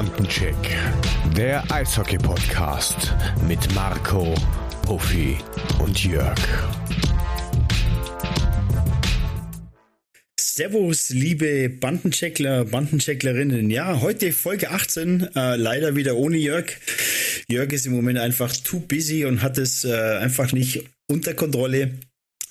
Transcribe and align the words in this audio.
Bandencheck, 0.00 0.56
der 1.36 1.62
Eishockey-Podcast 1.70 3.14
mit 3.46 3.58
Marco, 3.74 4.34
Puffy 4.80 5.36
und 5.78 6.02
Jörg. 6.02 6.38
Servus, 10.40 11.10
liebe 11.10 11.68
Bandencheckler, 11.68 12.64
Bandenchecklerinnen. 12.64 13.68
Ja, 13.68 14.00
heute 14.00 14.32
Folge 14.32 14.70
18, 14.70 15.36
äh, 15.36 15.56
leider 15.56 15.94
wieder 15.96 16.16
ohne 16.16 16.38
Jörg. 16.38 16.64
Jörg 17.48 17.70
ist 17.70 17.84
im 17.84 17.92
Moment 17.92 18.20
einfach 18.20 18.56
too 18.56 18.80
busy 18.80 19.26
und 19.26 19.42
hat 19.42 19.58
es 19.58 19.84
äh, 19.84 19.92
einfach 19.92 20.52
nicht 20.52 20.82
unter 21.08 21.34
Kontrolle. 21.34 21.98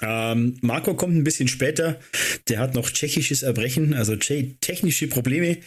Ähm, 0.02 0.58
Marco 0.62 0.94
kommt 0.94 1.16
ein 1.16 1.24
bisschen 1.24 1.48
später. 1.48 2.00
Der 2.48 2.60
hat 2.60 2.74
noch 2.74 2.90
tschechisches 2.90 3.44
Erbrechen, 3.44 3.94
also 3.94 4.16
technische 4.16 5.08
Probleme. 5.08 5.58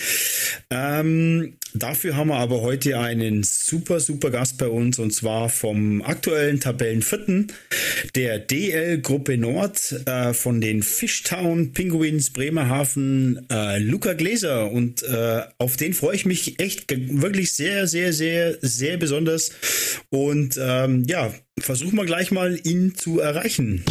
Ähm, 0.71 1.55
dafür 1.75 2.17
haben 2.17 2.29
wir 2.29 2.37
aber 2.37 2.63
heute 2.63 2.99
einen 2.99 3.43
super, 3.43 4.01
super 4.01 4.31
Gast 4.31 4.59
bei 4.59 4.69
uns 4.69 4.99
und 4.99 5.13
zwar 5.13 5.49
vom 5.49 6.03
aktuellen 6.03 6.61
Tabellenvierten 6.61 7.53
der 8.15 8.39
DL-Gruppe 8.39 9.37
Nord 9.37 9.93
äh, 10.07 10.33
von 10.33 10.61
den 10.61 10.83
Fishtown 10.83 11.73
Penguins 11.73 12.31
Bremerhaven, 12.31 13.47
äh, 13.51 13.79
Luca 13.79 14.15
Gläser. 14.15 14.71
Und 14.71 15.03
äh, 15.03 15.43
auf 15.59 15.77
den 15.77 15.95
freue 15.95 16.17
ich 16.17 16.27
mich 16.27 16.59
echt 16.59 16.91
wirklich 16.91 17.53
sehr, 17.53 17.87
sehr, 17.87 18.13
sehr, 18.13 18.57
sehr 18.61 18.97
besonders. 18.97 19.53
Und 20.11 20.59
ähm, 20.61 21.05
ja, 21.07 21.33
versuchen 21.59 21.97
wir 21.97 22.07
gleich 22.07 22.31
mal, 22.31 22.59
ihn 22.65 22.95
zu 22.95 23.21
erreichen. 23.21 23.85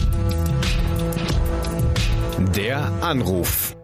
Der 2.55 2.77
Anruf. 3.01 3.75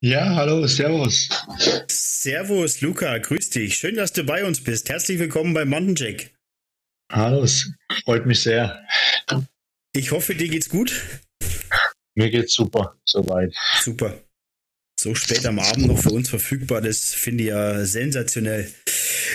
Ja, 0.00 0.36
hallo, 0.36 0.64
servus. 0.68 1.28
Servus, 1.88 2.80
Luca, 2.80 3.18
grüß 3.18 3.50
dich. 3.50 3.76
Schön, 3.76 3.96
dass 3.96 4.12
du 4.12 4.22
bei 4.22 4.44
uns 4.44 4.62
bist. 4.62 4.88
Herzlich 4.88 5.18
willkommen 5.18 5.54
bei 5.54 5.64
Mountainjack. 5.64 6.30
Hallo, 7.10 7.42
es 7.42 7.68
freut 8.04 8.24
mich 8.24 8.40
sehr. 8.40 8.86
Ich 9.94 10.12
hoffe, 10.12 10.34
dir 10.34 10.48
geht's 10.48 10.68
gut. 10.68 10.92
Mir 12.14 12.30
geht's 12.30 12.54
super, 12.54 12.96
soweit. 13.04 13.54
Super. 13.80 14.22
So 15.00 15.14
spät 15.14 15.46
am 15.46 15.60
Abend 15.60 15.86
noch 15.86 15.98
für 15.98 16.10
uns 16.10 16.28
verfügbar, 16.28 16.80
das 16.80 17.14
finde 17.14 17.44
ich 17.44 17.50
ja 17.50 17.84
sensationell. 17.84 18.68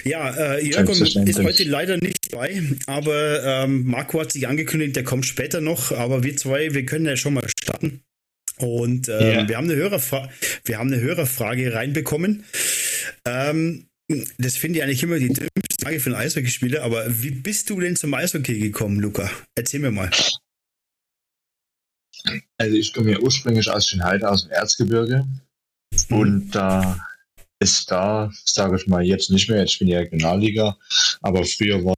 Ja, 0.04 0.56
äh, 0.56 0.66
Jörg 0.66 0.90
ist 0.90 1.40
heute 1.40 1.64
leider 1.64 1.96
nicht 1.98 2.34
dabei, 2.34 2.62
aber 2.86 3.44
ähm, 3.44 3.86
Marco 3.86 4.20
hat 4.20 4.34
sich 4.34 4.48
angekündigt, 4.48 4.98
der 4.98 5.06
kommt 5.06 5.26
später 5.26 5.62
noch, 5.62 5.94
aber 5.94 6.24
wir 6.24 6.36
zwei, 6.36 6.74
wir 6.74 6.86
können 6.86 7.06
ja 7.06 7.16
schon 7.16 7.36
mal 7.36 7.48
starten. 7.48 8.02
Und 8.58 9.08
ähm, 9.08 9.22
yeah. 9.22 9.48
wir, 9.48 9.58
haben 9.58 9.70
eine 9.70 9.76
Hörerfra 9.76 10.30
wir 10.66 10.78
haben 10.78 10.92
eine 10.92 11.02
Hörerfrage 11.02 11.74
reinbekommen. 11.74 12.44
Ähm, 13.26 13.88
das 14.38 14.58
finde 14.58 14.80
ich 14.80 14.84
eigentlich 14.84 15.04
immer 15.04 15.18
die 15.18 15.30
dümmste 15.30 15.50
Frage 15.82 16.00
für 16.02 16.10
einen 16.10 16.20
Eishockeyspieler, 16.20 16.84
aber 16.84 17.06
wie 17.24 17.32
bist 17.32 17.70
du 17.70 17.80
denn 17.80 17.96
zum 17.96 18.14
Eishockey 18.14 18.60
gekommen, 18.60 19.00
Luca? 19.00 19.30
Erzähl 19.56 19.80
mir 19.80 19.92
mal. 19.92 20.12
Also 22.58 22.76
ich 22.78 22.94
komme 22.94 23.12
ja 23.12 23.20
ursprünglich 23.20 23.70
aus 23.70 23.88
Schönheide, 23.88 24.30
aus 24.30 24.44
dem 24.44 24.52
Erzgebirge. 24.52 25.26
Mhm. 26.10 26.18
Und 26.18 26.52
da 26.52 26.94
äh, 26.94 27.44
ist 27.64 27.90
da, 27.90 28.32
sage 28.46 28.78
ich 28.78 28.88
mal, 28.88 29.04
jetzt 29.04 29.30
nicht 29.30 29.50
mehr, 29.50 29.60
jetzt 29.60 29.80
bin 29.80 29.88
ich 29.88 29.96
Regionalliga, 29.96 30.78
aber 31.22 31.44
früher 31.46 31.84
war, 31.84 31.96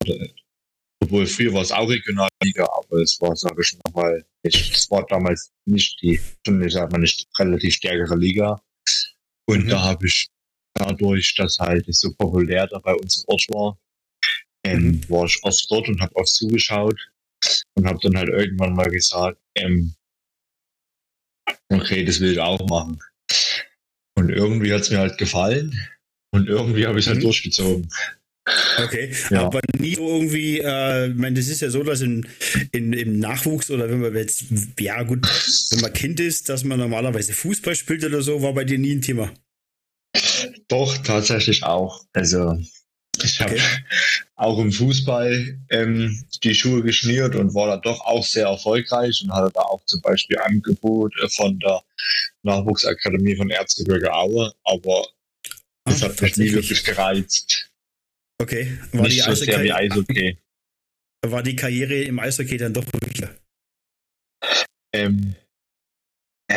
obwohl 1.01 1.25
früher 1.25 1.53
war 1.53 1.61
es 1.61 1.71
auch 1.71 1.89
Regionalliga, 1.89 2.65
aber 2.65 3.01
es 3.01 3.19
war, 3.19 3.35
sage 3.35 3.61
ich 3.61 3.77
mal, 3.93 4.23
es 4.43 4.89
war 4.91 5.05
damals 5.07 5.51
nicht 5.65 6.01
die, 6.01 6.19
ich 6.47 6.73
sag 6.73 6.91
mal, 6.91 6.99
nicht 6.99 7.27
relativ 7.39 7.75
stärkere 7.75 8.15
Liga. 8.15 8.61
Und 9.47 9.65
mhm. 9.65 9.69
da 9.69 9.81
habe 9.83 10.07
ich 10.07 10.27
dadurch, 10.73 11.33
dass 11.35 11.59
halt 11.59 11.85
so 11.89 12.13
populär 12.13 12.67
da 12.67 12.79
bei 12.79 12.93
uns 12.93 13.17
im 13.17 13.23
Ort 13.27 13.45
war, 13.49 13.79
ähm, 14.65 14.87
mhm. 14.87 15.09
war 15.09 15.25
ich 15.25 15.39
oft 15.43 15.65
dort 15.69 15.87
und 15.87 16.01
habe 16.01 16.15
oft 16.15 16.29
zugeschaut 16.29 16.99
und 17.75 17.87
habe 17.87 17.99
dann 18.01 18.17
halt 18.17 18.29
irgendwann 18.29 18.73
mal 18.73 18.89
gesagt, 18.89 19.39
ähm, 19.55 19.95
okay, 21.75 22.05
das 22.05 22.19
will 22.19 22.31
ich 22.31 22.39
auch 22.39 22.67
machen. 22.67 22.99
Und 24.17 24.29
irgendwie 24.29 24.73
hat 24.73 24.81
es 24.81 24.89
mir 24.89 24.99
halt 24.99 25.17
gefallen 25.17 25.77
und 26.31 26.47
irgendwie 26.47 26.87
habe 26.87 26.99
ich 26.99 27.05
es 27.05 27.09
halt 27.09 27.19
mhm. 27.19 27.23
durchgezogen. 27.23 27.89
Okay, 28.77 29.11
ja. 29.31 29.45
aber 29.45 29.59
nie 29.79 29.93
irgendwie, 29.93 30.59
äh, 30.59 31.09
ich 31.09 31.15
meine, 31.15 31.35
das 31.35 31.47
ist 31.47 31.61
ja 31.61 31.69
so, 31.71 31.81
dass 31.81 32.01
in, 32.01 32.27
in, 32.71 32.93
im 32.93 33.19
Nachwuchs 33.19 33.71
oder 33.71 33.89
wenn 33.89 34.01
man 34.01 34.15
jetzt, 34.15 34.45
ja 34.79 35.01
gut, 35.01 35.25
wenn 35.71 35.81
man 35.81 35.93
Kind 35.93 36.19
ist, 36.19 36.49
dass 36.49 36.63
man 36.63 36.77
normalerweise 36.77 37.33
Fußball 37.33 37.73
spielt 37.73 38.03
oder 38.03 38.21
so, 38.21 38.43
war 38.43 38.53
bei 38.53 38.63
dir 38.63 38.77
nie 38.77 38.93
ein 38.93 39.01
Thema. 39.01 39.33
Doch, 40.67 40.95
tatsächlich 40.99 41.63
auch. 41.63 42.05
Also 42.13 42.59
ich 43.23 43.39
habe 43.39 43.53
okay. 43.53 43.61
auch 44.35 44.59
im 44.59 44.71
Fußball 44.71 45.59
ähm, 45.69 46.25
die 46.43 46.55
Schuhe 46.55 46.83
geschmiert 46.83 47.35
und 47.35 47.53
war 47.53 47.67
da 47.67 47.77
doch 47.77 48.01
auch 48.05 48.25
sehr 48.25 48.47
erfolgreich 48.47 49.21
und 49.23 49.33
hatte 49.33 49.51
da 49.53 49.61
auch 49.61 49.83
zum 49.85 50.01
Beispiel 50.01 50.37
Angebot 50.39 51.13
von 51.29 51.59
der 51.59 51.81
Nachwuchsakademie 52.43 53.35
von 53.35 53.49
Erzgebirge 53.49 54.13
Aue, 54.13 54.53
aber 54.63 55.07
das 55.85 56.03
Ach, 56.03 56.09
hat 56.09 56.21
mich 56.21 56.37
nie 56.37 56.51
wirklich 56.51 56.83
gereizt. 56.83 57.71
Okay, 58.41 58.77
war 58.91 59.03
Nicht 59.03 59.17
die 59.17 59.21
so 59.21 59.35
sehr 59.35 59.63
wie 59.63 59.71
Eishockey. 59.71 60.37
War 61.25 61.41
die 61.41 61.55
Karriere 61.55 62.01
im 62.03 62.19
Eishockey 62.19 62.57
dann 62.57 62.73
doch 62.73 62.85
wichtiger? 62.93 63.35
Ähm, 64.93 65.35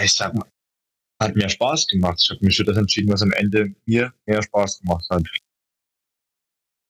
ich 0.02 0.12
sag 0.12 0.34
mal, 0.34 0.50
hat 1.20 1.34
mir 1.34 1.48
Spaß 1.48 1.86
gemacht. 1.86 2.20
Ich 2.22 2.30
habe 2.30 2.44
mich 2.44 2.56
für 2.56 2.64
das 2.64 2.76
entschieden, 2.76 3.12
was 3.12 3.22
am 3.22 3.32
Ende 3.32 3.74
mir 3.86 4.12
mehr 4.26 4.42
Spaß 4.42 4.80
gemacht 4.80 5.06
hat. 5.10 5.24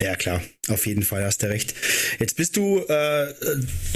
Ja, 0.00 0.14
klar, 0.14 0.42
auf 0.69 0.86
jeden 0.86 1.03
Fall 1.03 1.25
hast 1.25 1.42
du 1.42 1.48
recht. 1.48 1.75
Jetzt 2.20 2.36
bist 2.36 2.56
du, 2.56 2.78
äh, 2.88 3.34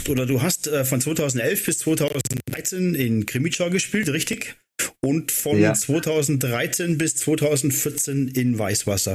oder 0.09 0.27
du 0.27 0.43
hast 0.43 0.67
äh, 0.67 0.85
von 0.85 1.01
2011 1.01 1.65
bis 1.65 1.79
2013 1.79 2.97
in 2.97 3.25
Krimitschau 3.27 3.71
gespielt, 3.71 4.09
richtig? 4.09 4.57
Und 5.01 5.31
von 5.31 5.61
ja. 5.61 5.75
2013 5.75 6.99
bis 6.99 7.15
2014 7.17 8.29
in 8.29 8.59
Weißwasser. 8.59 9.15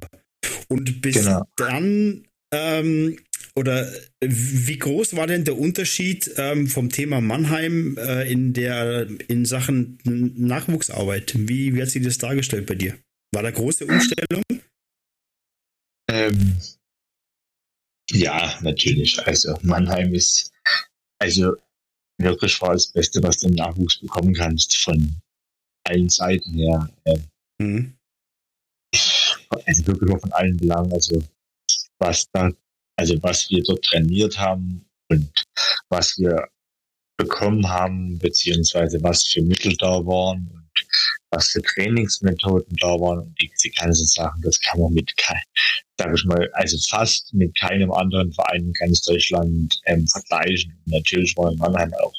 Und 0.69 1.01
bis 1.01 1.15
genau. 1.15 1.43
dann, 1.57 2.25
ähm, 2.53 3.17
oder 3.55 3.91
wie 4.21 4.77
groß 4.77 5.15
war 5.17 5.27
denn 5.27 5.43
der 5.43 5.57
Unterschied 5.57 6.31
ähm, 6.37 6.67
vom 6.67 6.89
Thema 6.89 7.19
Mannheim 7.19 7.97
äh, 7.97 8.31
in 8.31 8.53
der 8.53 9.07
in 9.27 9.43
Sachen 9.43 9.97
Nachwuchsarbeit? 10.05 11.33
Wie, 11.35 11.75
wie 11.75 11.81
hat 11.81 11.89
sich 11.89 12.03
das 12.03 12.17
dargestellt 12.17 12.65
bei 12.65 12.75
dir? 12.75 12.97
War 13.33 13.43
da 13.43 13.51
große 13.51 13.85
Umstellung? 13.85 14.43
Ähm, 16.09 16.55
ja, 18.11 18.57
natürlich. 18.61 19.19
Also 19.25 19.57
Mannheim 19.61 20.13
ist 20.13 20.51
also 21.19 21.55
wirklich 22.19 22.61
war 22.61 22.73
das 22.73 22.87
Beste, 22.87 23.21
was 23.23 23.39
du 23.39 23.47
im 23.47 23.55
Nachwuchs 23.55 23.99
bekommen 23.99 24.33
kannst 24.33 24.77
von 24.77 25.15
allen 25.85 26.09
Seiten 26.09 26.53
her. 26.53 26.89
Mhm. 27.59 27.97
Also 29.65 29.87
wirklich 29.87 30.19
von 30.19 30.31
allen 30.33 30.57
Belangen. 30.57 30.93
Also 30.93 31.21
was 31.99 32.29
da, 32.31 32.51
also 32.97 33.21
was 33.23 33.49
wir 33.49 33.63
dort 33.63 33.83
trainiert 33.83 34.37
haben 34.37 34.85
und 35.09 35.43
was 35.89 36.17
wir 36.17 36.47
bekommen 37.17 37.67
haben, 37.67 38.17
beziehungsweise 38.19 39.01
was 39.01 39.25
für 39.25 39.41
Mittel 39.41 39.75
da 39.77 40.05
waren 40.05 40.47
und 40.47 40.87
was 41.31 41.49
für 41.49 41.61
Trainingsmethoden 41.61 42.75
da 42.77 42.87
waren 42.87 43.19
und 43.19 43.35
diese 43.41 43.69
ganzen 43.71 44.05
Sachen, 44.05 44.41
das 44.43 44.59
kann 44.59 44.79
man 44.79 44.93
mit, 44.93 45.13
sag 45.99 46.13
ich 46.13 46.25
mal, 46.25 46.49
also 46.53 46.77
fast 46.89 47.33
mit 47.33 47.57
keinem 47.57 47.91
anderen 47.91 48.31
Verein 48.31 48.65
in 48.65 48.73
ganz 48.73 49.01
Deutschland 49.01 49.79
ähm, 49.85 50.07
vergleichen. 50.07 50.77
Natürlich 50.85 51.35
war 51.37 51.51
in 51.51 51.57
Mannheim 51.57 51.93
auch, 51.95 52.13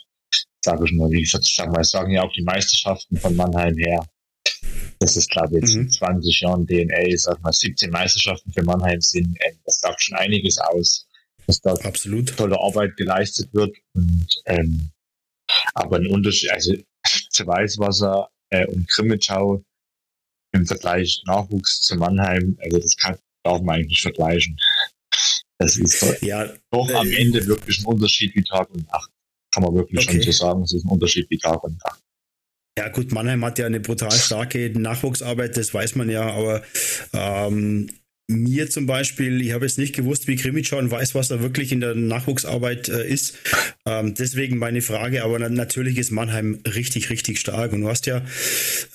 sage 0.65 0.85
ich 0.85 0.93
mal, 0.93 1.11
wie 1.11 1.23
gesagt, 1.23 1.45
sag 1.45 1.71
mal, 1.73 1.85
sagen 1.85 2.13
ja 2.13 2.23
auch 2.23 2.33
die 2.33 2.43
Meisterschaften 2.43 3.17
von 3.17 3.37
Mannheim 3.37 3.77
her. 3.77 4.05
Das 4.99 5.17
ist, 5.17 5.31
glaube 5.31 5.57
ich, 5.57 5.63
jetzt 5.63 5.77
mhm. 5.77 5.83
in 5.83 5.91
20 5.91 6.41
Jahren 6.41 6.67
DNA, 6.67 7.17
sag 7.17 7.41
mal, 7.43 7.53
17 7.53 7.91
Meisterschaften 7.91 8.53
für 8.53 8.65
Mannheim 8.65 9.01
sind, 9.01 9.37
ähm, 9.47 9.59
das 9.65 9.79
sagt 9.79 10.03
schon 10.03 10.19
einiges 10.19 10.59
aus, 10.59 11.07
dass 11.47 11.61
da 11.61 11.73
Absolut. 11.73 12.37
tolle 12.37 12.59
Arbeit 12.61 12.97
geleistet 12.97 13.49
wird. 13.55 13.77
Und 13.95 14.27
ähm, 14.47 14.91
aber 15.75 15.97
ein 15.97 16.07
Unterschied, 16.09 16.51
also 16.51 16.75
zu 17.31 17.47
Weißwasser 17.47 18.29
äh, 18.51 18.67
und 18.67 18.89
Grimmitschau 18.89 19.63
im 20.53 20.67
Vergleich 20.67 21.23
Nachwuchs 21.27 21.81
zu 21.83 21.97
Mannheim, 21.97 22.59
also 22.61 22.79
das 22.79 22.97
kann, 22.97 23.17
darf 23.49 23.63
man 23.63 23.77
eigentlich 23.77 23.89
nicht 23.89 24.03
vergleichen. 24.03 24.57
Das 25.59 25.77
ist 25.77 26.23
ja, 26.23 26.49
doch 26.71 26.89
am 26.95 27.09
äh, 27.09 27.17
Ende 27.17 27.45
wirklich 27.47 27.81
ein 27.81 27.87
Unterschied 27.87 28.35
wie 28.35 28.45
Tag 28.45 28.71
und 28.71 28.87
Nacht. 28.87 29.11
Kann 29.53 29.65
man 29.65 29.75
wirklich 29.75 30.07
okay. 30.07 30.23
schon 30.23 30.23
so 30.23 30.33
sagen, 30.33 30.63
es 30.63 30.73
ist 30.73 30.85
ein 30.85 30.91
Unterschied 30.91 31.29
wie 31.31 31.39
Tag 31.39 31.63
und 31.65 31.79
Nacht. 31.85 32.01
Ja 32.79 32.89
gut, 32.91 33.11
Mannheim 33.11 33.45
hat 33.45 33.59
ja 33.59 33.67
eine 33.67 33.81
brutal 33.81 34.13
starke 34.13 34.71
Nachwuchsarbeit, 34.71 35.57
das 35.57 35.75
weiß 35.75 35.97
man 35.97 36.09
ja, 36.11 36.31
aber 36.31 36.63
ähm, 37.13 37.91
mir 38.31 38.69
zum 38.69 38.87
Beispiel, 38.87 39.41
ich 39.41 39.53
habe 39.53 39.65
jetzt 39.65 39.79
nicht 39.79 39.95
gewusst, 39.95 40.29
wie 40.29 40.37
Krimitschau 40.37 40.79
weiß, 40.79 41.15
was 41.15 41.29
da 41.29 41.41
wirklich 41.41 41.73
in 41.73 41.81
der 41.81 41.95
Nachwuchsarbeit 41.95 42.89
äh, 42.89 43.09
ist. 43.09 43.35
Ähm, 43.87 44.15
deswegen 44.15 44.59
meine 44.59 44.83
Frage, 44.83 45.25
aber 45.25 45.39
natürlich 45.49 45.97
ist 45.97 46.11
Mannheim 46.11 46.61
richtig, 46.67 47.09
richtig 47.09 47.41
stark. 47.41 47.73
Und 47.73 47.81
du 47.81 47.89
hast 47.89 48.05
ja 48.07 48.23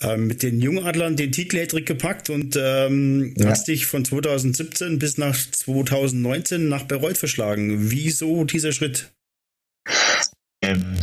ähm, 0.01 0.27
mit 0.27 0.43
den 0.43 0.61
Jungadlern 0.61 1.15
den 1.15 1.31
Titel 1.31 1.57
Hattrick 1.57 1.87
gepackt 1.87 2.29
und 2.29 2.55
ähm, 2.61 3.33
ja. 3.37 3.49
hast 3.49 3.67
dich 3.67 3.87
von 3.87 4.05
2017 4.05 4.99
bis 4.99 5.17
nach 5.17 5.35
2019 5.35 6.69
nach 6.69 6.83
Bereut 6.83 7.17
verschlagen. 7.17 7.91
Wieso 7.91 8.43
dieser 8.43 8.71
Schritt? 8.71 9.11
Ähm, 10.61 10.95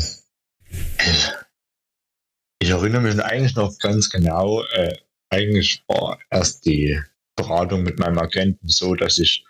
ich 2.63 2.71
erinnere 2.71 3.03
mich 3.03 3.19
eigentlich 3.21 3.57
noch 3.57 3.77
ganz 3.79 4.09
genau, 4.09 4.63
äh, 4.73 4.95
eigentlich 5.31 5.83
war 5.89 6.21
erst 6.31 6.65
die 6.65 7.01
Beratung 7.41 7.83
mit 7.83 7.99
meinem 7.99 8.19
Agenten 8.19 8.69
so, 8.69 8.95
dass 8.95 9.19
ich 9.19 9.45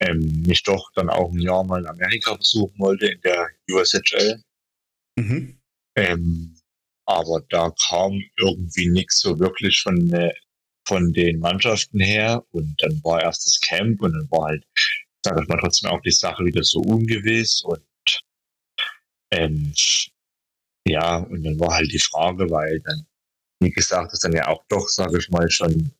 ähm, 0.00 0.42
mich 0.46 0.62
doch 0.62 0.90
dann 0.94 1.10
auch 1.10 1.30
ein 1.32 1.40
Jahr 1.40 1.64
mal 1.64 1.80
in 1.80 1.86
Amerika 1.86 2.34
besuchen 2.34 2.78
wollte, 2.78 3.06
in 3.06 3.20
der 3.22 3.48
USHL. 3.70 4.42
Mhm. 5.18 5.58
Ähm, 5.96 6.56
aber 7.06 7.42
da 7.48 7.72
kam 7.88 8.22
irgendwie 8.38 8.88
nichts 8.88 9.20
so 9.20 9.38
wirklich 9.38 9.80
von, 9.82 10.12
äh, 10.12 10.32
von 10.86 11.12
den 11.12 11.40
Mannschaften 11.40 12.00
her. 12.00 12.44
Und 12.52 12.74
dann 12.82 13.00
war 13.04 13.22
erst 13.22 13.46
das 13.46 13.60
Camp 13.60 14.00
und 14.00 14.12
dann 14.12 14.30
war 14.30 14.48
halt, 14.48 14.64
sag 15.24 15.40
ich 15.40 15.48
mal, 15.48 15.58
trotzdem 15.60 15.90
auch 15.90 16.00
die 16.02 16.12
Sache 16.12 16.44
wieder 16.44 16.62
so 16.62 16.80
ungewiss. 16.80 17.62
Und 17.62 17.84
ähm, 19.32 19.74
ja, 20.86 21.18
und 21.18 21.42
dann 21.44 21.58
war 21.60 21.74
halt 21.74 21.92
die 21.92 21.98
Frage, 21.98 22.50
weil 22.50 22.80
dann, 22.80 23.06
wie 23.62 23.70
gesagt, 23.70 24.12
ist 24.12 24.24
dann 24.24 24.32
ja 24.32 24.48
auch 24.48 24.64
doch, 24.68 24.88
sage 24.88 25.18
ich 25.18 25.28
mal, 25.30 25.50
schon 25.50 25.92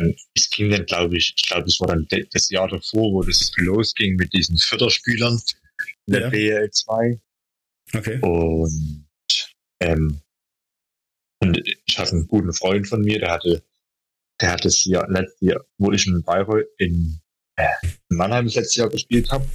dann, 0.00 0.14
es 0.34 0.50
ging 0.50 0.70
dann, 0.70 0.86
glaube 0.86 1.16
ich, 1.16 1.34
ich 1.36 1.48
glaube, 1.48 1.66
es 1.66 1.80
war 1.80 1.88
dann 1.88 2.06
das 2.32 2.50
Jahr 2.50 2.68
davor, 2.68 3.12
wo 3.12 3.22
das 3.22 3.52
losging 3.56 4.16
mit 4.16 4.32
diesen 4.32 4.56
Förderspielern 4.56 5.40
in 6.06 6.12
der 6.12 6.22
ja. 6.22 6.28
BL 6.30 6.70
2. 6.70 7.20
Okay. 7.94 8.18
Und, 8.20 9.06
ähm, 9.80 10.20
und 11.40 11.60
ich 11.86 11.98
hatte 11.98 12.12
einen 12.12 12.28
guten 12.28 12.52
Freund 12.52 12.86
von 12.86 13.00
mir, 13.02 13.18
der 13.18 13.32
hatte, 13.32 13.62
der 14.40 14.52
hat 14.52 14.64
das 14.64 14.84
Jahr, 14.84 15.08
letztes 15.10 15.40
Jahr, 15.40 15.64
wo 15.78 15.92
ich 15.92 16.06
in 16.06 16.22
Bayreuth, 16.22 16.66
in, 16.78 17.20
äh, 17.56 17.68
in 17.82 18.16
Mannheim 18.16 18.46
das 18.46 18.56
letzte 18.56 18.80
Jahr 18.80 18.90
gespielt 18.90 19.30
habe, 19.30 19.46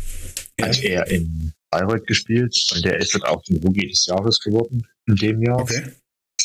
ja. 0.60 0.68
hat 0.68 0.84
er 0.84 1.08
in 1.08 1.54
Bayreuth 1.70 2.08
gespielt 2.08 2.56
und 2.74 2.86
der 2.86 2.98
ist 2.98 3.14
dort 3.14 3.26
auch 3.26 3.42
zum 3.44 3.58
Rookie 3.58 3.88
des 3.88 4.06
Jahres 4.06 4.40
geworden 4.40 4.88
in 5.08 5.16
dem 5.16 5.42
Jahr. 5.44 5.60
Okay. 5.60 5.92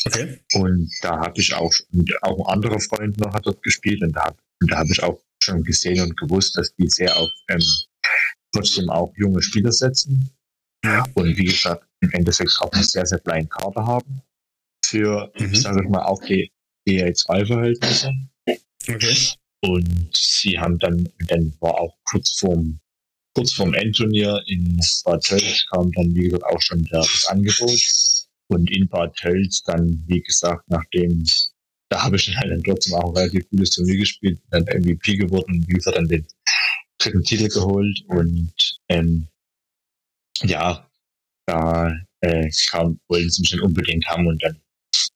Okay. 0.05 0.39
Und 0.53 0.91
da 1.01 1.19
habe 1.19 1.39
ich 1.39 1.53
auch, 1.53 1.73
und 1.93 2.23
auch 2.23 2.47
ein 2.47 2.53
anderer 2.53 2.79
Freund 2.79 3.19
noch 3.19 3.33
hat 3.33 3.45
dort 3.45 3.61
gespielt 3.63 4.01
und 4.01 4.13
da, 4.13 4.35
und 4.61 4.71
da 4.71 4.77
habe 4.79 4.89
ich 4.91 5.01
auch 5.03 5.21
schon 5.43 5.63
gesehen 5.63 6.01
und 6.01 6.17
gewusst, 6.17 6.57
dass 6.57 6.73
die 6.75 6.87
sehr 6.87 7.15
auf 7.17 7.29
ähm, 7.49 7.61
trotzdem 8.53 8.89
auch 8.89 9.13
junge 9.15 9.41
Spieler 9.41 9.71
setzen. 9.71 10.29
Ja. 10.83 11.05
Und 11.13 11.37
wie 11.37 11.45
gesagt, 11.45 11.85
im 12.01 12.11
Endeffekt 12.11 12.57
auch 12.61 12.71
eine 12.71 12.83
sehr, 12.83 13.05
sehr 13.05 13.19
kleine 13.19 13.47
Karte 13.47 13.85
haben 13.85 14.21
für, 14.83 15.31
mhm. 15.37 15.53
ich 15.53 15.61
sage 15.61 15.87
mal, 15.87 16.03
auch 16.03 16.21
die 16.23 16.51
EA2-Verhältnisse. 16.87 18.11
Okay. 18.89 19.15
Und 19.63 20.09
sie 20.15 20.57
haben 20.59 20.79
dann, 20.79 21.07
dann 21.27 21.53
war 21.59 21.75
auch 21.75 21.95
kurz 22.05 22.39
vorm, 22.39 22.79
kurz 23.35 23.53
vorm 23.53 23.75
Endturnier 23.75 24.41
in 24.47 24.79
Bad 25.05 25.23
Tölz 25.23 25.65
kam 25.69 25.91
dann, 25.91 26.15
wie 26.15 26.23
gesagt, 26.23 26.43
auch 26.45 26.61
schon 26.61 26.83
das 26.85 27.25
Angebot 27.27 27.79
und 28.51 28.69
in 28.69 28.87
Bad 28.87 29.15
Tölz 29.15 29.63
dann, 29.63 30.03
wie 30.07 30.21
gesagt, 30.21 30.65
nachdem, 30.67 31.25
da 31.89 32.03
habe 32.03 32.15
ich 32.15 32.25
dann 32.25 32.37
halt 32.37 32.51
dann 32.51 32.63
trotzdem 32.63 32.95
auch 32.95 33.09
ein 33.09 33.17
relativ 33.17 33.49
gutes 33.49 33.71
Turnier 33.71 33.97
gespielt, 33.97 34.39
dann 34.49 34.63
MVP 34.63 35.17
geworden 35.17 35.55
und 35.55 35.67
wie 35.67 35.73
gesagt 35.73 35.97
dann 35.97 36.07
den 36.07 36.25
dritten 36.97 37.23
Titel 37.23 37.47
geholt 37.47 38.03
und 38.07 38.53
ähm, 38.89 39.27
ja, 40.43 40.87
da 41.45 41.93
äh, 42.21 42.49
kam, 42.69 42.99
wollten 43.07 43.29
sie 43.29 43.41
mich 43.41 43.51
dann 43.51 43.61
unbedingt 43.61 44.07
haben 44.07 44.27
und 44.27 44.41
dann 44.43 44.59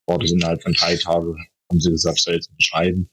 war 0.08 0.20
das 0.20 0.32
innerhalb 0.32 0.62
von 0.62 0.74
drei 0.74 0.96
Tagen, 0.96 1.36
haben 1.70 1.80
sie 1.80 1.92
gesagt, 1.92 2.22
soll 2.22 2.36
jetzt 2.36 2.50
unterschreiben. 2.50 3.10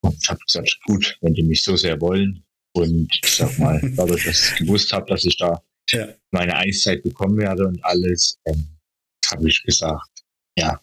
Und 0.00 0.16
ich 0.22 0.28
habe 0.28 0.40
gesagt, 0.46 0.78
gut, 0.86 1.18
wenn 1.20 1.34
die 1.34 1.42
mich 1.42 1.62
so 1.62 1.76
sehr 1.76 2.00
wollen 2.00 2.44
und 2.72 3.12
ich 3.24 3.30
sag 3.30 3.58
mal, 3.58 3.80
dadurch, 3.96 4.24
dass 4.24 4.52
ich 4.52 4.58
gewusst 4.60 4.92
habe, 4.92 5.06
dass 5.06 5.24
ich 5.24 5.36
da 5.36 5.62
ja. 5.90 6.08
meine 6.30 6.56
Eiszeit 6.56 7.02
bekommen 7.02 7.38
werde 7.38 7.66
und 7.66 7.84
alles, 7.84 8.38
ähm, 8.46 8.77
habe 9.30 9.48
ich 9.48 9.62
gesagt, 9.62 10.24
ja, 10.58 10.80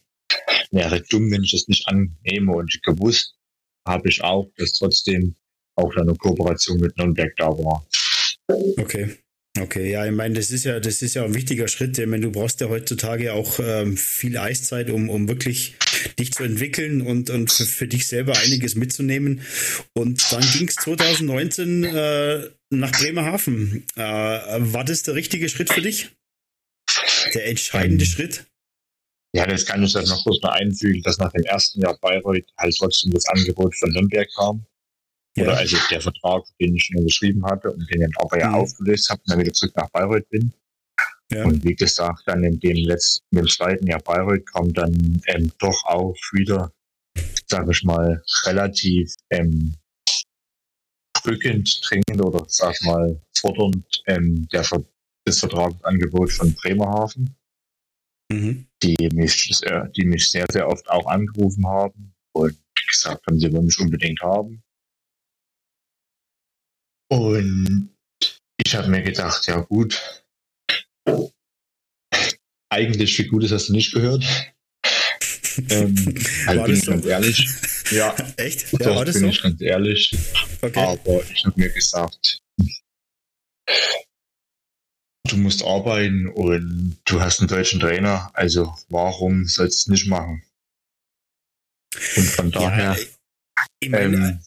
wäre 0.72 1.02
dumm, 1.02 1.32
wenn 1.32 1.44
ich 1.44 1.52
das 1.52 1.68
nicht 1.68 1.88
annehme. 1.88 2.54
Und 2.54 2.82
gewusst 2.84 3.36
habe 3.88 4.10
ich 4.10 4.24
auch, 4.24 4.50
dass 4.58 4.74
trotzdem 4.74 5.36
auch 5.76 5.96
eine 5.96 6.16
Kooperation 6.16 6.80
mit 6.80 6.98
Nürnberg 6.98 7.36
da 7.38 7.48
war. 7.48 7.86
Okay. 8.78 9.18
Okay, 9.58 9.90
ja, 9.90 10.06
ich 10.06 10.12
meine, 10.12 10.36
das 10.36 10.52
ist 10.52 10.66
ja, 10.66 10.82
das 10.82 11.02
ist 11.02 11.14
ja 11.14 11.24
ein 11.24 11.34
wichtiger 11.34 11.70
Schritt. 11.70 11.98
Ich 11.98 12.06
meine, 12.08 12.26
du 12.26 12.32
brauchst 12.32 12.60
ja 12.60 12.68
heutzutage 12.68 13.32
auch 13.32 13.58
ähm, 13.64 13.96
viel 13.96 14.38
Eiszeit, 14.38 14.90
um, 14.90 15.10
um 15.10 15.30
wirklich 15.30 15.76
dich 16.20 16.34
zu 16.34 16.44
entwickeln 16.44 17.02
und, 17.02 17.30
und 17.30 17.50
für, 17.50 17.64
für 17.64 17.88
dich 17.88 18.06
selber 18.08 18.38
einiges 18.38 18.76
mitzunehmen. 18.76 19.42
Und 19.94 20.30
dann 20.34 20.42
ging 20.42 20.68
es 20.68 20.76
2019 20.76 21.86
äh, 21.86 22.50
nach 22.70 22.92
Bremerhaven. 22.92 23.86
Äh, 23.96 24.02
war 24.02 24.84
das 24.84 25.04
der 25.04 25.16
richtige 25.16 25.48
Schritt 25.48 25.72
für 25.72 25.82
dich? 25.82 26.12
Der 27.33 27.48
entscheidende 27.48 28.04
ähm, 28.04 28.10
Schritt? 28.10 28.45
Ja, 29.36 29.45
das 29.45 29.66
kann 29.66 29.83
ich 29.83 29.92
dann 29.92 30.06
noch 30.06 30.24
kurz 30.24 30.42
mal 30.42 30.54
einfügen, 30.54 31.01
dass 31.04 31.18
nach 31.18 31.31
dem 31.31 31.44
ersten 31.44 31.81
Jahr 31.81 31.98
Bayreuth 32.00 32.50
halt 32.57 32.75
trotzdem 32.77 33.12
das 33.12 33.27
Angebot 33.27 33.75
von 33.75 33.92
Nürnberg 33.92 34.30
kam. 34.33 34.66
Ja. 35.36 35.44
Oder 35.44 35.57
also 35.57 35.77
der 35.92 36.01
Vertrag, 36.01 36.45
den 36.62 36.75
ich 36.75 36.86
schon 36.86 37.06
geschrieben 37.06 37.45
hatte 37.45 37.72
und 37.72 37.86
den 37.94 38.01
ich 38.01 38.18
aber 38.18 38.39
ja 38.39 38.50
mhm. 38.50 38.56
aufgelöst 38.56 39.10
habe 39.10 39.19
und 39.22 39.31
dann 39.31 39.39
wieder 39.42 39.54
zurück 39.54 39.75
nach 39.75 39.89
Bayreuth 39.89 40.30
bin. 40.30 40.54
Ja. 41.31 41.44
Und 41.44 41.63
wie 41.66 41.75
gesagt, 41.75 42.22
dann 42.27 42.44
in 42.44 42.60
dem 42.60 42.77
letzten, 42.88 43.38
im 43.38 43.48
zweiten 43.48 43.88
Jahr 43.88 44.01
Bayreuth 44.01 44.45
kam 44.45 44.72
dann 44.74 45.22
ähm, 45.27 45.51
doch 45.60 45.83
auch 45.86 46.16
wieder, 46.31 46.72
sage 47.48 47.72
ich 47.72 47.83
mal, 47.83 48.24
relativ 48.45 49.13
ähm, 49.31 49.75
drückend, 51.24 51.81
dringend 51.89 52.22
oder 52.22 52.45
sag 52.48 52.80
mal 52.83 53.19
fordernd 53.38 53.86
ähm, 54.06 54.48
der, 54.54 54.63
das 55.25 55.39
Vertragsangebot 55.39 56.31
von 56.31 56.54
Bremerhaven, 56.54 57.36
mhm. 58.31 58.68
die, 58.81 59.10
mich, 59.13 59.62
die 59.95 60.06
mich 60.06 60.30
sehr, 60.30 60.45
sehr 60.51 60.68
oft 60.68 60.88
auch 60.89 61.07
angerufen 61.07 61.66
haben 61.68 62.13
und 62.33 62.56
gesagt 62.89 63.25
haben, 63.27 63.39
sie 63.39 63.51
wollen 63.51 63.66
mich 63.66 63.80
unbedingt 63.80 64.22
haben. 64.22 64.62
Und 67.10 67.89
ich 68.58 68.75
habe 68.75 68.89
mir 68.89 69.03
gedacht, 69.03 69.46
ja 69.48 69.60
gut, 69.62 70.24
eigentlich 72.70 73.15
viel 73.15 73.27
Gutes 73.27 73.51
hast 73.51 73.70
du 73.70 73.74
nicht 73.74 73.94
gehört. 73.94 74.24
ähm, 75.70 75.96
halt 76.46 76.60
war 76.60 76.65
bin 76.65 76.75
ich 76.75 76.84
so? 76.84 76.91
ganz 76.91 77.05
ehrlich. 77.05 77.50
Ja, 77.91 78.15
echt? 78.38 78.72
Ja, 78.74 78.79
doch, 78.79 79.03
bin 79.05 79.13
so? 79.13 79.25
ich 79.27 79.41
ganz 79.41 79.62
ehrlich. 79.62 80.17
Okay. 80.62 80.79
Aber 80.79 81.24
ich 81.32 81.46
habe 81.46 81.60
mir 81.60 81.70
gesagt, 81.70 82.41
du 85.36 85.42
musst 85.42 85.63
arbeiten 85.63 86.27
und 86.27 86.98
du 87.06 87.22
hast 87.22 87.39
einen 87.39 87.50
deutschen 87.50 87.80
Trainer, 87.80 88.32
also 88.34 88.74
warum 88.89 89.46
sollst 89.46 89.80
du 89.80 89.82
es 89.82 89.88
nicht 89.88 90.08
machen? 90.08 90.42
Und 92.15 92.25
von 92.25 92.51
daher. 92.51 92.96
Ja, 92.98 93.06
ich 93.80 93.89
meine, 93.89 94.15
ähm, 94.15 94.39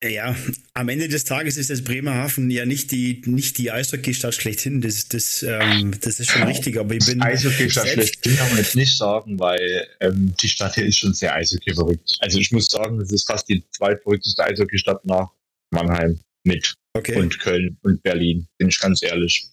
äh, 0.00 0.14
ja, 0.14 0.36
am 0.74 0.88
Ende 0.88 1.08
des 1.08 1.24
Tages 1.24 1.56
ist 1.56 1.70
das 1.70 1.82
Bremerhaven 1.82 2.50
ja 2.50 2.64
nicht 2.66 2.90
die, 2.92 3.22
nicht 3.26 3.58
die 3.58 3.70
Eishockeystadt 3.70 4.34
schlechthin. 4.34 4.80
Das, 4.80 5.08
das, 5.08 5.42
ähm, 5.42 5.94
das 6.00 6.20
ist 6.20 6.30
schon 6.30 6.44
richtig. 6.44 6.78
Aber 6.78 6.94
ich 6.94 7.04
bin. 7.04 7.20
Eishockeystadt 7.20 7.88
schlechthin 7.88 8.36
kann 8.36 8.48
man 8.48 8.58
jetzt 8.58 8.76
nicht 8.76 8.96
sagen, 8.96 9.38
weil 9.38 9.86
ähm, 10.00 10.34
die 10.40 10.48
Stadt 10.48 10.74
hier 10.74 10.86
ist 10.86 10.98
schon 10.98 11.14
sehr 11.14 11.34
Eishockey 11.34 11.74
verrückt. 11.74 12.16
Also 12.20 12.38
ich 12.38 12.50
muss 12.52 12.66
sagen, 12.66 12.98
das 12.98 13.12
ist 13.12 13.26
fast 13.26 13.48
die 13.48 13.62
zweitverrückteste 13.70 14.42
Eishockeystadt 14.44 15.04
nach 15.04 15.30
Mannheim 15.70 16.20
mit 16.44 16.74
okay. 16.94 17.16
und 17.16 17.38
Köln 17.40 17.78
und 17.82 18.02
Berlin, 18.02 18.48
bin 18.58 18.68
ich 18.68 18.78
ganz 18.80 19.02
ehrlich. 19.02 19.48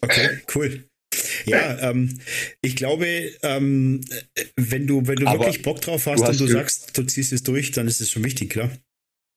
Okay, 0.00 0.40
cool. 0.54 0.88
Ja, 1.46 1.90
ähm, 1.90 2.20
ich 2.60 2.76
glaube, 2.76 3.06
ähm, 3.42 4.04
wenn 4.56 4.86
du, 4.86 5.06
wenn 5.06 5.16
du 5.16 5.26
aber 5.26 5.44
wirklich 5.44 5.62
Bock 5.62 5.80
drauf 5.80 6.06
hast, 6.06 6.22
hast 6.22 6.40
und 6.40 6.40
du 6.40 6.46
sagst, 6.48 6.96
du 6.96 7.04
ziehst 7.04 7.32
es 7.32 7.42
durch, 7.42 7.70
dann 7.70 7.86
ist 7.86 8.00
es 8.00 8.10
schon 8.10 8.24
wichtig, 8.24 8.50
klar. 8.50 8.70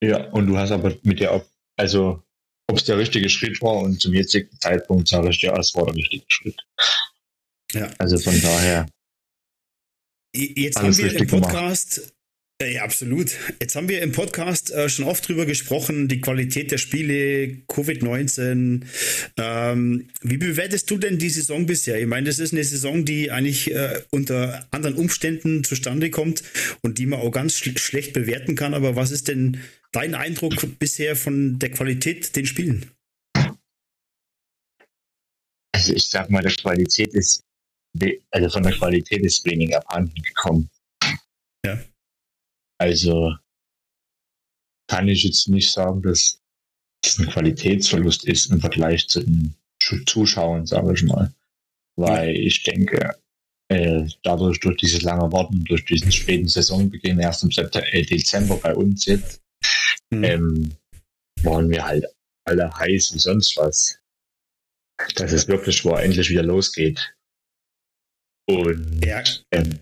Ja, 0.03 0.25
und 0.31 0.48
du 0.48 0.58
hast 0.58 0.72
aber 0.72 0.98
mit 1.03 1.19
der, 1.19 1.46
also 1.77 2.24
ob 2.67 2.77
es 2.77 2.84
der 2.86 2.98
richtige 2.98 3.29
Schritt 3.29 3.62
war 3.62 3.77
und 3.77 4.01
zum 4.01 4.13
jetzigen 4.13 4.51
Zeitpunkt 4.60 5.08
sage 5.08 5.29
ich 5.29 5.39
dir, 5.39 5.53
es 5.53 5.74
war 5.75 5.86
der 5.86 5.96
richtige 5.96 6.25
Schritt. 6.27 6.60
Ja. 7.74 7.91
Also 7.98 8.17
von 8.17 8.39
daher. 8.41 8.88
Jetzt 10.36 10.77
haben 10.77 10.96
wir 10.96 11.15
im 11.15 11.27
Podcast, 11.27 12.13
Ja, 12.62 12.84
absolut. 12.84 13.38
Jetzt 13.62 13.78
haben 13.78 13.88
wir 13.88 14.01
im 14.01 14.12
Podcast 14.12 14.72
äh, 14.72 14.89
schon 14.89 15.06
oft 15.06 15.25
drüber 15.25 15.46
gesprochen, 15.46 16.10
die 16.10 16.20
Qualität 16.20 16.72
der 16.72 16.78
Spiele, 16.78 17.63
Covid-19. 17.70 18.84
Ähm, 19.38 20.10
wie 20.22 20.38
bewertest 20.38 20.92
du 20.92 20.98
denn 20.98 21.18
die 21.18 21.30
Saison 21.30 21.66
bisher? 21.66 22.01
Ich 22.01 22.06
meine, 22.06 22.28
das 22.28 22.38
ist 22.38 22.51
eine 22.51 22.66
Saison, 22.66 23.06
die 23.06 23.32
eigentlich 23.32 23.74
äh, 23.74 24.01
unter 24.12 24.68
anderen 24.72 24.98
Umständen 24.98 25.63
zustande 25.63 26.10
kommt 26.10 26.44
und 26.82 26.98
die 26.98 27.06
man 27.06 27.22
auch 27.22 27.32
ganz 27.32 27.56
sch 27.56 27.80
schlecht 27.80 28.12
bewerten 28.12 28.56
kann. 28.56 28.74
Aber 28.74 28.98
was 28.98 29.12
ist 29.12 29.30
denn 29.30 29.62
dein 29.94 30.13
Eindruck 30.13 30.80
bisher 30.80 31.16
von 31.16 31.60
der 31.60 31.72
Qualität 31.72 32.36
den 32.36 32.46
Spielen? 32.46 32.92
Also 35.72 35.94
ich 35.94 36.10
sag 36.10 36.30
mal, 36.30 36.42
der 36.42 36.51
Qualität 36.51 37.13
ist, 37.13 37.42
also 38.32 38.50
von 38.50 38.63
der 38.63 38.74
Qualität 38.74 39.24
ist 39.24 39.46
weniger 39.46 39.78
abhanden 39.78 40.22
gekommen. 40.22 40.70
Ja. 41.66 41.80
Also 42.79 43.36
kann 44.89 45.07
ich 45.07 45.24
jetzt 45.24 45.48
nicht 45.48 45.71
sagen, 45.71 46.01
dass 46.01 46.41
es 47.05 47.19
ein 47.19 47.29
Qualitätsverlust 47.29 48.25
ist 48.25 48.48
im 48.48 48.59
Vergleich 48.59 49.07
zu 49.07 49.21
den 49.21 49.55
Zuschauern, 50.05 50.65
sage 50.65 50.93
ich 50.93 51.03
mal. 51.03 51.33
Weil 51.95 52.36
ich 52.36 52.63
denke, 52.63 53.15
äh, 53.69 54.07
dadurch, 54.24 54.59
durch 54.59 54.77
dieses 54.77 55.01
lange 55.03 55.31
Warten, 55.31 55.63
durch 55.65 55.86
diesen 55.86 56.12
späten 56.12 56.48
Saisonbeginn, 56.48 57.19
erst 57.19 57.43
im 57.43 57.51
September, 57.51 57.93
äh, 57.93 58.03
Dezember 58.03 58.57
bei 58.57 58.75
uns 58.75 59.05
jetzt, 59.05 59.41
mhm. 60.09 60.24
ähm, 60.24 60.71
waren 61.43 61.69
wir 61.69 61.86
halt 61.86 62.05
alle 62.45 62.74
heiß 62.75 63.13
wie 63.13 63.19
sonst 63.19 63.55
was. 63.57 64.00
Dass 65.15 65.31
es 65.31 65.48
wirklich 65.48 65.86
war, 65.86 66.01
endlich 66.01 66.29
wieder 66.29 66.43
losgeht. 66.43 67.15
Und 68.50 69.05
ja. 69.05 69.24
ähm, 69.51 69.79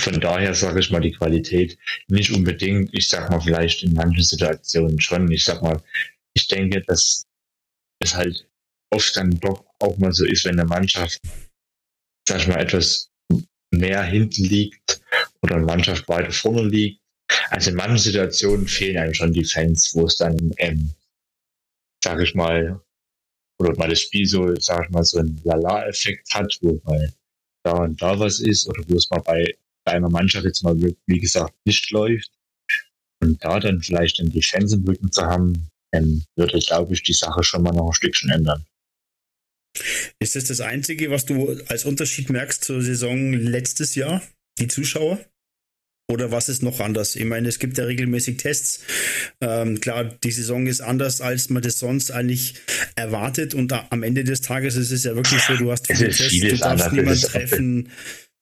von 0.00 0.20
daher 0.20 0.54
sage 0.54 0.80
ich 0.80 0.90
mal, 0.90 1.00
die 1.00 1.12
Qualität 1.12 1.78
nicht 2.08 2.32
unbedingt, 2.32 2.94
ich 2.94 3.08
sag 3.08 3.30
mal 3.30 3.40
vielleicht 3.40 3.82
in 3.82 3.94
manchen 3.94 4.22
Situationen 4.22 5.00
schon. 5.00 5.30
Ich 5.30 5.44
sag 5.44 5.62
mal, 5.62 5.82
ich 6.34 6.46
denke, 6.48 6.82
dass 6.82 7.24
es 8.00 8.14
halt 8.14 8.48
oft 8.90 9.16
dann 9.16 9.38
doch 9.40 9.64
auch 9.80 9.96
mal 9.98 10.12
so 10.12 10.24
ist, 10.24 10.44
wenn 10.44 10.58
eine 10.58 10.68
Mannschaft, 10.68 11.20
sag 12.28 12.40
ich 12.40 12.48
mal, 12.48 12.60
etwas 12.60 13.10
mehr 13.70 14.02
hinten 14.02 14.44
liegt 14.44 15.00
oder 15.42 15.56
eine 15.56 15.66
Mannschaft 15.66 16.08
weiter 16.08 16.32
vorne 16.32 16.68
liegt. 16.68 17.00
Also 17.50 17.70
in 17.70 17.76
manchen 17.76 17.98
Situationen 17.98 18.66
fehlen 18.66 18.96
einem 18.96 19.14
schon 19.14 19.32
die 19.32 19.44
Fans, 19.44 19.94
wo 19.94 20.06
es 20.06 20.16
dann, 20.16 20.52
ähm, 20.56 20.90
sag 22.02 22.20
ich 22.20 22.34
mal, 22.34 22.80
oder 23.60 23.76
mal 23.76 23.88
das 23.88 24.00
Spiel 24.00 24.26
so, 24.26 24.54
sag 24.56 24.86
ich 24.86 24.90
mal, 24.90 25.04
so 25.04 25.18
einen 25.18 25.40
Lala-Effekt 25.44 26.32
hat, 26.34 26.56
wo 26.62 26.80
mal 26.84 27.12
da 27.64 27.72
und 27.72 28.00
da 28.00 28.18
was 28.18 28.40
ist, 28.40 28.66
oder 28.68 28.82
wo 28.88 28.96
es 28.96 29.10
mal 29.10 29.20
bei 29.20 29.44
bei 29.44 29.67
einer 29.88 30.10
Mannschaft 30.10 30.44
jetzt 30.44 30.62
mal, 30.62 30.76
wie 31.06 31.18
gesagt, 31.18 31.54
nicht 31.64 31.90
läuft 31.90 32.30
und 33.20 33.42
da 33.44 33.60
dann 33.60 33.82
vielleicht 33.82 34.20
dann 34.20 34.30
die 34.30 34.42
Fans 34.42 34.72
im 34.72 34.84
Rücken 34.84 35.10
zu 35.10 35.22
haben, 35.22 35.68
dann 35.92 36.24
würde, 36.36 36.58
glaube 36.58 36.94
ich, 36.94 37.02
die 37.02 37.12
Sache 37.12 37.42
schon 37.42 37.62
mal 37.62 37.72
noch 37.72 37.88
ein 37.88 37.94
Stückchen 37.94 38.30
ändern. 38.30 38.64
Ist 40.18 40.36
das 40.36 40.44
das 40.44 40.60
Einzige, 40.60 41.10
was 41.10 41.24
du 41.24 41.58
als 41.68 41.84
Unterschied 41.84 42.30
merkst 42.30 42.64
zur 42.64 42.82
Saison 42.82 43.32
letztes 43.32 43.94
Jahr, 43.94 44.22
die 44.58 44.68
Zuschauer? 44.68 45.18
Oder 46.10 46.30
was 46.32 46.48
ist 46.48 46.62
noch 46.62 46.80
anders? 46.80 47.16
Ich 47.16 47.24
meine, 47.26 47.48
es 47.48 47.58
gibt 47.58 47.76
ja 47.76 47.84
regelmäßig 47.84 48.38
Tests. 48.38 48.80
Ähm, 49.42 49.78
klar, 49.78 50.04
die 50.04 50.30
Saison 50.30 50.66
ist 50.66 50.80
anders, 50.80 51.20
als 51.20 51.50
man 51.50 51.62
das 51.62 51.78
sonst 51.78 52.10
eigentlich 52.10 52.54
erwartet. 52.96 53.52
Und 53.54 53.72
am 53.72 54.02
Ende 54.02 54.24
des 54.24 54.40
Tages 54.40 54.76
ist 54.76 54.90
es 54.90 55.04
ja 55.04 55.14
wirklich 55.14 55.42
so, 55.42 55.54
du 55.56 55.70
hast 55.70 55.86
viele 55.86 56.08
Tests, 56.08 56.40
du 56.40 56.56
darfst 56.56 56.92
niemanden 56.92 57.20
treffen. 57.20 57.90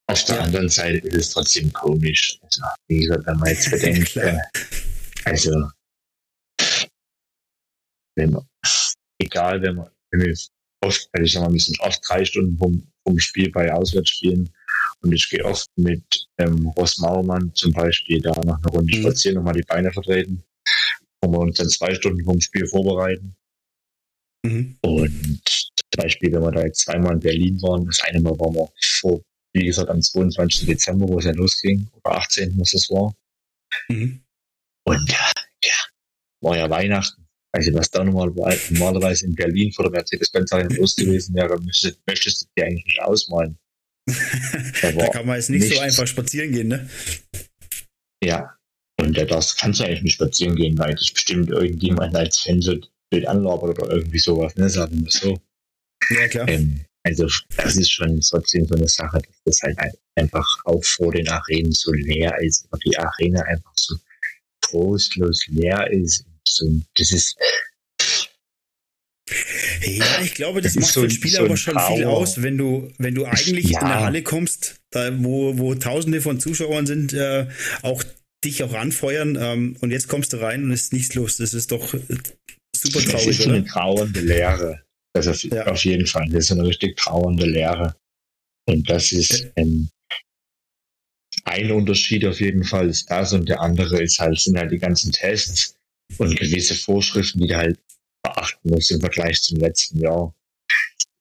Auf 0.08 0.24
der 0.24 0.42
anderen 0.42 0.68
Seite 0.68 1.06
ist 1.08 1.16
es 1.16 1.30
trotzdem 1.30 1.72
komisch. 1.72 2.38
Also, 2.42 2.62
wie 2.88 3.00
gesagt, 3.00 3.26
wenn 3.26 3.38
man 3.38 3.48
jetzt 3.48 3.70
bedenkt, 3.70 4.16
also, 5.24 5.70
wenn 8.16 8.30
man, 8.30 8.46
egal, 9.18 9.60
wenn 9.62 9.76
man, 9.76 9.90
wenn 10.10 10.20
wir 10.20 10.36
oft, 10.84 11.08
also 11.12 11.24
ich 11.24 11.32
sag 11.32 11.42
mal, 11.42 11.52
wir 11.52 11.60
sind 11.60 11.80
oft 11.80 12.00
drei 12.08 12.24
Stunden 12.24 12.56
vom, 12.56 12.86
vom 13.02 13.18
Spiel 13.18 13.50
bei 13.50 13.72
Auswärtsspielen 13.72 14.48
und 15.00 15.12
ich 15.12 15.28
gehe 15.28 15.44
oft 15.44 15.68
mit 15.76 16.28
ähm, 16.38 16.68
Ross 16.68 16.98
Mauermann 16.98 17.52
zum 17.54 17.72
Beispiel 17.72 18.20
da 18.20 18.30
noch 18.30 18.58
eine 18.58 18.72
Runde 18.72 18.96
mhm. 18.96 19.02
spazieren, 19.02 19.36
nochmal 19.36 19.54
die 19.54 19.62
Beine 19.62 19.92
vertreten, 19.92 20.42
wo 21.20 21.32
wir 21.32 21.38
uns 21.40 21.58
dann 21.58 21.68
zwei 21.68 21.94
Stunden 21.94 22.24
vom 22.24 22.40
Spiel 22.40 22.66
vorbereiten. 22.68 23.36
Mhm. 24.44 24.78
Und 24.82 25.42
zum 25.44 26.02
Beispiel, 26.02 26.32
wenn 26.32 26.42
wir 26.42 26.52
da 26.52 26.62
jetzt 26.64 26.82
zweimal 26.82 27.14
in 27.14 27.20
Berlin 27.20 27.62
waren, 27.62 27.86
das 27.86 28.00
eine 28.00 28.20
Mal 28.20 28.38
waren 28.38 28.54
wir 28.54 28.68
vor 29.00 29.20
wie 29.56 29.66
gesagt, 29.66 29.90
am 29.90 30.00
22. 30.00 30.66
Dezember, 30.66 31.08
wo 31.08 31.18
es 31.18 31.24
ja 31.24 31.32
losging, 31.32 31.88
oder 31.92 32.16
18. 32.16 32.58
was 32.58 32.70
das 32.72 32.90
war. 32.90 33.14
Mhm. 33.88 34.22
Und 34.84 35.10
ja, 35.10 35.32
war 36.42 36.56
ja 36.56 36.70
Weihnachten. 36.70 37.26
Also 37.52 37.72
was 37.74 37.90
da 37.90 38.04
normal, 38.04 38.32
normalerweise 38.70 39.26
in 39.26 39.34
Berlin 39.34 39.72
vor 39.72 39.86
der 39.86 39.92
Mercedes-Benz 39.92 40.50
los 40.76 40.94
gewesen 40.94 41.34
wäre, 41.34 41.58
möchtest, 41.58 41.98
möchtest 42.06 42.42
du 42.42 42.46
dir 42.56 42.66
eigentlich 42.66 42.84
nicht 42.84 43.02
ausmalen. 43.02 43.58
Da, 44.82 44.92
da 44.92 45.08
kann 45.08 45.26
man 45.26 45.36
jetzt 45.36 45.50
nicht 45.50 45.62
nichts. 45.62 45.76
so 45.76 45.82
einfach 45.82 46.06
spazieren 46.06 46.52
gehen, 46.52 46.68
ne? 46.68 46.88
Ja. 48.22 48.56
Und 49.00 49.16
das 49.16 49.56
kannst 49.56 49.80
du 49.80 49.84
eigentlich 49.84 50.02
nicht 50.02 50.14
spazieren 50.14 50.54
gehen, 50.54 50.78
weil 50.78 50.94
das 50.94 51.10
bestimmt 51.10 51.50
irgendjemand 51.50 52.14
als 52.14 52.38
Fan 52.38 52.60
so 52.60 52.76
Bild 53.10 53.26
anlabert 53.26 53.82
oder 53.82 53.90
irgendwie 53.96 54.18
sowas, 54.18 54.54
ne? 54.56 54.70
Sagen 54.70 55.02
wir 55.02 55.10
so. 55.10 55.38
Ja, 56.10 56.28
klar. 56.28 56.48
Ähm, 56.48 56.84
also 57.06 57.28
das 57.56 57.76
ist 57.76 57.92
schon 57.92 58.20
trotzdem 58.20 58.66
so 58.66 58.74
eine 58.74 58.88
Sache, 58.88 59.18
dass 59.44 59.60
das 59.60 59.62
halt 59.62 59.96
einfach 60.16 60.46
auch 60.64 60.82
vor 60.84 61.12
den 61.12 61.28
Arenen 61.28 61.70
so 61.70 61.92
leer 61.92 62.36
ist, 62.40 62.66
oder 62.72 62.80
die 62.84 62.98
Arena 62.98 63.42
einfach 63.42 63.72
so 63.76 63.94
trostlos 64.60 65.46
leer 65.46 65.88
ist. 65.92 66.24
So, 66.48 66.68
das 66.96 67.12
ist 67.12 67.36
ja, 69.82 70.20
ich 70.22 70.34
glaube, 70.34 70.60
das, 70.60 70.74
das 70.74 70.82
macht 70.82 70.92
so, 70.92 71.02
für 71.02 71.10
Spieler 71.10 71.40
so 71.40 71.44
aber 71.46 71.56
schon 71.56 71.74
Trauer. 71.74 71.96
viel 71.96 72.04
aus, 72.06 72.42
wenn 72.42 72.58
du, 72.58 72.92
wenn 72.98 73.14
du 73.14 73.24
eigentlich 73.24 73.70
ja. 73.70 73.80
in 73.80 73.86
der 73.86 74.00
Halle 74.00 74.22
kommst, 74.22 74.80
da, 74.90 75.12
wo, 75.22 75.58
wo 75.58 75.74
Tausende 75.74 76.20
von 76.20 76.40
Zuschauern 76.40 76.86
sind, 76.86 77.12
äh, 77.12 77.46
auch 77.82 78.02
dich 78.44 78.62
auch 78.62 78.74
anfeuern 78.74 79.36
ähm, 79.40 79.76
und 79.80 79.90
jetzt 79.90 80.08
kommst 80.08 80.32
du 80.32 80.40
rein 80.40 80.64
und 80.64 80.72
es 80.72 80.82
ist 80.84 80.92
nichts 80.92 81.14
los. 81.14 81.36
Das 81.36 81.54
ist 81.54 81.72
doch 81.72 81.88
super 81.88 83.00
traurig. 83.00 83.12
Das 83.12 83.26
ist 83.26 83.42
so 83.42 83.50
eine 83.50 83.64
trauernde 83.64 84.20
Leere. 84.20 84.85
Das 85.16 85.28
auf, 85.28 85.42
ja. 85.44 85.66
auf 85.66 85.82
jeden 85.84 86.06
Fall. 86.06 86.28
Das 86.28 86.44
ist 86.44 86.52
eine 86.52 86.66
richtig 86.66 86.96
trauernde 86.96 87.46
Lehre. 87.46 87.96
Und 88.68 88.88
das 88.90 89.12
ist 89.12 89.50
ähm, 89.56 89.88
ein 91.44 91.70
Unterschied 91.72 92.24
auf 92.26 92.40
jeden 92.40 92.64
Fall 92.64 92.88
ist 92.88 93.10
das 93.10 93.32
und 93.32 93.48
der 93.48 93.60
andere 93.60 94.02
ist 94.02 94.18
halt, 94.18 94.38
sind 94.38 94.58
halt 94.58 94.72
die 94.72 94.78
ganzen 94.78 95.12
Tests 95.12 95.76
und 96.18 96.38
gewisse 96.38 96.74
Vorschriften, 96.74 97.40
die 97.40 97.46
du 97.46 97.56
halt 97.56 97.78
beachten 98.22 98.68
musst 98.68 98.90
im 98.90 99.00
Vergleich 99.00 99.40
zum 99.40 99.58
letzten 99.58 100.00
Jahr. 100.00 100.34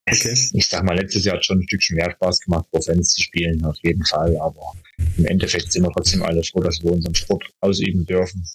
Okay. 0.07 0.35
Ich 0.53 0.67
sag 0.67 0.83
mal, 0.83 0.97
letztes 0.97 1.25
Jahr 1.25 1.37
hat 1.37 1.45
schon 1.45 1.59
ein 1.59 1.67
Stückchen 1.67 1.95
mehr 1.95 2.11
Spaß 2.11 2.41
gemacht, 2.41 2.67
Fans 2.83 3.13
zu 3.13 3.21
spielen, 3.21 3.63
auf 3.65 3.77
jeden 3.83 4.05
Fall. 4.05 4.35
Aber 4.37 4.73
im 5.17 5.25
Endeffekt 5.25 5.71
sind 5.71 5.83
wir 5.83 5.91
trotzdem 5.91 6.21
alle 6.23 6.43
froh, 6.43 6.61
dass 6.61 6.83
wir 6.83 6.91
unseren 6.91 7.15
Sport 7.15 7.43
ausüben 7.61 8.05
dürfen. 8.05 8.45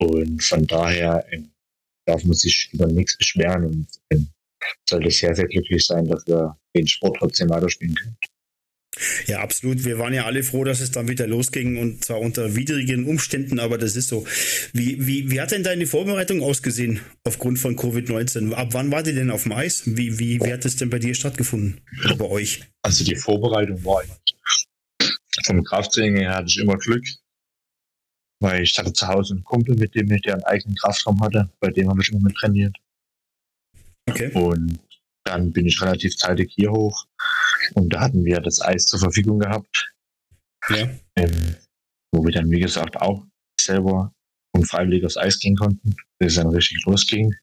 Und 0.00 0.42
von 0.42 0.66
daher 0.66 1.24
ähm, 1.30 1.50
darf 2.06 2.24
man 2.24 2.34
sich 2.34 2.68
über 2.72 2.86
nichts 2.86 3.16
beschweren 3.16 3.64
und 3.64 3.88
ähm, 4.10 4.28
sollte 4.88 5.10
sehr, 5.10 5.34
sehr 5.34 5.46
glücklich 5.46 5.84
sein, 5.86 6.06
dass 6.06 6.26
wir 6.26 6.56
den 6.76 6.86
Sport 6.86 7.16
trotzdem 7.18 7.50
weiterspielen 7.50 7.94
können. 7.94 8.16
Ja, 9.26 9.40
absolut. 9.40 9.84
Wir 9.84 9.98
waren 9.98 10.14
ja 10.14 10.24
alle 10.24 10.44
froh, 10.44 10.62
dass 10.62 10.80
es 10.80 10.92
dann 10.92 11.08
wieder 11.08 11.26
losging 11.26 11.78
und 11.78 12.04
zwar 12.04 12.20
unter 12.20 12.54
widrigen 12.54 13.06
Umständen, 13.06 13.58
aber 13.58 13.76
das 13.76 13.96
ist 13.96 14.08
so. 14.08 14.24
Wie, 14.72 15.04
wie, 15.04 15.30
wie 15.32 15.40
hat 15.40 15.50
denn 15.50 15.64
deine 15.64 15.86
Vorbereitung 15.86 16.42
ausgesehen 16.42 17.00
aufgrund 17.24 17.58
von 17.58 17.76
Covid-19? 17.76 18.52
Ab 18.52 18.68
wann 18.70 18.92
war 18.92 19.02
die 19.02 19.12
denn 19.12 19.32
auf 19.32 19.42
dem 19.42 19.52
Eis? 19.52 19.82
Wie, 19.84 20.20
wie, 20.20 20.40
wie 20.40 20.52
hat 20.52 20.64
es 20.64 20.76
denn 20.76 20.90
bei 20.90 21.00
dir 21.00 21.14
stattgefunden? 21.14 21.80
Oder 22.04 22.16
bei 22.16 22.26
euch? 22.26 22.60
Also 22.82 23.04
die 23.04 23.16
Vorbereitung 23.16 23.84
war 23.84 24.04
vom 25.42 25.64
Krafttraining 25.64 26.16
her 26.16 26.36
hatte 26.36 26.48
ich 26.48 26.58
immer 26.58 26.76
Glück, 26.76 27.04
weil 28.40 28.62
ich 28.62 28.78
hatte 28.78 28.92
zu 28.92 29.06
Hause 29.08 29.34
einen 29.34 29.44
Kumpel, 29.44 29.76
mit 29.76 29.94
dem 29.94 30.10
ich 30.12 30.22
der 30.22 30.34
einen 30.34 30.44
eigenen 30.44 30.76
Kraftraum 30.76 31.20
hatte, 31.22 31.50
bei 31.60 31.70
dem 31.70 31.88
habe 31.88 32.02
ich 32.02 32.10
immer 32.10 32.20
mit 32.20 32.36
trainiert. 32.36 32.76
Okay. 34.06 34.30
Und 34.34 34.78
dann 35.24 35.52
bin 35.52 35.66
ich 35.66 35.80
relativ 35.80 36.16
zeitig 36.16 36.52
hier 36.54 36.70
hoch 36.70 37.06
und 37.74 37.90
da 37.90 38.00
hatten 38.00 38.24
wir 38.24 38.40
das 38.40 38.60
Eis 38.60 38.84
zur 38.86 39.00
Verfügung 39.00 39.38
gehabt. 39.38 39.94
Ja. 40.68 40.88
Ähm, 41.16 41.56
wo 42.12 42.24
wir 42.24 42.32
dann, 42.32 42.50
wie 42.50 42.60
gesagt, 42.60 42.96
auch 42.96 43.24
selber 43.60 44.12
und 44.52 44.68
freiwillig 44.68 45.04
aufs 45.04 45.16
Eis 45.16 45.38
gehen 45.38 45.56
konnten, 45.56 45.96
bis 46.18 46.32
es 46.32 46.36
dann 46.36 46.48
richtig 46.48 46.84
losging. 46.84 47.34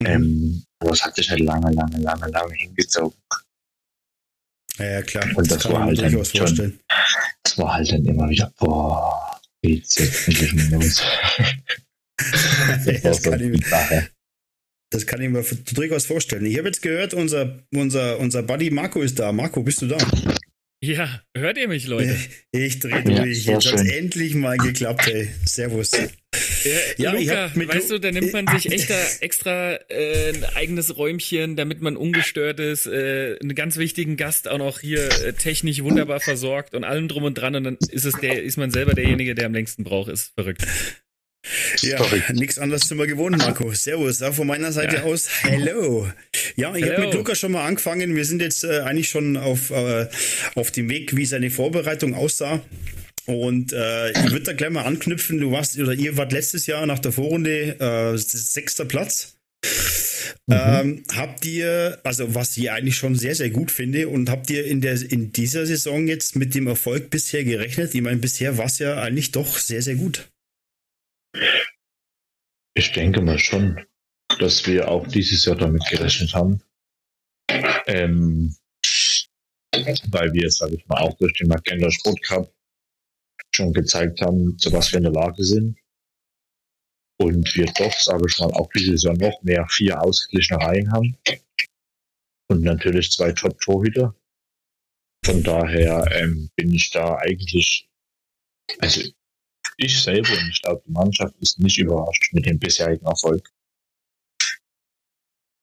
Mhm. 0.00 0.06
Ähm, 0.06 0.64
aber 0.80 0.92
es 0.92 1.04
hat 1.04 1.14
sich 1.14 1.30
halt 1.30 1.40
lange, 1.40 1.70
lange, 1.72 1.98
lange, 1.98 2.26
lange 2.28 2.54
hingezogen. 2.54 3.18
Ja, 4.78 4.84
ja 4.84 5.02
klar. 5.02 5.24
Und 5.36 5.50
das, 5.50 5.62
das 5.62 5.72
war 5.72 5.84
halt 5.84 6.00
dann 6.00 6.24
schon, 6.24 6.78
das 7.42 7.58
war 7.58 7.74
halt 7.74 7.92
dann 7.92 8.04
immer 8.04 8.28
wieder, 8.28 8.52
boah, 8.58 9.40
geht's 9.62 9.96
jetzt 9.96 10.28
endlich 10.28 10.54
mal 10.54 10.70
los. 10.70 11.02
das, 12.86 13.02
das 13.02 13.22
kann 13.22 13.54
ich, 13.54 13.66
Sache. 13.66 14.08
Das 14.92 15.06
kann 15.06 15.20
ich 15.22 15.30
mir 15.30 15.44
durchaus 15.74 16.06
vorstellen. 16.06 16.44
Ich 16.46 16.58
habe 16.58 16.68
jetzt 16.68 16.82
gehört, 16.82 17.14
unser, 17.14 17.58
unser, 17.74 18.18
unser 18.20 18.42
Buddy 18.42 18.70
Marco 18.70 19.00
ist 19.00 19.18
da. 19.18 19.32
Marco, 19.32 19.62
bist 19.62 19.82
du 19.82 19.86
da? 19.86 19.98
Ja, 20.84 21.22
hört 21.36 21.58
ihr 21.58 21.68
mich, 21.68 21.86
Leute? 21.86 22.16
Ich 22.50 22.80
drehe 22.80 23.02
durch. 23.02 23.46
Ja, 23.46 23.54
Jetzt 23.54 23.72
hat 23.72 23.86
endlich 23.86 24.34
mal 24.34 24.58
geklappt, 24.58 25.08
ey. 25.08 25.28
Servus. 25.46 25.92
Ja, 25.92 26.72
ja 26.96 27.12
Luca, 27.12 27.50
weißt 27.54 27.90
du, 27.90 27.98
da 27.98 28.10
nimmt 28.10 28.32
man 28.32 28.46
sich 28.48 28.70
extra, 28.70 28.96
extra 29.20 29.74
äh, 29.88 30.32
ein 30.34 30.44
eigenes 30.56 30.96
Räumchen, 30.96 31.56
damit 31.56 31.82
man 31.82 31.96
ungestört 31.96 32.58
ist, 32.60 32.86
äh, 32.86 33.38
einen 33.40 33.54
ganz 33.54 33.76
wichtigen 33.76 34.16
Gast 34.16 34.48
auch 34.48 34.58
noch 34.58 34.80
hier 34.80 35.06
äh, 35.24 35.32
technisch 35.32 35.82
wunderbar 35.82 36.20
versorgt 36.20 36.74
und 36.74 36.84
allem 36.84 37.08
drum 37.08 37.24
und 37.24 37.34
dran 37.34 37.54
und 37.54 37.64
dann 37.64 37.78
ist 37.88 38.04
es 38.04 38.14
der, 38.14 38.42
ist 38.42 38.56
man 38.56 38.70
selber 38.70 38.94
derjenige, 38.94 39.34
der 39.34 39.46
am 39.46 39.54
längsten 39.54 39.84
braucht, 39.84 40.10
ist 40.10 40.32
verrückt. 40.34 40.66
Ja, 41.80 42.00
nichts 42.32 42.58
anderes 42.58 42.82
sind 42.82 42.98
wir 42.98 43.06
gewohnt, 43.06 43.36
Marco. 43.38 43.72
Servus, 43.74 44.22
auch 44.22 44.34
von 44.34 44.46
meiner 44.46 44.72
Seite 44.72 44.96
ja. 44.96 45.02
aus. 45.02 45.28
Hello. 45.42 46.08
Ja, 46.56 46.74
ich 46.74 46.84
habe 46.84 47.06
mit 47.06 47.14
Lukas 47.14 47.38
schon 47.38 47.52
mal 47.52 47.66
angefangen. 47.66 48.14
Wir 48.14 48.24
sind 48.24 48.40
jetzt 48.42 48.64
äh, 48.64 48.80
eigentlich 48.80 49.08
schon 49.08 49.36
auf, 49.36 49.70
äh, 49.70 50.06
auf 50.54 50.70
dem 50.70 50.88
Weg, 50.88 51.16
wie 51.16 51.26
seine 51.26 51.50
Vorbereitung 51.50 52.14
aussah. 52.14 52.62
Und 53.26 53.72
äh, 53.72 54.10
ich 54.10 54.30
würde 54.30 54.42
da 54.42 54.52
gleich 54.52 54.70
mal 54.70 54.84
anknüpfen. 54.84 55.40
Du 55.40 55.52
warst 55.52 55.78
oder 55.78 55.92
ihr 55.92 56.16
wart 56.16 56.32
letztes 56.32 56.66
Jahr 56.66 56.86
nach 56.86 56.98
der 56.98 57.12
Vorrunde 57.12 57.78
äh, 57.80 58.16
sechster 58.16 58.84
Platz. 58.84 59.36
Mhm. 60.46 60.54
Ähm, 60.54 61.04
habt 61.14 61.44
ihr, 61.44 62.00
also 62.02 62.34
was 62.34 62.56
ich 62.56 62.70
eigentlich 62.70 62.96
schon 62.96 63.14
sehr, 63.14 63.34
sehr 63.34 63.50
gut 63.50 63.70
finde, 63.70 64.08
und 64.08 64.28
habt 64.28 64.50
ihr 64.50 64.66
in, 64.66 64.80
der, 64.80 65.00
in 65.00 65.32
dieser 65.32 65.66
Saison 65.66 66.08
jetzt 66.08 66.34
mit 66.36 66.54
dem 66.54 66.66
Erfolg 66.66 67.10
bisher 67.10 67.44
gerechnet? 67.44 67.94
Ich 67.94 68.02
meine, 68.02 68.18
bisher 68.18 68.58
war 68.58 68.66
es 68.66 68.78
ja 68.78 69.00
eigentlich 69.00 69.30
doch 69.30 69.58
sehr, 69.58 69.82
sehr 69.82 69.94
gut. 69.94 70.31
Ich 72.74 72.92
denke 72.92 73.20
mal 73.20 73.38
schon, 73.38 73.84
dass 74.38 74.66
wir 74.66 74.88
auch 74.88 75.06
dieses 75.06 75.44
Jahr 75.44 75.56
damit 75.56 75.84
gerechnet 75.88 76.34
haben. 76.34 76.62
Ähm, 77.86 78.56
weil 80.10 80.32
wir, 80.32 80.50
sage 80.50 80.76
ich 80.76 80.86
mal, 80.86 81.00
auch 81.00 81.16
durch 81.18 81.32
den 81.34 81.48
Magenta 81.48 81.90
Sport 81.90 82.22
Cup 82.22 82.54
schon 83.54 83.72
gezeigt 83.72 84.20
haben, 84.20 84.56
zu 84.58 84.72
was 84.72 84.92
wir 84.92 84.98
in 84.98 85.04
der 85.04 85.12
Lage 85.12 85.44
sind. 85.44 85.78
Und 87.18 87.54
wir 87.54 87.66
doch, 87.66 87.92
sage 87.92 88.24
ich 88.28 88.38
mal, 88.38 88.52
auch 88.52 88.68
dieses 88.74 89.04
Jahr 89.04 89.16
noch 89.16 89.42
mehr 89.42 89.66
vier 89.68 90.00
ausgeglichene 90.00 90.60
Reihen 90.60 90.92
haben. 90.92 91.16
Und 92.48 92.62
natürlich 92.62 93.10
zwei 93.10 93.32
Top-Torhüter. 93.32 94.14
Von 95.24 95.42
daher 95.42 96.10
ähm, 96.12 96.50
bin 96.56 96.74
ich 96.74 96.90
da 96.90 97.16
eigentlich, 97.16 97.88
also 98.80 99.02
ich 99.76 100.02
selber 100.02 100.30
und 100.32 100.48
ich 100.50 100.62
glaube, 100.62 100.82
die 100.86 100.92
Mannschaft 100.92 101.34
ist 101.40 101.58
nicht 101.58 101.78
überrascht 101.78 102.32
mit 102.32 102.46
dem 102.46 102.58
bisherigen 102.58 103.06
Erfolg. 103.06 103.48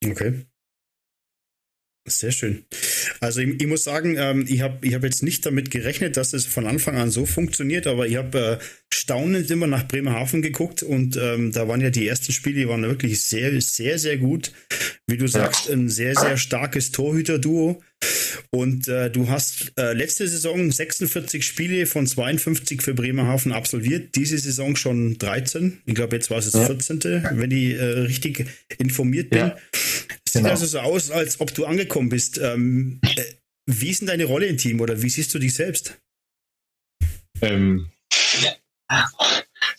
Okay. 0.05 0.45
Sehr 2.07 2.31
schön. 2.31 2.65
Also 3.19 3.41
ich, 3.41 3.61
ich 3.61 3.67
muss 3.67 3.83
sagen, 3.83 4.15
ähm, 4.17 4.45
ich 4.47 4.61
habe 4.61 4.85
ich 4.85 4.93
hab 4.93 5.03
jetzt 5.03 5.23
nicht 5.23 5.45
damit 5.45 5.71
gerechnet, 5.71 6.17
dass 6.17 6.33
es 6.33 6.45
von 6.45 6.67
Anfang 6.67 6.95
an 6.97 7.11
so 7.11 7.25
funktioniert, 7.25 7.87
aber 7.87 8.07
ich 8.07 8.17
habe 8.17 8.59
äh, 8.61 8.65
staunend 8.93 9.49
immer 9.51 9.67
nach 9.67 9.87
Bremerhaven 9.87 10.41
geguckt 10.41 10.83
und 10.83 11.17
ähm, 11.17 11.51
da 11.51 11.67
waren 11.67 11.81
ja 11.81 11.89
die 11.89 12.07
ersten 12.07 12.31
Spiele, 12.31 12.61
die 12.61 12.67
waren 12.67 12.83
wirklich 12.83 13.21
sehr, 13.21 13.59
sehr, 13.61 13.99
sehr 13.99 14.17
gut. 14.17 14.51
Wie 15.07 15.17
du 15.17 15.27
sagst, 15.27 15.69
ein 15.69 15.89
sehr, 15.89 16.15
sehr 16.15 16.37
starkes 16.37 16.91
Torhüter-Duo. 16.91 17.81
Und 18.51 18.87
äh, 18.87 19.09
du 19.09 19.29
hast 19.29 19.73
äh, 19.77 19.93
letzte 19.93 20.27
Saison 20.27 20.71
46 20.71 21.45
Spiele 21.45 21.85
von 21.85 22.07
52 22.07 22.81
für 22.81 22.93
Bremerhaven 22.93 23.51
absolviert. 23.51 24.15
Diese 24.15 24.37
Saison 24.37 24.75
schon 24.75 25.17
13. 25.17 25.79
Ich 25.85 25.95
glaube, 25.95 26.15
jetzt 26.15 26.29
war 26.29 26.37
es 26.37 26.51
das 26.51 26.65
14., 26.65 27.01
wenn 27.33 27.51
ich 27.51 27.73
äh, 27.73 27.83
richtig 27.83 28.45
informiert 28.77 29.31
bin. 29.31 29.39
Ja. 29.39 29.57
Sieht 30.29 30.43
genau. 30.43 30.51
also 30.51 30.67
so 30.67 30.79
aus, 30.79 31.09
als 31.09 31.39
ob 31.39 31.55
du 31.55 31.65
angekommen 31.65 32.09
bist. 32.09 32.37
Ähm, 32.37 32.99
äh, 33.15 33.23
wie 33.65 33.89
ist 33.89 34.01
denn 34.01 34.07
deine 34.07 34.25
Rolle 34.25 34.45
im 34.45 34.57
Team 34.57 34.79
oder 34.79 35.01
wie 35.01 35.09
siehst 35.09 35.33
du 35.33 35.39
dich 35.39 35.55
selbst? 35.55 35.99
Ähm, 37.41 37.89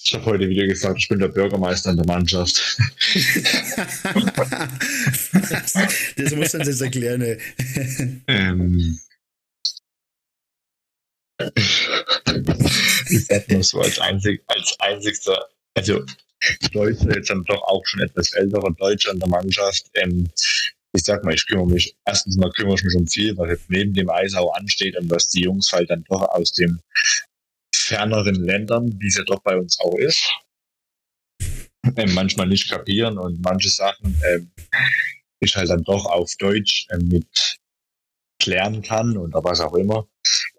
ich 0.03 0.15
habe 0.15 0.25
heute 0.25 0.49
wieder 0.49 0.67
gesagt, 0.67 0.99
ich 0.99 1.09
bin 1.09 1.21
der 1.21 1.29
Bürgermeister 1.29 1.91
in 1.91 1.99
der 1.99 2.07
Mannschaft. 2.07 2.57
das 6.17 6.35
muss 6.35 6.53
man 6.53 6.67
jetzt 6.67 6.81
erklären. 6.81 7.23
Ey. 7.23 7.39
Ähm, 8.27 8.99
ich 13.09 13.49
nur 13.49 13.63
so 13.63 13.81
als, 13.81 14.01
einzig, 14.01 14.43
als 14.49 14.77
einzigster, 14.81 15.49
also 15.75 16.05
Deutsche, 16.73 17.09
jetzt 17.15 17.31
dann 17.31 17.45
doch 17.45 17.63
auch 17.63 17.83
schon 17.85 18.01
etwas 18.01 18.33
älterer 18.33 18.73
Deutscher 18.73 19.13
in 19.13 19.19
der 19.19 19.29
Mannschaft. 19.29 19.87
Ähm, 19.95 20.29
ich 20.93 21.05
sag 21.05 21.25
mal, 21.25 21.35
ich 21.35 21.47
kümmere 21.47 21.69
mich, 21.69 21.95
erstens 22.05 22.37
mal 22.37 22.51
kümmere 22.51 22.75
ich 22.75 22.85
mich 22.85 22.97
um 22.97 23.07
viel, 23.07 23.37
was 23.37 23.51
jetzt 23.51 23.71
neben 23.71 23.93
dem 23.95 24.11
Eisau 24.11 24.51
ansteht 24.51 24.97
und 24.97 25.11
was 25.11 25.29
die 25.29 25.43
Jungs 25.43 25.73
halt 25.73 25.91
dann 25.91 26.05
doch 26.09 26.23
aus 26.23 26.53
den 26.53 26.81
ferneren 27.75 28.35
Ländern, 28.35 28.97
wie 28.99 29.07
es 29.07 29.17
ja 29.17 29.25
doch 29.25 29.41
bei 29.41 29.57
uns 29.57 29.79
auch 29.81 29.97
ist, 29.99 30.31
ähm, 31.97 32.15
manchmal 32.15 32.49
nicht 32.49 32.69
kapieren 32.69 33.19
und 33.19 33.41
manche 33.43 33.69
Sachen 33.69 34.21
ähm, 34.27 34.51
ich 35.41 35.57
halt 35.57 35.71
dann 35.71 35.83
doch 35.85 36.07
auf 36.07 36.35
Deutsch 36.39 36.87
ähm, 36.91 37.09
mit 37.09 37.59
klären 38.41 38.83
kann 38.83 39.17
oder 39.17 39.43
was 39.45 39.61
auch 39.61 39.75
immer. 39.75 40.09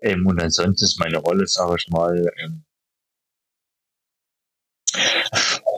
Ähm, 0.01 0.25
und 0.27 0.41
ansonsten 0.41 0.85
ist 0.85 0.99
meine 0.99 1.17
Rolle, 1.17 1.45
sage 1.47 1.75
ich 1.77 1.87
mal, 1.89 2.31
ähm, 2.37 2.63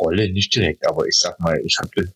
Rolle 0.04 0.32
nicht 0.32 0.54
direkt, 0.56 0.86
aber 0.88 1.08
ich 1.08 1.18
sag 1.18 1.40
mal, 1.40 1.60
ich 1.64 1.78
habe, 1.80 1.90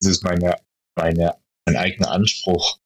das 0.00 0.10
ist 0.10 0.24
meine, 0.24 0.56
meine, 0.96 1.34
mein 1.66 1.76
eigener 1.76 2.10
Anspruch, 2.10 2.78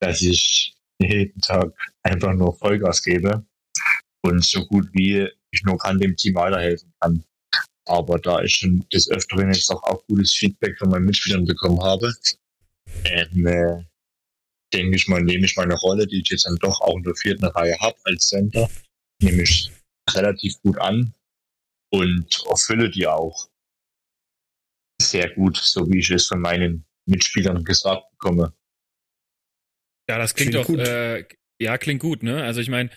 dass 0.00 0.22
ich 0.22 0.74
jeden 1.00 1.40
Tag 1.40 1.72
einfach 2.02 2.32
nur 2.34 2.56
Vollgas 2.56 3.02
gebe 3.02 3.44
und 4.24 4.44
so 4.44 4.64
gut 4.66 4.88
wie 4.92 5.28
ich 5.52 5.62
nur 5.64 5.78
kann 5.78 5.98
dem 5.98 6.16
Team 6.16 6.34
weiterhelfen 6.34 6.92
kann. 7.00 7.24
Aber 7.86 8.18
da 8.18 8.42
ich 8.42 8.56
schon 8.56 8.86
des 8.92 9.10
Öfteren 9.10 9.52
jetzt 9.52 9.70
auch, 9.70 9.82
auch 9.82 10.06
gutes 10.06 10.32
Feedback 10.34 10.78
von 10.78 10.90
meinen 10.90 11.06
Mitspielern 11.06 11.44
bekommen 11.44 11.82
habe, 11.82 12.12
ähm, 13.04 13.46
äh, 13.46 13.84
denke 14.72 14.96
ich 14.96 15.08
mal, 15.08 15.22
nehme 15.22 15.44
ich 15.44 15.56
meine 15.56 15.74
Rolle, 15.74 16.06
die 16.06 16.20
ich 16.20 16.30
jetzt 16.30 16.46
dann 16.46 16.56
doch 16.56 16.80
auch 16.80 16.96
in 16.96 17.02
der 17.02 17.16
vierten 17.16 17.44
Reihe 17.44 17.76
habe 17.80 17.96
als 18.04 18.28
Center, 18.28 18.70
nehme 19.20 19.42
ich 19.42 19.70
relativ 20.10 20.60
gut 20.62 20.78
an 20.78 21.12
und 21.92 22.44
erfülle 22.48 22.90
die 22.90 23.06
auch 23.06 23.48
sehr 25.12 25.30
gut, 25.30 25.56
so 25.56 25.88
wie 25.90 26.00
ich 26.00 26.10
es 26.10 26.26
von 26.26 26.40
meinen 26.40 26.84
Mitspielern 27.06 27.64
gesagt 27.64 28.10
bekomme. 28.12 28.52
Ja, 30.08 30.18
das 30.18 30.34
klingt, 30.34 30.52
klingt 30.52 30.68
doch, 30.68 30.84
äh, 30.84 31.24
ja, 31.60 31.78
klingt 31.78 32.00
gut, 32.00 32.22
ne? 32.22 32.42
Also 32.42 32.60
ich 32.60 32.68
meine, 32.68 32.90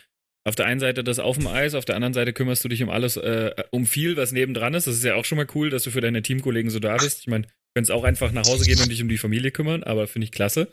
auf 0.47 0.55
der 0.55 0.65
einen 0.65 0.79
Seite 0.79 1.03
das 1.03 1.19
auf 1.19 1.37
dem 1.37 1.47
Eis, 1.47 1.75
auf 1.75 1.85
der 1.85 1.95
anderen 1.95 2.13
Seite 2.13 2.33
kümmerst 2.33 2.63
du 2.63 2.67
dich 2.67 2.81
um 2.83 2.89
alles, 2.89 3.17
äh, 3.17 3.53
um 3.71 3.85
viel, 3.85 4.17
was 4.17 4.31
nebendran 4.31 4.73
ist. 4.73 4.87
Das 4.87 4.95
ist 4.95 5.03
ja 5.03 5.15
auch 5.15 5.25
schon 5.25 5.37
mal 5.37 5.47
cool, 5.55 5.69
dass 5.69 5.83
du 5.83 5.91
für 5.91 6.01
deine 6.01 6.21
Teamkollegen 6.21 6.71
so 6.71 6.79
da 6.79 6.97
bist. 6.97 7.19
Ich 7.21 7.27
meine, 7.27 7.43
du 7.43 7.49
könntest 7.75 7.91
auch 7.91 8.03
einfach 8.03 8.31
nach 8.31 8.47
Hause 8.47 8.65
gehen 8.65 8.79
und 8.79 8.91
dich 8.91 9.01
um 9.01 9.09
die 9.09 9.17
Familie 9.17 9.51
kümmern, 9.51 9.83
aber 9.83 10.07
finde 10.07 10.25
ich 10.25 10.31
klasse. 10.31 10.69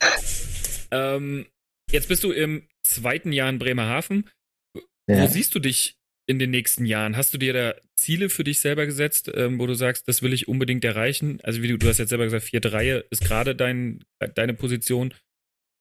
Ähm, 0.91 1.47
jetzt 1.91 2.09
bist 2.09 2.23
du 2.23 2.33
im 2.33 2.69
zweiten 2.83 3.33
Jahr 3.33 3.49
in 3.49 3.59
Bremerhaven. 3.59 4.29
Ja. 5.09 5.23
Wo 5.23 5.27
siehst 5.27 5.55
du 5.55 5.59
dich 5.59 5.97
in 6.27 6.39
den 6.39 6.51
nächsten 6.51 6.87
Jahren? 6.87 7.17
Hast 7.17 7.35
du 7.35 7.39
dir 7.39 7.53
da 7.53 7.75
Ziele 7.97 8.29
für 8.29 8.45
dich 8.45 8.59
selber 8.59 8.87
gesetzt, 8.87 9.31
ähm, 9.35 9.59
wo 9.59 9.67
du 9.67 9.75
sagst, 9.75 10.09
das 10.09 10.23
will 10.23 10.33
ich 10.33 10.49
unbedingt 10.49 10.85
erreichen? 10.85 11.41
Also 11.43 11.63
wie 11.63 11.69
du, 11.69 11.79
du 11.79 11.89
hast 11.89 11.99
jetzt 11.99 12.09
selber 12.09 12.25
gesagt, 12.25 12.45
vierte 12.45 12.73
Reihe 12.73 13.05
ist 13.11 13.25
gerade 13.25 13.55
dein, 13.55 14.05
deine 14.35 14.55
Position. 14.55 15.15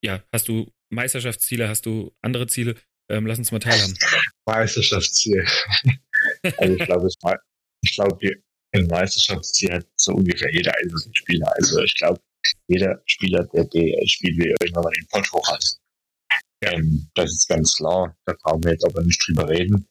Ja, 0.04 0.24
hast 0.32 0.48
du 0.48 0.72
Meisterschaftsziele, 0.90 1.68
hast 1.68 1.86
du 1.86 2.14
andere 2.22 2.48
Ziele? 2.48 2.76
Ähm, 3.10 3.26
lass 3.26 3.40
uns 3.40 3.52
mal 3.52 3.60
teilhaben. 3.60 3.98
Meisterschaftsziel. 4.46 5.46
also 6.58 6.76
ich 6.76 6.86
glaube, 6.86 7.08
ich 7.84 7.94
glaube, 7.94 8.32
ein 8.74 8.88
Meisterschaftsziel 8.88 9.74
hat 9.74 9.88
so 9.98 10.14
ungefähr 10.14 10.52
jeder 10.54 10.74
einzelne 10.78 11.16
Spieler. 11.16 11.52
Also 11.56 11.82
ich 11.82 11.94
glaube, 11.96 12.22
jeder 12.68 13.02
Spieler, 13.06 13.44
der 13.54 13.66
DL 13.66 14.08
spielt, 14.08 14.38
will 14.38 14.56
irgendwann 14.62 14.84
mal 14.84 14.94
den 14.94 15.08
Pott 15.08 15.32
hoch 15.32 15.48
hat. 15.52 15.64
Ähm, 16.64 17.10
das 17.16 17.32
ist 17.32 17.48
ganz 17.48 17.76
klar. 17.76 18.16
Da 18.26 18.36
brauchen 18.42 18.64
wir 18.64 18.72
jetzt 18.72 18.86
aber 18.86 19.02
nicht 19.04 19.22
drüber 19.28 19.50
reden. 19.50 19.88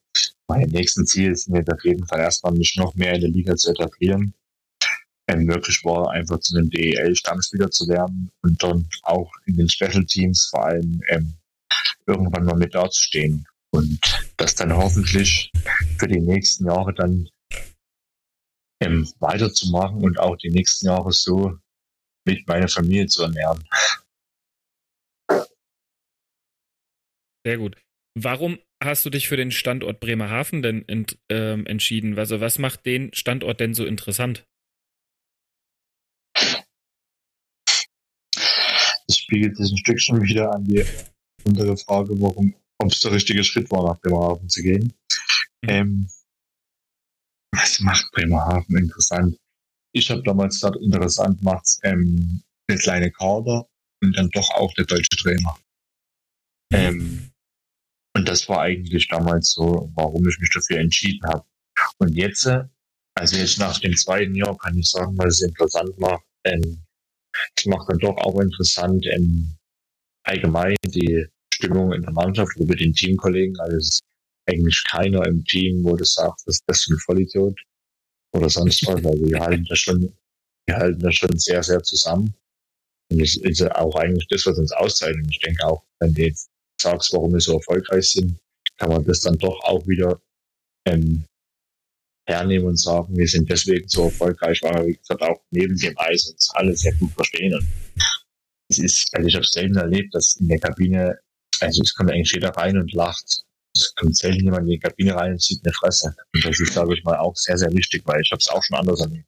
Mein 0.51 0.67
nächsten 0.67 1.07
Ziel 1.07 1.31
ist 1.31 1.47
jetzt 1.47 1.71
auf 1.71 1.81
jeden 1.85 2.05
Fall 2.05 2.19
erstmal, 2.19 2.51
mich 2.51 2.75
noch 2.75 2.93
mehr 2.95 3.13
in 3.13 3.21
der 3.21 3.29
Liga 3.29 3.55
zu 3.55 3.71
etablieren. 3.71 4.33
Ähm, 5.29 5.45
möglich 5.45 5.79
war, 5.85 6.11
einfach 6.11 6.41
zu 6.41 6.57
einem 6.57 6.69
DEL-Stammspieler 6.69 7.71
zu 7.71 7.87
werden 7.87 8.29
und 8.41 8.61
dann 8.61 8.85
auch 9.03 9.31
in 9.45 9.55
den 9.55 9.69
Special 9.69 10.03
Teams 10.03 10.47
vor 10.49 10.65
allem 10.65 11.01
ähm, 11.07 11.37
irgendwann 12.05 12.43
mal 12.43 12.57
mit 12.57 12.75
dazustehen 12.75 13.47
und 13.69 13.97
das 14.35 14.53
dann 14.55 14.75
hoffentlich 14.75 15.53
für 15.97 16.09
die 16.09 16.19
nächsten 16.19 16.65
Jahre 16.65 16.93
dann 16.93 17.29
ähm, 18.81 19.09
weiterzumachen 19.19 20.03
und 20.03 20.19
auch 20.19 20.35
die 20.35 20.51
nächsten 20.51 20.87
Jahre 20.87 21.13
so 21.13 21.57
mit 22.25 22.45
meiner 22.45 22.67
Familie 22.67 23.07
zu 23.07 23.23
ernähren. 23.23 23.63
Sehr 27.45 27.57
gut. 27.57 27.77
Warum 28.13 28.59
hast 28.83 29.05
du 29.05 29.09
dich 29.09 29.27
für 29.27 29.37
den 29.37 29.51
Standort 29.51 29.99
Bremerhaven 29.99 30.61
denn 30.61 30.87
ent, 30.87 31.17
ähm, 31.29 31.65
entschieden? 31.65 32.17
Also 32.17 32.41
was 32.41 32.59
macht 32.59 32.85
den 32.85 33.13
Standort 33.13 33.59
denn 33.59 33.73
so 33.73 33.85
interessant? 33.85 34.45
Das 39.07 39.17
spiegelt 39.17 39.57
sich 39.57 39.71
ein 39.71 39.77
Stückchen 39.77 40.21
wieder 40.21 40.53
an 40.53 40.63
die 40.65 40.83
andere 41.45 41.77
Frage, 41.77 42.19
warum, 42.21 42.53
ob 42.79 42.91
es 42.91 42.99
der 42.99 43.11
richtige 43.11 43.43
Schritt 43.43 43.71
war, 43.71 43.83
nach 43.85 43.99
Bremerhaven 44.01 44.49
zu 44.49 44.61
gehen. 44.61 44.93
Mhm. 45.63 45.69
Ähm, 45.69 46.09
was 47.53 47.79
macht 47.79 48.11
Bremerhaven 48.11 48.77
interessant? 48.77 49.37
Ich 49.93 50.09
habe 50.09 50.23
damals 50.23 50.59
dort 50.59 50.77
interessant 50.77 51.39
gemacht, 51.39 51.67
ähm, 51.83 52.41
eine 52.67 52.77
kleine 52.77 53.11
Kader 53.11 53.67
und 54.01 54.17
dann 54.17 54.29
doch 54.29 54.49
auch 54.51 54.73
der 54.73 54.85
deutsche 54.85 55.17
Trainer. 55.17 55.57
Ähm, 56.73 57.30
und 58.13 58.27
das 58.27 58.47
war 58.49 58.61
eigentlich 58.61 59.07
damals 59.07 59.51
so, 59.51 59.91
warum 59.95 60.27
ich 60.27 60.37
mich 60.39 60.49
dafür 60.53 60.79
entschieden 60.79 61.25
habe. 61.27 61.45
Und 61.97 62.15
jetzt, 62.15 62.47
also 63.15 63.35
jetzt 63.35 63.57
nach 63.57 63.79
dem 63.79 63.95
zweiten 63.95 64.35
Jahr, 64.35 64.57
kann 64.57 64.77
ich 64.77 64.89
sagen, 64.89 65.17
was 65.17 65.35
es 65.35 65.41
interessant 65.41 65.97
macht. 65.97 66.23
Ähm, 66.43 66.83
es 67.55 67.65
macht 67.65 67.89
dann 67.89 67.99
doch 67.99 68.17
auch 68.17 68.39
interessant 68.39 69.05
ähm, 69.07 69.55
allgemein 70.23 70.75
die 70.85 71.25
Stimmung 71.53 71.93
in 71.93 72.01
der 72.01 72.11
Mannschaft 72.11 72.57
mit 72.59 72.79
den 72.79 72.93
Teamkollegen. 72.93 73.57
Also 73.59 73.77
es 73.77 73.89
ist 73.89 74.01
eigentlich 74.47 74.83
keiner 74.89 75.25
im 75.25 75.43
Team, 75.45 75.83
wo 75.83 75.95
du 75.95 76.03
sagst, 76.03 76.47
das 76.47 76.61
ist 76.67 76.89
ein 76.89 76.99
Vollidiot 76.99 77.59
oder 78.33 78.49
sonst 78.49 78.85
was. 78.87 79.05
Also 79.05 79.25
wir 79.25 79.39
halten 79.39 79.65
das 79.69 79.79
schon, 79.79 80.13
wir 80.67 80.75
halten 80.75 80.99
das 80.99 81.15
schon 81.15 81.37
sehr, 81.37 81.63
sehr 81.63 81.81
zusammen. 81.83 82.33
Und 83.09 83.21
das 83.21 83.35
ist 83.35 83.61
auch 83.71 83.95
eigentlich 83.95 84.27
das, 84.29 84.45
was 84.45 84.57
uns 84.57 84.71
auszeichnet. 84.71 85.27
Ich 85.29 85.39
denke 85.39 85.65
auch, 85.65 85.83
wenn 85.99 86.13
du 86.13 86.23
jetzt 86.23 86.50
sagst, 86.81 87.13
warum 87.13 87.33
wir 87.33 87.39
so 87.39 87.53
erfolgreich 87.53 88.11
sind, 88.11 88.37
kann 88.77 88.89
man 88.89 89.05
das 89.05 89.21
dann 89.21 89.37
doch 89.37 89.63
auch 89.63 89.85
wieder 89.87 90.21
ähm, 90.85 91.23
hernehmen 92.27 92.67
und 92.67 92.79
sagen, 92.79 93.15
wir 93.15 93.27
sind 93.27 93.49
deswegen 93.49 93.87
so 93.87 94.05
erfolgreich, 94.05 94.61
weil 94.63 94.73
wir, 94.75 94.87
wie 94.87 94.97
gesagt, 94.97 95.21
auch 95.21 95.41
neben 95.51 95.77
dem 95.77 95.93
Eis 95.97 96.29
uns 96.29 96.49
alle 96.53 96.75
sehr 96.75 96.93
gut 96.93 97.11
verstehen. 97.13 97.53
Und 97.53 97.67
es 98.69 98.79
ist, 98.79 99.09
also 99.13 99.27
ich 99.27 99.35
habe 99.35 99.45
selten 99.45 99.75
erlebt, 99.75 100.13
dass 100.13 100.35
in 100.37 100.47
der 100.47 100.59
Kabine, 100.59 101.19
also 101.59 101.81
es 101.81 101.93
kommt 101.93 102.11
eigentlich 102.11 102.31
jeder 102.31 102.49
rein 102.49 102.77
und 102.77 102.93
lacht. 102.93 103.43
Es 103.75 103.93
kommt 103.95 104.17
selten 104.17 104.43
jemand 104.43 104.63
in 104.63 104.71
die 104.71 104.79
Kabine 104.79 105.15
rein 105.15 105.33
und 105.33 105.41
sieht 105.41 105.63
eine 105.63 105.73
Fresse. 105.73 106.15
Und 106.33 106.45
das 106.45 106.59
ist, 106.59 106.73
glaube 106.73 106.93
ich, 106.93 107.03
mal 107.03 107.17
auch 107.17 107.35
sehr, 107.35 107.57
sehr 107.57 107.71
wichtig, 107.71 108.03
weil 108.05 108.21
ich 108.21 108.31
habe 108.31 108.39
es 108.39 108.49
auch 108.49 108.63
schon 108.63 108.77
anders 108.77 109.01
erlebt. 109.01 109.25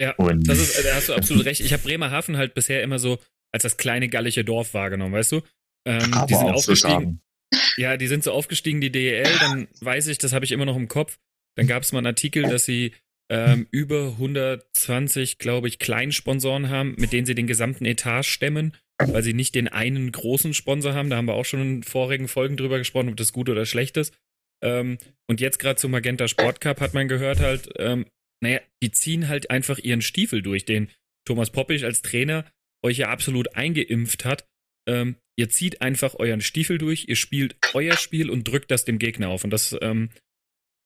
Ja, 0.00 0.12
und 0.16 0.48
das 0.48 0.58
ist, 0.58 0.84
da 0.84 0.94
hast 0.94 1.08
du 1.08 1.14
absolut 1.14 1.44
recht. 1.44 1.60
Ich 1.60 1.72
habe 1.72 1.82
Bremerhaven 1.82 2.36
halt 2.36 2.54
bisher 2.54 2.82
immer 2.82 2.98
so 2.98 3.18
als 3.52 3.62
das 3.62 3.76
kleine 3.76 4.08
gallische 4.08 4.44
Dorf 4.44 4.74
wahrgenommen, 4.74 5.14
weißt 5.14 5.32
du? 5.32 5.42
Ähm, 5.86 6.14
die 6.28 6.34
sind 6.34 6.50
aufgestiegen. 6.50 7.20
So 7.52 7.58
ja, 7.76 7.96
die 7.96 8.06
sind 8.06 8.24
so 8.24 8.32
aufgestiegen, 8.32 8.80
die 8.80 8.90
DEL, 8.90 9.28
dann 9.40 9.68
weiß 9.80 10.08
ich, 10.08 10.18
das 10.18 10.32
habe 10.32 10.44
ich 10.44 10.52
immer 10.52 10.64
noch 10.64 10.76
im 10.76 10.88
Kopf. 10.88 11.18
Dann 11.56 11.66
gab 11.66 11.82
es 11.82 11.92
mal 11.92 11.98
einen 11.98 12.08
Artikel, 12.08 12.42
dass 12.44 12.64
sie 12.64 12.92
ähm, 13.30 13.66
über 13.70 14.08
120, 14.12 15.38
glaube 15.38 15.68
ich, 15.68 15.78
Kleinsponsoren 15.78 16.68
haben, 16.68 16.94
mit 16.98 17.12
denen 17.12 17.26
sie 17.26 17.34
den 17.34 17.46
gesamten 17.46 17.84
Etat 17.84 18.24
stemmen, 18.24 18.76
weil 18.98 19.22
sie 19.22 19.34
nicht 19.34 19.54
den 19.54 19.68
einen 19.68 20.10
großen 20.12 20.54
Sponsor 20.54 20.94
haben. 20.94 21.10
Da 21.10 21.16
haben 21.16 21.26
wir 21.26 21.34
auch 21.34 21.44
schon 21.44 21.60
in 21.60 21.82
vorigen 21.82 22.28
Folgen 22.28 22.56
drüber 22.56 22.78
gesprochen, 22.78 23.08
ob 23.08 23.16
das 23.16 23.32
gut 23.32 23.48
oder 23.48 23.66
schlecht 23.66 23.96
ist. 23.96 24.14
Ähm, 24.62 24.98
und 25.28 25.40
jetzt 25.40 25.58
gerade 25.58 25.76
zum 25.76 25.90
Magenta 25.90 26.28
Sport 26.28 26.60
Cup 26.60 26.80
hat 26.80 26.94
man 26.94 27.08
gehört 27.08 27.40
halt, 27.40 27.70
ähm, 27.78 28.06
naja, 28.42 28.60
die 28.82 28.90
ziehen 28.90 29.28
halt 29.28 29.50
einfach 29.50 29.78
ihren 29.78 30.02
Stiefel 30.02 30.42
durch, 30.42 30.64
den 30.64 30.90
Thomas 31.26 31.50
Poppich 31.50 31.84
als 31.84 32.02
Trainer 32.02 32.44
euch 32.84 32.98
ja 32.98 33.08
absolut 33.08 33.56
eingeimpft 33.56 34.24
hat. 34.24 34.46
Ähm, 34.86 35.16
ihr 35.36 35.48
zieht 35.48 35.82
einfach 35.82 36.14
euren 36.14 36.40
Stiefel 36.40 36.78
durch, 36.78 37.06
ihr 37.08 37.16
spielt 37.16 37.56
euer 37.74 37.96
Spiel 37.96 38.30
und 38.30 38.46
drückt 38.46 38.70
das 38.70 38.84
dem 38.84 38.98
Gegner 38.98 39.28
auf. 39.28 39.44
Und 39.44 39.50
das 39.50 39.76
ähm, 39.80 40.10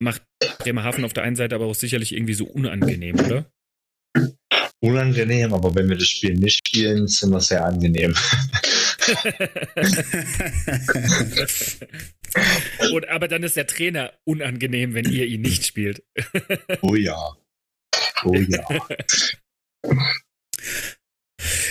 macht 0.01 0.23
Bremerhaven 0.59 1.05
auf 1.05 1.13
der 1.13 1.25
einen 1.25 1.37
Seite 1.37 1.55
aber 1.55 1.67
auch 1.67 1.75
sicherlich 1.75 2.15
irgendwie 2.15 2.35
so 2.35 2.47
unangenehm, 2.47 3.21
oder? 3.21 3.51
Unangenehm, 4.81 5.53
aber 5.53 5.75
wenn 5.75 5.89
wir 5.89 5.97
das 5.97 6.09
Spiel 6.09 6.35
nicht 6.35 6.69
spielen, 6.69 7.09
sind 7.09 7.31
wir 7.31 7.41
sehr 7.41 7.65
angenehm. 7.65 8.15
Und, 12.93 13.09
aber 13.09 13.27
dann 13.27 13.43
ist 13.43 13.57
der 13.57 13.67
Trainer 13.67 14.13
unangenehm, 14.25 14.95
wenn 14.95 15.11
ihr 15.11 15.27
ihn 15.27 15.41
nicht 15.41 15.67
spielt. 15.67 16.05
oh 16.83 16.95
ja. 16.95 17.37
Oh 18.25 18.35
ja. 18.35 18.65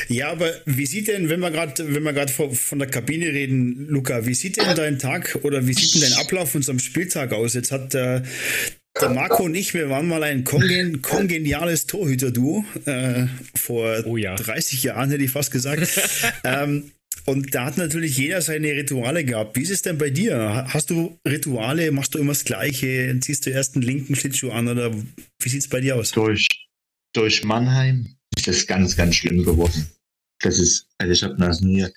Ja, 0.09 0.31
aber 0.31 0.53
wie 0.65 0.85
sieht 0.85 1.07
denn, 1.07 1.29
wenn 1.29 1.39
wir 1.39 1.51
gerade, 1.51 1.93
wenn 1.93 2.03
wir 2.03 2.13
gerade 2.13 2.31
von 2.31 2.79
der 2.79 2.87
Kabine 2.87 3.27
reden, 3.27 3.87
Luca, 3.87 4.25
wie 4.25 4.33
sieht 4.33 4.57
denn 4.57 4.75
dein 4.75 4.99
Tag 4.99 5.39
oder 5.43 5.67
wie 5.67 5.73
sieht 5.73 5.95
denn 5.95 6.09
dein 6.09 6.19
Ablauf 6.19 6.55
unserem 6.55 6.79
Spieltag 6.79 7.33
aus? 7.33 7.53
Jetzt 7.53 7.71
hat 7.71 7.93
äh, 7.95 8.21
der 9.01 9.09
Marco 9.09 9.43
und 9.43 9.55
ich, 9.55 9.73
wir 9.73 9.89
waren 9.89 10.07
mal 10.07 10.23
ein 10.23 10.43
kongen 10.43 11.01
kongeniales 11.01 11.85
Torhüter-Duo 11.87 12.65
äh, 12.85 13.27
vor 13.55 14.03
oh 14.05 14.17
ja. 14.17 14.35
30 14.35 14.83
Jahren, 14.83 15.11
hätte 15.11 15.23
ich 15.23 15.31
fast 15.31 15.51
gesagt. 15.51 15.87
ähm, 16.43 16.91
und 17.25 17.53
da 17.53 17.65
hat 17.65 17.77
natürlich 17.77 18.17
jeder 18.17 18.41
seine 18.41 18.69
Rituale 18.69 19.25
gehabt. 19.25 19.57
Wie 19.57 19.61
ist 19.61 19.69
es 19.69 19.81
denn 19.81 19.97
bei 19.97 20.09
dir? 20.09 20.65
Hast 20.69 20.89
du 20.89 21.19
Rituale? 21.27 21.91
Machst 21.91 22.15
du 22.15 22.19
immer 22.19 22.31
das 22.31 22.45
Gleiche? 22.45 23.17
Ziehst 23.19 23.45
du 23.45 23.49
erst 23.49 23.75
einen 23.75 23.83
linken 23.83 24.15
Schlittschuh 24.15 24.51
an 24.51 24.67
oder 24.67 24.93
wie 24.93 25.49
sieht 25.49 25.61
es 25.61 25.67
bei 25.67 25.81
dir 25.81 25.97
aus? 25.97 26.11
Durch, 26.11 26.47
durch 27.13 27.43
Mannheim 27.43 28.15
ist 28.37 28.47
es 28.47 28.65
ganz, 28.65 28.95
ganz 28.95 29.15
schlimm 29.15 29.43
geworden. 29.43 29.87
Das 30.39 30.59
ist, 30.59 30.87
also 30.97 31.11
ich 31.11 31.23
habe 31.23 31.35
das 31.37 31.61
nie, 31.61 31.87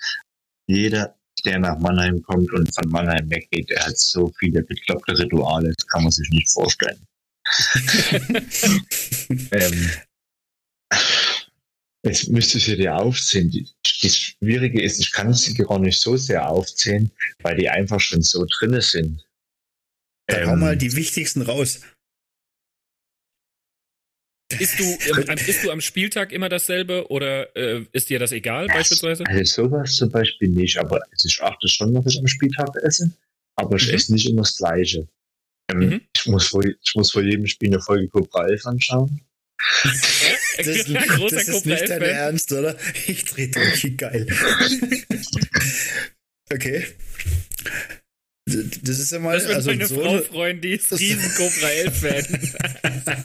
jeder, 0.66 1.16
der 1.44 1.58
nach 1.58 1.78
Mannheim 1.78 2.22
kommt 2.22 2.52
und 2.52 2.74
von 2.74 2.88
Mannheim 2.88 3.30
weggeht, 3.30 3.70
der 3.70 3.86
hat 3.86 3.98
so 3.98 4.32
viele 4.38 4.62
bekloppte 4.62 5.18
Rituale, 5.18 5.72
das 5.76 5.86
kann 5.88 6.02
man 6.02 6.12
sich 6.12 6.28
nicht 6.30 6.50
vorstellen. 6.50 7.06
ähm, 9.52 9.90
Jetzt 12.02 12.30
müsstest 12.30 12.66
du 12.66 12.76
dir 12.76 12.96
aufzählen. 12.96 13.52
Das 14.02 14.16
Schwierige 14.16 14.82
ist, 14.82 15.00
ich 15.00 15.12
kann 15.12 15.34
sie 15.34 15.54
gar 15.54 15.78
nicht 15.78 16.00
so 16.00 16.16
sehr 16.16 16.48
aufzählen, 16.48 17.10
weil 17.42 17.56
die 17.56 17.68
einfach 17.68 18.00
schon 18.00 18.22
so 18.22 18.46
drinne 18.58 18.80
sind. 18.80 19.22
Dann 20.26 20.42
ähm, 20.42 20.48
hau 20.48 20.56
mal 20.56 20.76
die 20.76 20.96
wichtigsten 20.96 21.42
raus. 21.42 21.80
Ist 24.58 24.78
du, 24.78 24.84
ist 25.46 25.64
du 25.64 25.70
am 25.70 25.80
Spieltag 25.80 26.32
immer 26.32 26.48
dasselbe 26.48 27.08
oder 27.10 27.54
äh, 27.56 27.84
ist 27.92 28.10
dir 28.10 28.18
das 28.18 28.32
egal 28.32 28.66
das, 28.66 28.76
beispielsweise? 28.76 29.24
Also 29.26 29.64
sowas 29.64 29.94
zum 29.96 30.10
Beispiel 30.10 30.48
nicht, 30.48 30.78
aber 30.78 31.00
ich 31.24 31.42
achte 31.42 31.68
schon, 31.68 31.94
was 31.94 32.12
ich 32.12 32.18
am 32.18 32.26
Spieltag 32.26 32.74
esse, 32.82 33.12
aber 33.56 33.76
ich 33.76 33.88
mhm. 33.88 33.94
esse 33.94 34.12
nicht 34.12 34.28
immer 34.28 34.42
das 34.42 34.56
Gleiche. 34.56 35.06
Ähm, 35.70 35.78
mhm. 35.78 36.00
ich, 36.14 36.26
muss 36.26 36.48
vor, 36.48 36.64
ich 36.64 36.94
muss 36.94 37.12
vor 37.12 37.22
jedem 37.22 37.46
Spiel 37.46 37.68
eine 37.68 37.80
Folge 37.80 38.08
Cobra 38.08 38.46
11 38.48 38.66
anschauen. 38.66 39.20
das, 40.56 40.66
ist, 40.66 40.88
das 41.30 41.48
ist 41.48 41.66
nicht 41.66 41.88
dein 41.88 42.02
Ernst, 42.02 42.52
oder? 42.52 42.76
Ich 43.06 43.24
drehe 43.26 43.50
durch, 43.50 43.96
geil. 43.96 44.26
okay. 46.52 46.86
Das 48.82 48.98
ist 48.98 49.12
ja 49.12 49.18
mal. 49.20 49.38
Das 49.38 49.46
wird 49.46 49.56
also 49.56 49.70
meine 49.70 49.86
so 49.86 50.00
Frau 50.00 50.18
freuen, 50.18 50.60
die 50.60 50.72
ist 50.72 50.92
riesen 50.98 51.30
Cobra 51.36 51.68
11-Fan. 51.68 53.24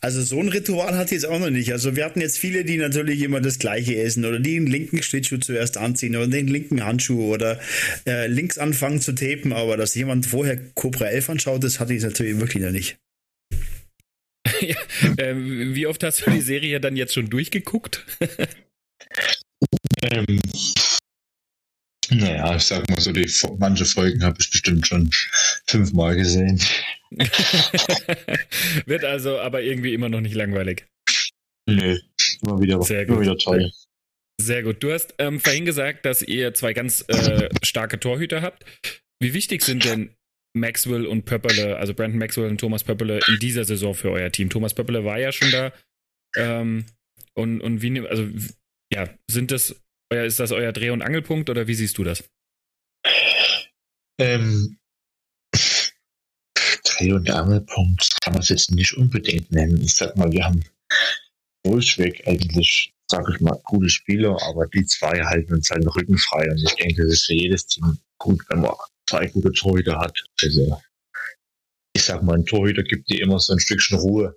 also 0.00 0.22
so 0.22 0.38
ein 0.38 0.48
Ritual 0.48 0.96
hat 0.96 1.10
jetzt 1.10 1.26
auch 1.26 1.38
noch 1.38 1.50
nicht. 1.50 1.72
Also 1.72 1.96
wir 1.96 2.04
hatten 2.04 2.20
jetzt 2.20 2.38
viele, 2.38 2.64
die 2.64 2.76
natürlich 2.76 3.22
immer 3.22 3.40
das 3.40 3.58
gleiche 3.58 3.96
essen 3.96 4.24
oder 4.24 4.38
die 4.38 4.60
den 4.60 4.66
linken 4.66 5.02
Schlittschuh 5.02 5.38
zuerst 5.38 5.76
anziehen 5.76 6.16
oder 6.16 6.26
den 6.26 6.48
linken 6.48 6.84
Handschuh 6.84 7.32
oder 7.32 7.60
äh, 8.06 8.26
links 8.26 8.58
anfangen 8.58 9.00
zu 9.00 9.12
tapen, 9.12 9.52
aber 9.52 9.76
dass 9.76 9.94
jemand 9.94 10.26
vorher 10.26 10.56
Cobra 10.74 11.06
11 11.06 11.30
anschaut, 11.30 11.64
das 11.64 11.80
hatte 11.80 11.94
ich 11.94 12.02
natürlich 12.02 12.38
wirklich 12.38 12.62
noch 12.62 12.72
nicht. 12.72 12.98
ja, 14.60 14.76
äh, 15.16 15.34
wie 15.36 15.86
oft 15.86 16.02
hast 16.02 16.26
du 16.26 16.30
die 16.30 16.40
Serie 16.40 16.80
dann 16.80 16.96
jetzt 16.96 17.14
schon 17.14 17.30
durchgeguckt? 17.30 18.04
ähm, 20.02 20.40
naja, 22.10 22.56
ich 22.56 22.62
sag 22.62 22.88
mal 22.90 23.00
so, 23.00 23.12
die 23.12 23.28
manche 23.58 23.84
Folgen 23.84 24.22
habe 24.22 24.36
ich 24.40 24.50
bestimmt 24.50 24.86
schon 24.86 25.10
fünfmal 25.66 26.16
gesehen. 26.16 26.60
Wird 28.86 29.04
also 29.04 29.38
aber 29.38 29.62
irgendwie 29.62 29.94
immer 29.94 30.08
noch 30.08 30.20
nicht 30.20 30.34
langweilig. 30.34 30.86
Nö, 31.68 31.98
immer 32.42 32.60
wieder, 32.60 32.82
Sehr 32.82 33.02
immer 33.02 33.20
wieder 33.20 33.36
toll. 33.36 33.70
Sehr 34.40 34.62
gut. 34.62 34.82
Du 34.82 34.92
hast 34.92 35.14
ähm, 35.18 35.38
vorhin 35.38 35.66
gesagt, 35.66 36.06
dass 36.06 36.22
ihr 36.22 36.54
zwei 36.54 36.72
ganz 36.72 37.04
äh, 37.08 37.48
starke 37.62 38.00
Torhüter 38.00 38.42
habt. 38.42 38.64
Wie 39.20 39.34
wichtig 39.34 39.62
sind 39.62 39.84
denn 39.84 40.14
Maxwell 40.54 41.06
und 41.06 41.26
Pöpperle, 41.26 41.76
also 41.76 41.94
Brandon 41.94 42.18
Maxwell 42.18 42.48
und 42.48 42.58
Thomas 42.58 42.82
Pöpperle 42.82 43.20
in 43.28 43.38
dieser 43.38 43.64
Saison 43.64 43.94
für 43.94 44.10
euer 44.10 44.32
Team? 44.32 44.48
Thomas 44.48 44.74
Pöpperle 44.74 45.04
war 45.04 45.18
ja 45.18 45.30
schon 45.30 45.50
da. 45.50 45.72
Ähm, 46.36 46.86
und, 47.34 47.60
und 47.60 47.82
wie, 47.82 48.00
also, 48.00 48.28
ja, 48.92 49.08
sind 49.30 49.50
das 49.50 49.76
euer, 50.10 50.24
ist 50.24 50.40
das 50.40 50.52
euer 50.52 50.72
Dreh- 50.72 50.90
und 50.90 51.02
Angelpunkt 51.02 51.48
oder 51.50 51.66
wie 51.66 51.74
siehst 51.74 51.96
du 51.98 52.04
das? 52.04 52.24
Ähm, 54.18 54.78
Dreh- 56.84 57.12
und 57.12 57.30
Angelpunkt 57.30 58.20
kann 58.20 58.34
man 58.34 58.42
es 58.42 58.50
jetzt 58.50 58.70
nicht 58.72 58.96
unbedingt 58.96 59.50
nennen. 59.50 59.80
Ich 59.82 59.94
sag 59.94 60.16
mal, 60.16 60.30
wir 60.30 60.44
haben 60.44 60.62
durchweg 61.64 62.26
eigentlich, 62.26 62.92
sag 63.10 63.28
ich 63.32 63.40
mal, 63.40 63.58
coole 63.64 63.88
Spieler, 63.88 64.36
aber 64.42 64.66
die 64.66 64.84
zwei 64.84 65.22
halten 65.24 65.54
uns 65.54 65.70
halt 65.70 65.82
den 65.82 65.88
Rücken 65.88 66.18
frei. 66.18 66.50
Und 66.50 66.62
ich 66.62 66.74
denke, 66.74 67.02
das 67.04 67.14
ist 67.14 67.26
für 67.26 67.34
jedes 67.34 67.66
Team 67.66 67.98
gut, 68.18 68.40
wenn 68.48 68.60
man 68.60 68.74
zwei 69.08 69.26
gute 69.26 69.52
Torhüter 69.52 69.98
hat. 69.98 70.22
Also, 70.42 70.80
ich 71.94 72.02
sag 72.02 72.22
mal, 72.22 72.34
ein 72.34 72.46
Torhüter 72.46 72.82
gibt 72.82 73.08
dir 73.08 73.22
immer 73.22 73.38
so 73.38 73.52
ein 73.52 73.60
Stückchen 73.60 73.98
Ruhe. 73.98 74.36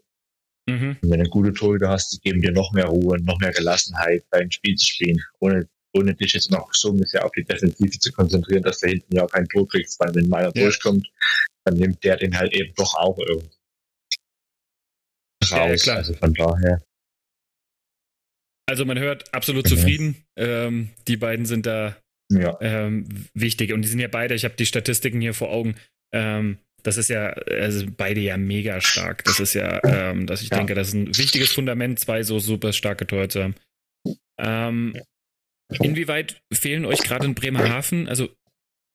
Mhm. 0.70 0.98
Und 1.02 1.12
wenn 1.12 1.24
du 1.24 1.30
gute 1.30 1.54
Torhüter 1.54 1.90
hast, 1.90 2.14
die 2.14 2.22
geben 2.22 2.42
dir 2.42 2.52
noch 2.52 2.72
mehr 2.72 2.86
Ruhe, 2.86 3.22
noch 3.22 3.40
mehr 3.40 3.52
Gelassenheit, 3.52 4.24
dein 4.32 4.52
Spiel 4.52 4.76
zu 4.76 4.88
spielen, 4.88 5.22
ohne 5.40 5.68
ohne 5.96 6.16
dich 6.16 6.34
jetzt 6.34 6.52
noch 6.52 6.74
so 6.74 6.96
sehr 7.06 7.24
auf 7.24 7.32
die 7.32 7.44
Defensive 7.44 8.00
zu 8.00 8.12
konzentrieren, 8.12 8.64
dass 8.64 8.80
du 8.80 8.88
hinten 8.88 9.16
ja 9.16 9.28
kein 9.28 9.48
Tor 9.48 9.68
kriegst, 9.68 10.00
weil 10.00 10.14
wenn 10.16 10.28
meiner 10.28 10.52
ja. 10.56 10.64
durchkommt, 10.64 11.08
dann 11.66 11.76
nimmt 11.76 12.04
der 12.04 12.18
den 12.18 12.38
halt 12.38 12.54
eben 12.54 12.74
doch 12.76 12.96
auch 12.96 13.18
irgendwie 13.20 13.56
raus. 15.52 15.86
Ja, 15.86 15.96
also 15.96 16.14
von 16.14 16.34
daher. 16.34 16.84
Also 18.68 18.86
man 18.86 18.98
hört 18.98 19.34
absolut 19.34 19.66
mhm. 19.66 19.70
zufrieden. 19.70 20.26
Ähm, 20.38 20.90
die 21.08 21.18
beiden 21.18 21.46
sind 21.46 21.66
da 21.66 21.96
ja. 22.32 22.58
ähm, 22.62 23.28
wichtig 23.34 23.74
und 23.74 23.82
die 23.84 23.88
sind 23.88 24.00
ja 24.00 24.08
beide, 24.08 24.34
ich 24.34 24.46
habe 24.46 24.56
die 24.56 24.66
Statistiken 24.66 25.22
hier 25.22 25.34
vor 25.34 25.52
Augen, 25.52 25.76
ähm, 26.14 26.58
das 26.84 26.98
ist 26.98 27.10
ja, 27.10 27.30
also 27.30 27.86
beide 27.96 28.20
ja 28.20 28.38
mega 28.38 28.82
stark. 28.82 29.24
Das 29.24 29.40
ist 29.40 29.54
ja, 29.54 29.82
ähm, 29.84 30.28
dass 30.28 30.42
ich 30.42 30.50
ja. 30.50 30.58
denke, 30.58 30.76
das 30.76 30.90
ist 30.90 30.94
ein 30.94 31.18
wichtiges 31.18 31.52
Fundament, 31.54 32.00
zwei 32.00 32.24
so 32.24 32.40
super 32.40 32.74
starke 32.74 33.08
Tore 33.08 33.30
zu 33.30 33.44
haben. 33.44 33.56
Ähm, 34.38 35.02
inwieweit 35.82 36.42
fehlen 36.54 36.86
euch 36.86 37.00
gerade 37.00 37.26
in 37.26 37.36
Bremerhaven? 37.36 38.08
Also, 38.10 38.30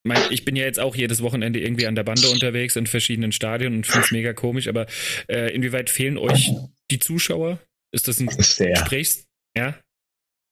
mein, 0.05 0.21
ich 0.29 0.45
bin 0.45 0.55
ja 0.55 0.65
jetzt 0.65 0.79
auch 0.79 0.95
jedes 0.95 1.21
Wochenende 1.21 1.59
irgendwie 1.59 1.87
an 1.87 1.95
der 1.95 2.03
Bande 2.03 2.29
unterwegs 2.29 2.75
in 2.75 2.87
verschiedenen 2.87 3.31
Stadien 3.31 3.75
und 3.75 3.87
finde 3.87 4.05
es 4.05 4.11
mega 4.11 4.33
komisch, 4.33 4.67
aber 4.67 4.85
äh, 5.27 5.53
inwieweit 5.53 5.89
fehlen 5.89 6.17
euch 6.17 6.51
die 6.91 6.99
Zuschauer? 6.99 7.59
Ist 7.91 8.07
das 8.07 8.19
ein 8.19 8.29
Sehr. 8.29 8.73
Gesprächs... 8.73 9.25
Ja? 9.57 9.77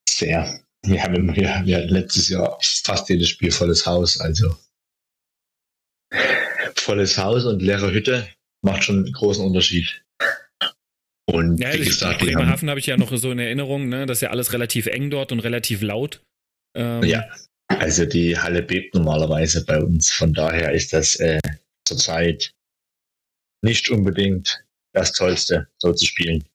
Sehr. 0.10 0.60
Wir 0.84 1.04
haben, 1.04 1.36
wir, 1.36 1.62
wir 1.66 1.78
hatten 1.78 1.90
letztes 1.90 2.30
Jahr 2.30 2.58
fast 2.84 3.10
jedes 3.10 3.30
Spiel 3.30 3.52
volles 3.52 3.86
Haus, 3.86 4.20
also 4.20 4.58
volles 6.88 7.18
Haus 7.18 7.46
und 7.46 7.62
leere 7.62 7.92
Hütte 7.92 8.28
macht 8.64 8.84
schon 8.84 9.04
einen 9.04 9.14
großen 9.14 9.46
Unterschied. 9.46 10.04
Und 11.30 11.60
ja, 11.60 11.74
wie 11.74 11.80
gesagt, 11.80 12.20
Bremerhaven 12.20 12.70
habe 12.70 12.80
ich 12.80 12.86
ja 12.86 12.96
noch 12.96 13.16
so 13.16 13.32
in 13.32 13.40
Erinnerung, 13.40 13.90
ne? 13.90 14.06
Das 14.06 14.20
ist 14.20 14.22
ja 14.22 14.30
alles 14.30 14.54
relativ 14.54 14.86
eng 14.88 15.10
dort 15.10 15.34
und 15.34 15.42
relativ 15.42 15.82
laut. 15.82 16.24
Ähm, 16.76 17.04
ja, 17.04 17.26
also 17.68 18.06
die 18.06 18.38
Halle 18.38 18.64
bebt 18.64 18.96
normalerweise 18.96 19.66
bei 19.66 19.78
uns. 19.82 20.12
Von 20.12 20.34
daher 20.34 20.72
ist 20.72 20.94
das 20.94 21.18
äh, 21.18 21.40
zurzeit 21.86 22.54
nicht 23.62 23.90
unbedingt 23.90 24.64
das 24.94 25.12
Tollste, 25.12 25.68
so 25.80 25.92
zu 25.92 26.06
spielen. 26.06 26.46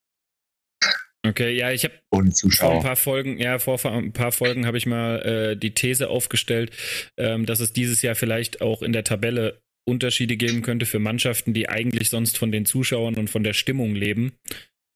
Okay, 1.25 1.55
ja, 1.55 1.71
ich 1.71 1.85
habe 1.85 1.95
vor 2.11 2.73
ein 2.73 2.83
paar 2.83 2.97
Folgen, 2.97 3.39
ja, 3.39 3.59
vor 3.59 3.79
ein 3.85 4.13
paar 4.13 4.33
Folgen 4.33 4.67
habe 4.67 4.79
ich 4.79 4.87
mal 4.87 5.21
äh, 5.23 5.57
die 5.57 5.75
These 5.75 6.09
aufgestellt, 6.09 6.73
ähm, 7.17 7.47
dass 7.47 7.61
es 7.61 7.73
dieses 7.73 8.03
Jahr 8.03 8.15
vielleicht 8.15 8.61
auch 8.61 8.83
in 8.83 8.93
der 8.93 9.05
Tabelle 9.05 9.63
Unterschiede 9.85 10.37
geben 10.37 10.63
könnte 10.63 10.87
für 10.87 10.99
Mannschaften, 10.99 11.55
die 11.55 11.69
eigentlich 11.69 12.11
sonst 12.11 12.39
von 12.39 12.53
den 12.53 12.65
Zuschauern 12.65 13.17
und 13.17 13.29
von 13.29 13.43
der 13.43 13.53
Stimmung 13.53 13.95
leben, 13.95 14.33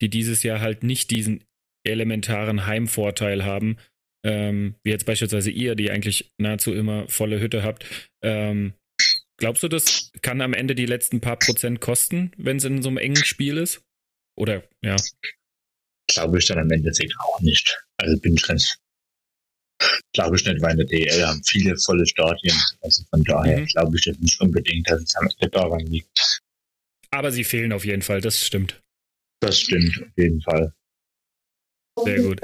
die 0.01 0.09
dieses 0.09 0.43
Jahr 0.43 0.61
halt 0.61 0.83
nicht 0.83 1.11
diesen 1.11 1.45
elementaren 1.85 2.67
Heimvorteil 2.67 3.45
haben, 3.45 3.77
ähm, 4.25 4.75
wie 4.83 4.91
jetzt 4.91 5.07
beispielsweise 5.07 5.51
ihr, 5.51 5.75
die 5.75 5.91
eigentlich 5.91 6.33
nahezu 6.39 6.75
immer 6.75 7.09
volle 7.09 7.41
Hütte 7.41 7.63
habt. 7.63 7.87
Ähm, 8.23 8.75
glaubst 9.39 9.63
du, 9.63 9.69
das 9.69 10.11
kann 10.23 10.41
am 10.41 10.53
Ende 10.53 10.75
die 10.75 10.87
letzten 10.87 11.21
paar 11.21 11.39
Prozent 11.39 11.81
kosten, 11.81 12.33
wenn 12.37 12.57
es 12.57 12.65
in 12.65 12.83
so 12.83 12.89
einem 12.89 12.99
engen 12.99 13.25
Spiel 13.25 13.57
ist? 13.57 13.83
Oder 14.37 14.65
ja? 14.83 14.97
Glaube 16.09 16.39
ich 16.39 16.47
dann 16.47 16.59
am 16.59 16.71
Ende 16.71 16.91
auch 17.19 17.41
nicht. 17.41 17.79
Also 17.99 18.21
bin 18.21 18.35
ich 18.35 18.43
ganz 18.43 18.79
glaube 20.13 20.37
ich 20.37 20.45
nicht, 20.45 20.61
weil 20.63 20.73
in 20.73 20.79
der 20.79 20.87
DL 20.87 21.27
haben 21.27 21.43
viele 21.45 21.77
volle 21.79 22.07
Stadien. 22.07 22.57
Also 22.81 23.05
von 23.11 23.23
daher 23.25 23.61
mhm. 23.61 23.67
glaube 23.67 23.97
ich 23.97 24.07
nicht 24.07 24.41
unbedingt, 24.41 24.89
dass 24.91 25.03
es 25.03 25.15
am 25.17 25.29
Ende 25.39 25.51
daran 25.51 25.81
liegt. 25.81 26.43
Aber 27.11 27.33
sie 27.33 27.45
fehlen 27.45 27.73
auf 27.73 27.85
jeden 27.85 28.03
Fall, 28.03 28.21
das 28.21 28.45
stimmt. 28.45 28.83
Das 29.41 29.61
stimmt, 29.61 30.03
auf 30.03 30.17
jeden 30.17 30.41
Fall. 30.43 30.73
Sehr 32.05 32.23
gut. 32.23 32.41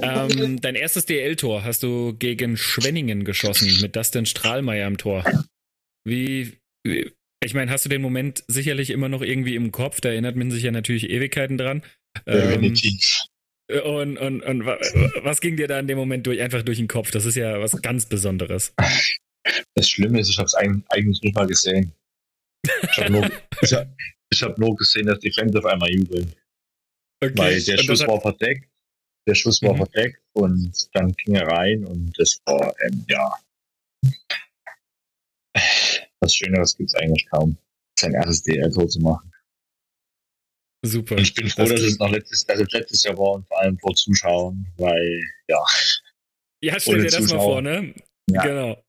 Ähm, 0.00 0.60
dein 0.60 0.76
erstes 0.76 1.06
DL-Tor 1.06 1.64
hast 1.64 1.82
du 1.82 2.14
gegen 2.14 2.56
Schwenningen 2.56 3.24
geschossen 3.24 3.80
mit 3.80 3.96
Dustin 3.96 4.26
Strahlmeier 4.26 4.86
am 4.86 4.96
Tor. 4.96 5.24
Wie, 6.04 6.58
wie 6.84 7.10
ich 7.42 7.54
meine, 7.54 7.70
hast 7.70 7.84
du 7.84 7.88
den 7.88 8.02
Moment 8.02 8.44
sicherlich 8.48 8.90
immer 8.90 9.08
noch 9.08 9.22
irgendwie 9.22 9.54
im 9.54 9.72
Kopf? 9.72 10.00
Da 10.00 10.10
erinnert 10.10 10.36
man 10.36 10.50
sich 10.50 10.62
ja 10.62 10.70
natürlich 10.70 11.10
Ewigkeiten 11.10 11.58
dran. 11.58 11.82
Definitiv. 12.26 13.24
Und, 13.84 14.18
und, 14.18 14.42
und 14.42 14.66
was 14.66 15.40
ging 15.40 15.56
dir 15.56 15.68
da 15.68 15.78
in 15.78 15.86
dem 15.86 15.98
Moment 15.98 16.26
durch, 16.26 16.40
einfach 16.40 16.62
durch 16.62 16.78
den 16.78 16.88
Kopf? 16.88 17.10
Das 17.10 17.24
ist 17.24 17.36
ja 17.36 17.60
was 17.60 17.80
ganz 17.82 18.06
Besonderes. 18.06 18.74
Das 19.74 19.88
Schlimme 19.88 20.20
ist, 20.20 20.30
ich 20.30 20.38
habe 20.38 20.46
es 20.46 20.54
eigentlich 20.54 21.20
nicht 21.22 21.34
mal 21.34 21.46
gesehen. 21.46 21.92
Ich 22.64 22.98
habe 22.98 23.10
nur, 23.10 23.30
ich 23.62 23.72
hab, 23.72 23.88
ich 24.30 24.42
hab 24.42 24.58
nur 24.58 24.76
gesehen, 24.76 25.06
dass 25.06 25.18
die 25.20 25.32
Fans 25.32 25.54
auf 25.56 25.64
einmal 25.64 25.90
jubeln. 25.90 26.32
Okay. 27.22 27.32
Weil 27.36 27.62
der 27.62 27.78
Schuss 27.78 28.06
war 28.06 28.20
verdeckt. 28.20 28.68
Der 29.26 29.34
Schuss 29.34 29.62
war 29.62 29.74
mhm. 29.74 29.78
verdeckt 29.78 30.20
und 30.32 30.88
dann 30.94 31.12
ging 31.12 31.34
er 31.34 31.46
rein 31.46 31.84
und 31.84 32.12
das 32.18 32.40
war, 32.46 32.74
ähm, 32.86 33.04
ja. 33.08 33.32
Was 36.20 36.34
Schöneres 36.34 36.76
gibt 36.76 36.88
es 36.88 36.94
eigentlich 36.94 37.26
kaum, 37.30 37.56
sein 37.98 38.14
erstes 38.14 38.42
DL-Tor 38.42 38.88
zu 38.88 39.00
machen. 39.00 39.29
Super. 40.82 41.16
Und 41.16 41.22
ich 41.22 41.34
bin 41.34 41.48
froh, 41.48 41.62
das 41.62 41.70
dass 41.70 41.80
es 41.82 41.98
noch 41.98 42.10
letztes, 42.10 42.48
also 42.48 42.64
letztes 42.70 43.02
Jahr 43.02 43.18
war 43.18 43.32
und 43.32 43.46
vor 43.46 43.60
allem 43.60 43.78
vor 43.78 43.94
Zuschauern, 43.94 44.66
weil, 44.76 45.22
ja. 45.48 45.62
Ja, 46.62 46.80
stell 46.80 46.98
dir 46.98 47.04
das 47.04 47.16
Zuschauer. 47.16 47.36
mal 47.36 47.42
vor, 47.42 47.62
ne? 47.62 47.94
Ja. 48.30 48.42
Genau. 48.42 48.84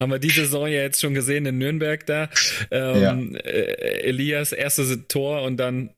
Haben 0.00 0.12
wir 0.12 0.18
die 0.18 0.30
Saison 0.30 0.68
ja 0.68 0.82
jetzt 0.82 1.00
schon 1.00 1.14
gesehen 1.14 1.44
in 1.46 1.58
Nürnberg 1.58 2.06
da. 2.06 2.30
Ähm, 2.70 3.32
ja. 3.34 3.40
äh, 3.40 4.00
Elias 4.02 4.52
erstes 4.52 4.96
Tor 5.08 5.42
und 5.42 5.56
dann 5.56 5.90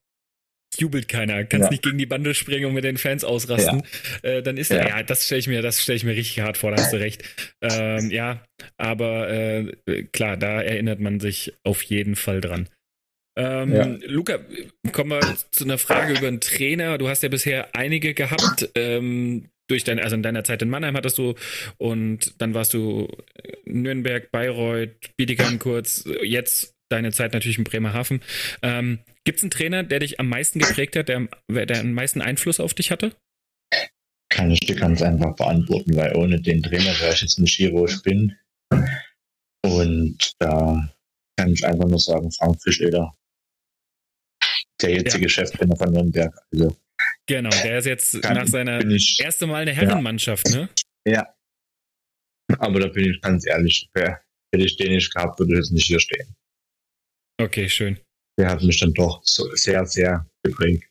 jubelt 0.79 1.09
keiner, 1.09 1.45
kannst 1.45 1.67
ja. 1.67 1.71
nicht 1.71 1.83
gegen 1.83 1.99
die 1.99 2.07
Bande 2.07 2.35
springen 2.35 2.67
und 2.67 2.75
mit 2.75 2.85
den 2.85 2.97
Fans 2.97 3.25
ausrasten, 3.25 3.83
ja. 4.23 4.31
äh, 4.31 4.43
dann 4.43 4.57
ist 4.57 4.71
ja. 4.71 4.87
ja, 4.87 5.03
das 5.03 5.27
stelle 5.27 5.41
ich 5.41 5.49
mir, 5.49 5.63
das 5.63 5.83
stelle 5.83 5.97
ich 5.97 6.05
mir 6.05 6.15
richtig 6.15 6.41
hart 6.41 6.57
vor, 6.57 6.71
da 6.71 6.81
hast 6.81 6.93
du 6.93 6.99
recht. 6.99 7.25
Ähm, 7.61 8.11
ja, 8.11 8.45
aber 8.77 9.29
äh, 9.31 10.05
klar, 10.13 10.37
da 10.37 10.63
erinnert 10.63 11.01
man 11.01 11.19
sich 11.19 11.55
auf 11.65 11.83
jeden 11.83 12.15
Fall 12.15 12.41
dran. 12.41 12.69
Ähm, 13.37 13.73
ja. 13.75 13.85
Luca, 14.07 14.39
kommen 14.93 15.11
wir 15.11 15.37
zu 15.51 15.65
einer 15.65 15.79
Frage 15.79 16.15
über 16.15 16.29
einen 16.29 16.41
Trainer. 16.41 16.99
Du 16.99 17.09
hast 17.09 17.23
ja 17.23 17.29
bisher 17.29 17.75
einige 17.75 18.15
gehabt. 18.15 18.71
Ähm, 18.75 19.51
durch 19.69 19.85
dein, 19.85 20.01
also 20.01 20.17
in 20.17 20.23
deiner 20.23 20.43
Zeit 20.43 20.63
in 20.63 20.69
Mannheim 20.69 20.97
hattest 20.97 21.17
du 21.17 21.35
und 21.79 22.35
dann 22.41 22.55
warst 22.55 22.75
du 22.75 23.09
Nürnberg, 23.65 24.31
Bayreuth, 24.33 25.17
Bietigheim 25.17 25.61
kurz, 25.61 26.05
jetzt 26.23 26.75
deine 26.91 27.13
Zeit 27.13 27.33
natürlich 27.33 27.59
in 27.59 27.65
Bremerhaven. 27.65 28.21
Ähm, 28.63 28.99
Gibt 29.25 29.39
es 29.39 29.45
einen 29.45 29.53
Trainer, 29.53 29.85
der 29.85 30.01
dich 30.01 30.19
am 30.19 30.29
meisten 30.29 30.59
geprägt 30.59 30.97
hat, 30.97 31.09
der, 31.09 31.29
der 31.49 31.81
am 31.81 31.93
meisten 31.93 32.21
Einfluss 32.21 32.59
auf 32.59 32.75
dich 32.75 32.91
hatte? 32.91 33.15
Kann 34.29 34.51
ich 34.51 34.61
dir 34.61 34.77
ganz 34.77 35.03
einfach 35.03 35.37
beantworten, 35.37 35.97
weil 35.97 36.17
ohne 36.17 36.41
den 36.41 36.63
Trainer 36.63 36.99
wäre 37.01 37.15
ich 37.15 37.23
jetzt 37.23 37.39
nicht 37.39 37.55
hier, 37.55 37.73
wo 37.73 37.87
ich 37.87 38.03
bin. 38.03 38.37
Und 39.65 40.33
da 40.39 40.91
kann 41.37 41.53
ich 41.53 41.65
einfach 41.65 41.89
nur 41.89 41.99
sagen, 41.99 42.31
Frank 42.33 42.61
Fischeder 42.63 43.15
der 44.83 44.91
jetzige 44.91 45.25
ja. 45.25 45.29
Cheftrainer 45.29 45.77
von 45.77 45.93
Nürnberg. 45.93 46.35
Also, 46.53 46.77
genau, 47.27 47.51
der 47.51 47.79
ist 47.79 47.87
jetzt 47.87 48.23
kann, 48.23 48.37
nach 48.37 48.47
seiner 48.47 48.85
ich, 48.85 49.19
erste 49.23 49.47
Mal 49.47 49.63
eine 49.63 49.73
Herrenmannschaft, 49.73 50.49
ja. 50.51 50.57
ne? 50.57 50.69
Ja. 51.07 51.35
Aber 52.59 52.81
da 52.81 52.89
bin 52.89 53.11
ich 53.11 53.21
ganz 53.21 53.47
ehrlich, 53.47 53.89
hätte 53.95 54.21
ich 54.53 54.77
den 54.77 54.93
nicht 54.93 55.15
gehabt, 55.15 55.39
würde 55.39 55.53
ich 55.53 55.59
jetzt 55.59 55.73
nicht 55.73 55.87
hier 55.87 56.01
stehen. 56.01 56.35
Okay, 57.41 57.69
schön. 57.69 57.99
Der 58.39 58.51
hat 58.51 58.63
mich 58.63 58.79
dann 58.81 58.93
doch 58.95 59.21
so 59.25 59.49
sehr, 59.55 59.87
sehr 59.87 60.27
geprägt. 60.43 60.85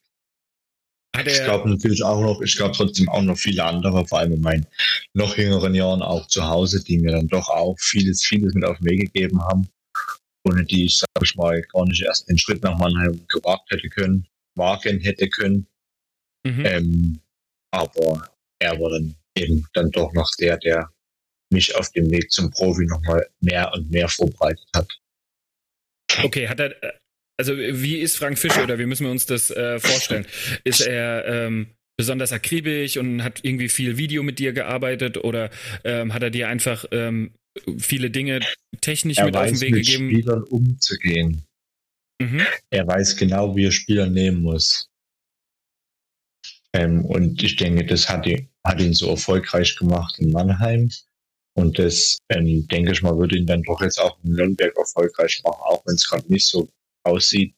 ich 1.17 1.43
glaube 1.43 1.69
natürlich 1.69 2.03
auch 2.03 2.21
noch, 2.21 2.41
ich 2.41 2.55
glaube 2.55 2.75
trotzdem 2.75 3.09
auch 3.09 3.21
noch 3.21 3.37
viele 3.37 3.63
andere, 3.63 4.05
vor 4.07 4.19
allem 4.19 4.33
in 4.33 4.41
meinen 4.41 4.67
noch 5.13 5.37
jüngeren 5.37 5.75
Jahren 5.75 6.01
auch 6.01 6.27
zu 6.27 6.47
Hause, 6.47 6.83
die 6.83 6.99
mir 6.99 7.11
dann 7.11 7.27
doch 7.27 7.49
auch 7.49 7.77
vieles, 7.79 8.23
vieles 8.23 8.53
mit 8.53 8.63
auf 8.63 8.77
den 8.77 8.85
Weg 8.85 9.13
gegeben 9.13 9.41
haben 9.43 9.69
ohne 10.49 10.65
die 10.65 10.85
ich, 10.85 10.99
sage 10.99 11.23
ich 11.23 11.35
mal, 11.35 11.61
gar 11.61 11.85
nicht 11.85 12.01
erst 12.01 12.29
den 12.29 12.37
Schritt 12.37 12.63
nach 12.63 12.77
Mannheim 12.77 13.21
gewagt 13.27 13.69
hätte 13.71 13.89
können, 13.89 14.27
wagen 14.55 14.99
hätte 14.99 15.29
können. 15.29 15.67
Mhm. 16.45 16.65
Ähm, 16.65 17.19
aber 17.71 18.29
er 18.59 18.79
war 18.79 18.89
dann 18.91 19.15
eben 19.37 19.65
dann 19.73 19.91
doch 19.91 20.11
noch 20.13 20.29
der, 20.39 20.57
der 20.57 20.89
mich 21.51 21.75
auf 21.75 21.91
dem 21.91 22.09
Weg 22.11 22.31
zum 22.31 22.51
Profi 22.51 22.85
nochmal 22.85 23.27
mehr 23.41 23.71
und 23.73 23.89
mehr 23.89 24.07
vorbereitet 24.07 24.67
hat. 24.75 24.99
Okay, 26.23 26.47
hat 26.47 26.59
er, 26.59 26.75
also 27.39 27.55
wie 27.57 27.97
ist 27.97 28.17
Frank 28.17 28.37
Fischer 28.37 28.63
oder 28.63 28.77
wie 28.79 28.85
müssen 28.85 29.05
wir 29.05 29.11
uns 29.11 29.25
das 29.25 29.49
äh, 29.51 29.79
vorstellen? 29.79 30.25
Ist 30.63 30.81
er 30.81 31.25
ähm, 31.25 31.67
besonders 31.97 32.31
akribisch 32.31 32.97
und 32.97 33.23
hat 33.23 33.43
irgendwie 33.43 33.69
viel 33.69 33.97
Video 33.97 34.23
mit 34.23 34.39
dir 34.39 34.53
gearbeitet 34.53 35.17
oder 35.17 35.49
ähm, 35.83 36.13
hat 36.13 36.23
er 36.23 36.29
dir 36.29 36.47
einfach 36.47 36.85
ähm, 36.91 37.33
viele 37.77 38.09
Dinge 38.09 38.41
technisch 38.81 39.17
er 39.17 39.25
mit 39.25 39.35
auf 39.35 39.45
den 39.45 39.61
Weg 39.61 39.71
mit 39.73 39.85
gegeben. 39.85 40.09
Spielern 40.09 40.43
umzugehen. 40.43 41.43
Mhm. 42.21 42.45
Er 42.69 42.87
weiß 42.87 43.15
genau, 43.15 43.55
wie 43.55 43.65
er 43.65 43.71
Spieler 43.71 44.07
nehmen 44.07 44.41
muss. 44.41 44.89
Ähm, 46.73 47.05
und 47.05 47.41
ich 47.41 47.55
denke, 47.55 47.85
das 47.85 48.07
hat 48.09 48.27
ihn, 48.27 48.47
hat 48.65 48.79
ihn 48.79 48.93
so 48.93 49.09
erfolgreich 49.09 49.75
gemacht 49.75 50.19
in 50.19 50.31
Mannheim. 50.31 50.89
Und 51.57 51.79
das, 51.79 52.17
ähm, 52.29 52.67
denke 52.67 52.91
ich 52.91 53.01
mal, 53.01 53.17
würde 53.17 53.37
ihn 53.37 53.47
dann 53.47 53.63
doch 53.63 53.81
jetzt 53.81 53.99
auch 53.99 54.17
in 54.23 54.33
Nürnberg 54.33 54.75
erfolgreich 54.77 55.41
machen, 55.43 55.59
auch 55.61 55.83
wenn 55.85 55.95
es 55.95 56.07
gerade 56.07 56.31
nicht 56.31 56.47
so 56.47 56.69
aussieht. 57.03 57.55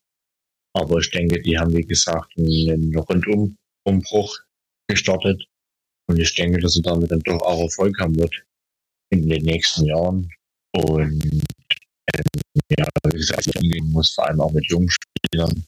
Aber 0.74 1.00
ich 1.00 1.12
denke, 1.12 1.42
die 1.42 1.58
haben, 1.58 1.76
wie 1.76 1.86
gesagt, 1.86 2.32
einen 2.38 2.96
Rundumbruch 2.96 4.40
gestartet. 4.88 5.46
Und 6.08 6.20
ich 6.20 6.34
denke, 6.36 6.60
dass 6.60 6.78
er 6.78 6.84
damit 6.84 7.12
dann 7.12 7.20
doch 7.20 7.42
auch 7.42 7.64
Erfolg 7.64 8.00
haben 8.00 8.18
wird 8.18 8.34
in 9.12 9.28
den 9.28 9.44
nächsten 9.44 9.86
Jahren. 9.86 10.30
Und 10.74 11.24
ähm, 11.26 11.42
ja, 12.78 12.88
wie 13.06 13.18
gesagt, 13.18 13.56
umgehen 13.56 13.90
muss, 13.90 14.14
vor 14.14 14.28
allem 14.28 14.42
auch 14.42 14.52
mit 14.52 14.66
jungen 14.70 14.90
Spielern. 14.90 15.66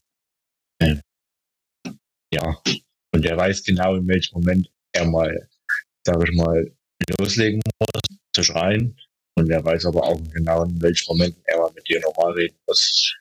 Ähm, 0.80 1.00
ja, 2.32 2.62
und 3.14 3.24
er 3.24 3.36
weiß 3.36 3.62
genau, 3.62 3.96
in 3.96 4.08
welchem 4.08 4.40
Moment 4.40 4.70
er 4.92 5.06
mal, 5.06 5.48
sage 6.04 6.24
ich 6.28 6.36
mal, 6.36 6.76
loslegen 7.18 7.60
muss, 7.78 8.18
zu 8.34 8.42
schreien. 8.42 8.96
Und 9.36 9.50
er 9.50 9.64
weiß 9.64 9.86
aber 9.86 10.04
auch 10.04 10.20
genau, 10.32 10.64
in 10.64 10.80
welchem 10.80 11.06
Moment 11.08 11.36
er 11.44 11.58
mal 11.58 11.72
mit 11.72 11.88
dir 11.88 12.00
normal 12.00 12.32
reden 12.32 12.56
muss 12.66 13.14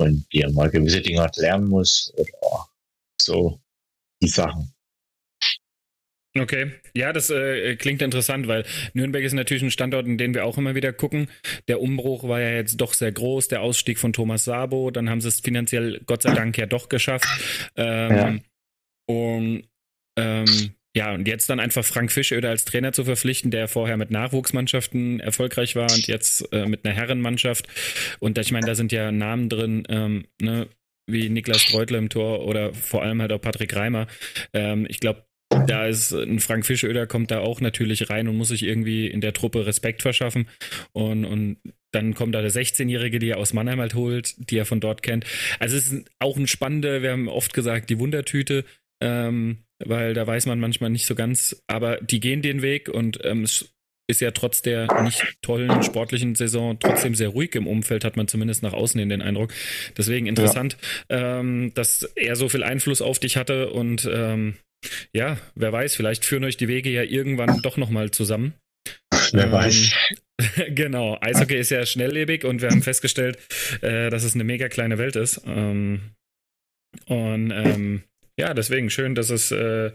und 0.00 0.26
dir 0.32 0.50
mal 0.50 0.70
gewisse 0.70 1.00
Dinge 1.00 1.30
lernen 1.36 1.68
muss 1.68 2.12
oder 2.16 2.68
so 3.20 3.60
die 4.22 4.28
Sachen. 4.28 4.72
Okay, 6.38 6.70
ja, 6.94 7.12
das 7.12 7.28
äh, 7.30 7.74
klingt 7.74 8.02
interessant, 8.02 8.46
weil 8.46 8.64
Nürnberg 8.94 9.24
ist 9.24 9.32
natürlich 9.32 9.64
ein 9.64 9.72
Standort, 9.72 10.06
in 10.06 10.16
den 10.16 10.32
wir 10.32 10.44
auch 10.44 10.58
immer 10.58 10.76
wieder 10.76 10.92
gucken. 10.92 11.28
Der 11.66 11.80
Umbruch 11.80 12.28
war 12.28 12.40
ja 12.40 12.50
jetzt 12.50 12.76
doch 12.76 12.94
sehr 12.94 13.10
groß, 13.10 13.48
der 13.48 13.62
Ausstieg 13.62 13.98
von 13.98 14.12
Thomas 14.12 14.44
Sabo, 14.44 14.92
dann 14.92 15.10
haben 15.10 15.20
sie 15.20 15.28
es 15.28 15.40
finanziell 15.40 16.00
Gott 16.06 16.22
sei 16.22 16.32
Dank 16.32 16.56
ja 16.56 16.66
doch 16.66 16.88
geschafft. 16.88 17.26
Ähm, 17.76 18.16
ja. 18.16 18.36
Und 19.06 19.64
ähm, 20.16 20.74
ja, 20.94 21.14
und 21.14 21.28
jetzt 21.28 21.48
dann 21.48 21.60
einfach 21.60 21.84
Frank 21.84 22.10
Fischöder 22.10 22.50
als 22.50 22.64
Trainer 22.64 22.92
zu 22.92 23.04
verpflichten, 23.04 23.50
der 23.50 23.68
vorher 23.68 23.96
mit 23.96 24.10
Nachwuchsmannschaften 24.10 25.20
erfolgreich 25.20 25.76
war 25.76 25.90
und 25.92 26.06
jetzt 26.08 26.52
äh, 26.52 26.66
mit 26.66 26.84
einer 26.84 26.94
Herrenmannschaft. 26.94 27.68
Und 28.18 28.38
ich 28.38 28.50
meine, 28.50 28.66
da 28.66 28.74
sind 28.74 28.90
ja 28.90 29.12
Namen 29.12 29.48
drin, 29.48 29.84
ähm, 29.88 30.26
ne, 30.40 30.68
wie 31.06 31.28
Niklas 31.28 31.62
Streutler 31.62 31.98
im 31.98 32.08
Tor 32.08 32.44
oder 32.44 32.74
vor 32.74 33.02
allem 33.02 33.20
halt 33.20 33.32
auch 33.32 33.40
Patrick 33.40 33.74
Reimer. 33.74 34.08
Ähm, 34.52 34.86
ich 34.88 34.98
glaube, 34.98 35.24
da 35.50 35.86
ist 35.86 36.12
ein 36.12 36.38
Frank 36.38 36.64
Fischöder 36.64 37.06
kommt 37.06 37.30
da 37.30 37.40
auch 37.40 37.60
natürlich 37.60 38.08
rein 38.08 38.28
und 38.28 38.36
muss 38.36 38.48
sich 38.48 38.62
irgendwie 38.62 39.08
in 39.08 39.20
der 39.20 39.32
Truppe 39.32 39.66
Respekt 39.66 40.02
verschaffen. 40.02 40.48
Und, 40.92 41.24
und 41.24 41.58
dann 41.92 42.14
kommt 42.14 42.34
da 42.34 42.40
der 42.40 42.52
16-Jährige, 42.52 43.18
die 43.18 43.30
er 43.30 43.38
aus 43.38 43.52
Mannheim 43.52 43.80
halt 43.80 43.94
holt, 43.94 44.34
die 44.50 44.56
er 44.56 44.66
von 44.66 44.80
dort 44.80 45.02
kennt. 45.02 45.24
Also 45.58 45.76
es 45.76 45.92
ist 45.92 46.08
auch 46.20 46.36
ein 46.36 46.46
spannender, 46.46 47.02
wir 47.02 47.12
haben 47.12 47.28
oft 47.28 47.52
gesagt, 47.52 47.90
die 47.90 47.98
Wundertüte, 47.98 48.64
ähm, 49.02 49.58
weil 49.84 50.14
da 50.14 50.26
weiß 50.26 50.46
man 50.46 50.60
manchmal 50.60 50.90
nicht 50.90 51.06
so 51.06 51.14
ganz, 51.14 51.62
aber 51.66 51.96
die 51.96 52.20
gehen 52.20 52.42
den 52.42 52.62
Weg 52.62 52.88
und 52.88 53.18
ähm, 53.24 53.42
es 53.42 53.74
ist 54.06 54.20
ja 54.20 54.32
trotz 54.32 54.60
der 54.62 55.02
nicht 55.02 55.22
tollen 55.40 55.82
sportlichen 55.82 56.34
Saison 56.34 56.78
trotzdem 56.78 57.14
sehr 57.14 57.28
ruhig 57.28 57.54
im 57.54 57.66
Umfeld, 57.66 58.04
hat 58.04 58.16
man 58.16 58.28
zumindest 58.28 58.62
nach 58.62 58.72
außen 58.72 59.00
in 59.00 59.08
den 59.08 59.22
Eindruck. 59.22 59.52
Deswegen 59.96 60.26
interessant, 60.26 60.76
ja. 61.08 61.38
ähm, 61.38 61.72
dass 61.74 62.02
er 62.16 62.36
so 62.36 62.48
viel 62.48 62.62
Einfluss 62.62 63.02
auf 63.02 63.18
dich 63.18 63.36
hatte 63.36 63.70
und 63.70 64.08
ähm, 64.12 64.56
ja, 65.12 65.38
wer 65.54 65.72
weiß, 65.72 65.96
vielleicht 65.96 66.24
führen 66.24 66.44
euch 66.44 66.56
die 66.56 66.68
Wege 66.68 66.90
ja 66.90 67.02
irgendwann 67.02 67.60
doch 67.62 67.76
nochmal 67.76 68.10
zusammen. 68.10 68.54
Wer 69.32 69.44
ähm, 69.44 69.52
weiß. 69.52 69.92
genau, 70.70 71.18
Eishockey 71.20 71.56
ist 71.56 71.70
ja 71.70 71.84
schnelllebig 71.84 72.44
und 72.44 72.62
wir 72.62 72.70
haben 72.70 72.82
festgestellt, 72.82 73.38
äh, 73.82 74.10
dass 74.10 74.24
es 74.24 74.34
eine 74.34 74.44
mega 74.44 74.68
kleine 74.68 74.98
Welt 74.98 75.16
ist. 75.16 75.42
Ähm, 75.46 76.12
und 77.06 77.50
ähm, 77.50 78.02
ja, 78.38 78.54
deswegen 78.54 78.90
schön, 78.90 79.14
dass 79.14 79.30
es 79.30 79.52
äh, 79.52 79.92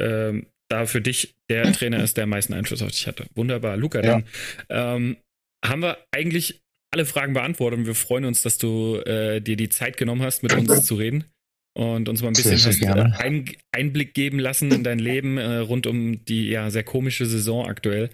äh, 0.00 0.42
da 0.70 0.86
für 0.86 1.00
dich 1.00 1.34
der 1.50 1.72
Trainer 1.72 2.02
ist, 2.02 2.16
der 2.16 2.24
am 2.24 2.30
meisten 2.30 2.54
Einfluss 2.54 2.82
auf 2.82 2.90
dich 2.90 3.06
hatte. 3.06 3.26
Wunderbar. 3.34 3.76
Luca, 3.76 4.00
ja. 4.00 4.22
dann 4.22 4.24
ähm, 4.70 5.16
haben 5.64 5.82
wir 5.82 5.98
eigentlich 6.10 6.62
alle 6.92 7.04
Fragen 7.04 7.34
beantwortet 7.34 7.80
und 7.80 7.86
wir 7.86 7.94
freuen 7.94 8.24
uns, 8.24 8.42
dass 8.42 8.56
du 8.56 8.96
äh, 8.98 9.40
dir 9.40 9.56
die 9.56 9.68
Zeit 9.68 9.96
genommen 9.96 10.22
hast, 10.22 10.42
mit 10.42 10.54
uns 10.54 10.86
zu 10.86 10.94
reden 10.94 11.24
und 11.76 12.08
uns 12.08 12.22
mal 12.22 12.28
ein 12.28 12.34
bisschen 12.34 12.52
hast, 12.54 13.20
ein, 13.20 13.50
Einblick 13.72 14.14
geben 14.14 14.38
lassen 14.38 14.70
in 14.70 14.84
dein 14.84 14.98
Leben 14.98 15.38
äh, 15.38 15.56
rund 15.56 15.86
um 15.86 16.24
die 16.24 16.48
ja 16.48 16.70
sehr 16.70 16.84
komische 16.84 17.26
Saison 17.26 17.66
aktuell. 17.66 18.10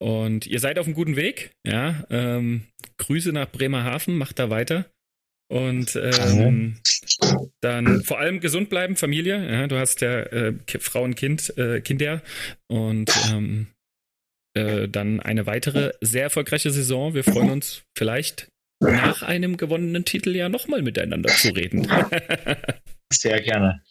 Und 0.00 0.46
ihr 0.46 0.58
seid 0.58 0.78
auf 0.78 0.86
einem 0.86 0.94
guten 0.94 1.16
Weg, 1.16 1.52
ja. 1.66 2.04
Ähm, 2.10 2.62
Grüße 2.98 3.32
nach 3.32 3.50
Bremerhaven, 3.50 4.16
macht 4.16 4.38
da 4.38 4.50
weiter. 4.50 4.86
Und 5.52 5.96
ähm, 5.96 6.78
dann 7.60 8.02
vor 8.02 8.18
allem 8.18 8.40
gesund 8.40 8.70
bleiben, 8.70 8.96
Familie. 8.96 9.50
Ja, 9.50 9.66
du 9.66 9.76
hast 9.78 10.00
ja 10.00 10.20
äh, 10.20 10.54
Frau 10.66 11.04
und 11.04 11.14
Kind, 11.14 11.56
äh, 11.58 11.80
Kinder. 11.80 12.22
Und 12.66 13.12
ähm, 13.30 13.68
äh, 14.56 14.88
dann 14.88 15.20
eine 15.20 15.46
weitere 15.46 15.92
sehr 16.00 16.24
erfolgreiche 16.24 16.70
Saison. 16.70 17.14
Wir 17.14 17.24
freuen 17.24 17.50
uns 17.50 17.82
vielleicht 17.96 18.48
nach 18.80 19.22
einem 19.22 19.56
gewonnenen 19.56 20.04
Titel 20.04 20.34
ja 20.34 20.48
nochmal 20.48 20.82
miteinander 20.82 21.30
zu 21.30 21.50
reden. 21.50 21.86
Sehr 23.14 23.40
gerne. 23.40 23.82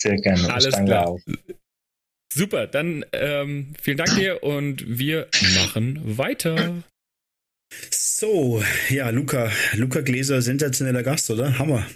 Sehr 0.00 0.16
gerne. 0.16 0.52
Alles 0.52 0.74
klar. 0.74 1.08
Auch. 1.08 1.20
Super, 2.32 2.66
dann 2.66 3.04
ähm, 3.12 3.72
vielen 3.80 3.96
Dank 3.96 4.14
dir 4.14 4.42
und 4.42 4.98
wir 4.98 5.28
machen 5.54 6.18
weiter. 6.18 6.82
So, 7.90 8.62
ja, 8.90 9.10
Luca, 9.10 9.50
Luca 9.74 10.00
Gläser, 10.00 10.42
sensationeller 10.42 11.02
Gast, 11.02 11.30
oder? 11.30 11.58
Hammer. 11.58 11.86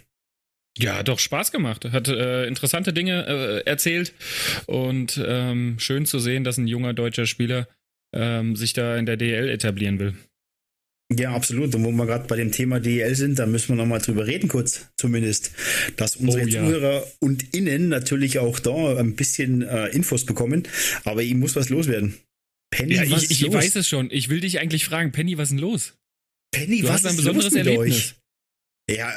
Ja, 0.79 1.03
doch 1.03 1.19
Spaß 1.19 1.53
gemacht. 1.53 1.85
Hat 1.85 2.09
äh, 2.09 2.47
interessante 2.47 2.93
Dinge 2.93 3.27
äh, 3.27 3.69
erzählt 3.69 4.15
und 4.67 5.21
ähm, 5.25 5.79
schön 5.79 6.07
zu 6.07 6.19
sehen, 6.19 6.45
dass 6.45 6.59
ein 6.59 6.69
junger 6.69 6.95
deutscher 6.95 7.27
Spieler 7.27 7.69
ähm, 8.15 8.57
sich 8.57 8.73
da 8.73 8.97
in 8.97 9.07
der 9.07 9.17
DL 9.17 9.49
etablieren 9.49 9.99
will. 9.99 10.15
Ja, 11.13 11.35
absolut. 11.35 11.75
Und 11.75 11.85
wo 11.85 11.91
wir 11.91 12.07
gerade 12.07 12.27
bei 12.29 12.37
dem 12.37 12.53
Thema 12.53 12.79
DEL 12.79 13.15
sind, 13.17 13.39
da 13.39 13.47
müssen 13.47 13.71
wir 13.71 13.77
nochmal 13.77 14.01
drüber 14.01 14.27
reden, 14.27 14.49
kurz 14.49 14.87
zumindest, 14.97 15.51
dass 15.97 16.17
unsere 16.17 16.45
oh, 16.45 16.47
ja. 16.47 16.65
Zuhörer 16.65 17.07
und 17.19 17.55
Innen 17.55 17.89
natürlich 17.89 18.39
auch 18.39 18.61
da 18.61 18.97
ein 18.97 19.17
bisschen 19.17 19.63
äh, 19.63 19.89
Infos 19.89 20.25
bekommen. 20.25 20.69
Aber 21.05 21.23
ihm 21.23 21.41
muss 21.41 21.57
was 21.57 21.69
loswerden. 21.69 22.15
Penny, 22.71 22.95
ja, 22.95 23.11
was 23.11 23.25
ich, 23.25 23.33
ich 23.33 23.41
los? 23.41 23.55
weiß 23.55 23.77
es 23.77 23.89
schon. 23.89 24.09
Ich 24.13 24.29
will 24.29 24.41
dich 24.41 24.61
eigentlich 24.61 24.85
fragen, 24.85 25.11
Penny, 25.11 25.37
was 25.37 25.49
ist 25.49 25.51
denn 25.51 25.59
los? 25.59 25.95
Penny, 26.53 26.81
du 26.81 26.89
was 26.89 26.95
hast 26.95 27.07
ein 27.07 27.17
besonderes 27.17 27.55
Erlebnis. 27.55 27.97
Euch? 27.97 28.15
Ja, 28.91 29.13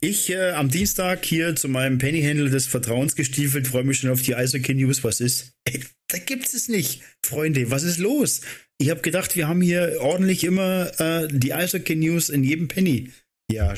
ich 0.00 0.30
äh, 0.30 0.52
am 0.52 0.70
Dienstag 0.70 1.24
hier 1.24 1.54
zu 1.54 1.68
meinem 1.68 1.98
Penny-Händler 1.98 2.50
des 2.50 2.66
Vertrauens 2.66 3.14
gestiefelt, 3.14 3.66
freue 3.66 3.84
mich 3.84 3.98
schon 3.98 4.10
auf 4.10 4.22
die 4.22 4.34
Eishockey 4.34 4.74
News. 4.74 5.04
Was 5.04 5.20
ist? 5.20 5.52
Ey, 5.64 5.82
da 6.08 6.18
gibt 6.18 6.52
es 6.52 6.68
nicht. 6.68 7.02
Freunde, 7.24 7.70
was 7.70 7.82
ist 7.82 7.98
los? 7.98 8.42
Ich 8.80 8.90
habe 8.90 9.00
gedacht, 9.00 9.34
wir 9.36 9.48
haben 9.48 9.60
hier 9.60 9.98
ordentlich 10.00 10.44
immer 10.44 10.92
äh, 11.00 11.28
die 11.30 11.52
Eishockey 11.52 11.96
News 11.96 12.28
in 12.28 12.44
jedem 12.44 12.68
Penny. 12.68 13.10
Ja, 13.50 13.74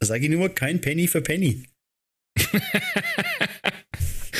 sage 0.00 0.24
ich 0.24 0.30
nur, 0.30 0.48
kein 0.48 0.80
Penny 0.80 1.06
für 1.06 1.22
Penny. 1.22 1.64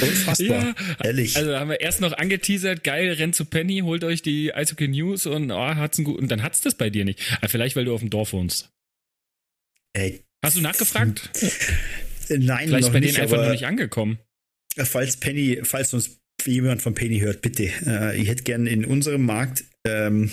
Unfassbar. 0.00 0.48
Ja, 0.48 0.74
ehrlich. 1.04 1.36
Also 1.36 1.56
haben 1.56 1.70
wir 1.70 1.80
erst 1.80 2.00
noch 2.00 2.12
angeteasert, 2.12 2.82
geil, 2.82 3.12
rennt 3.12 3.36
zu 3.36 3.44
Penny, 3.44 3.80
holt 3.80 4.02
euch 4.02 4.22
die 4.22 4.52
Eishockey 4.52 4.88
News 4.88 5.26
und 5.26 5.52
oh, 5.52 5.74
hat's 5.76 5.98
einen 5.98 6.06
guten. 6.06 6.22
Und 6.22 6.28
dann 6.28 6.42
hat's 6.42 6.60
das 6.60 6.74
bei 6.74 6.90
dir 6.90 7.04
nicht. 7.04 7.20
Aber 7.36 7.48
vielleicht, 7.48 7.76
weil 7.76 7.84
du 7.84 7.94
auf 7.94 8.00
dem 8.00 8.10
Dorf 8.10 8.32
wohnst. 8.32 8.72
Ey, 9.92 10.24
Hast 10.44 10.56
du 10.56 10.60
nachgefragt? 10.60 11.30
Nein, 12.28 12.68
Vielleicht 12.68 12.82
noch 12.82 12.92
bei 12.92 13.00
denen 13.00 13.16
einfach 13.16 13.36
noch 13.36 13.52
nicht 13.52 13.66
angekommen. 13.66 14.18
Falls 14.76 15.16
Penny, 15.18 15.60
falls 15.62 15.94
uns 15.94 16.18
jemand 16.50 16.82
von 16.82 16.94
Penny 16.94 17.20
hört, 17.20 17.42
bitte. 17.42 17.70
Äh, 17.86 18.20
ich 18.20 18.28
hätte 18.28 18.42
gerne 18.42 18.70
in 18.70 18.84
unserem 18.84 19.24
Markt 19.24 19.64
ähm, 19.86 20.30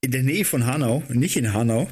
in 0.00 0.10
der 0.10 0.22
Nähe 0.22 0.44
von 0.44 0.66
Hanau, 0.66 1.02
nicht 1.08 1.36
in 1.36 1.52
Hanau, 1.52 1.88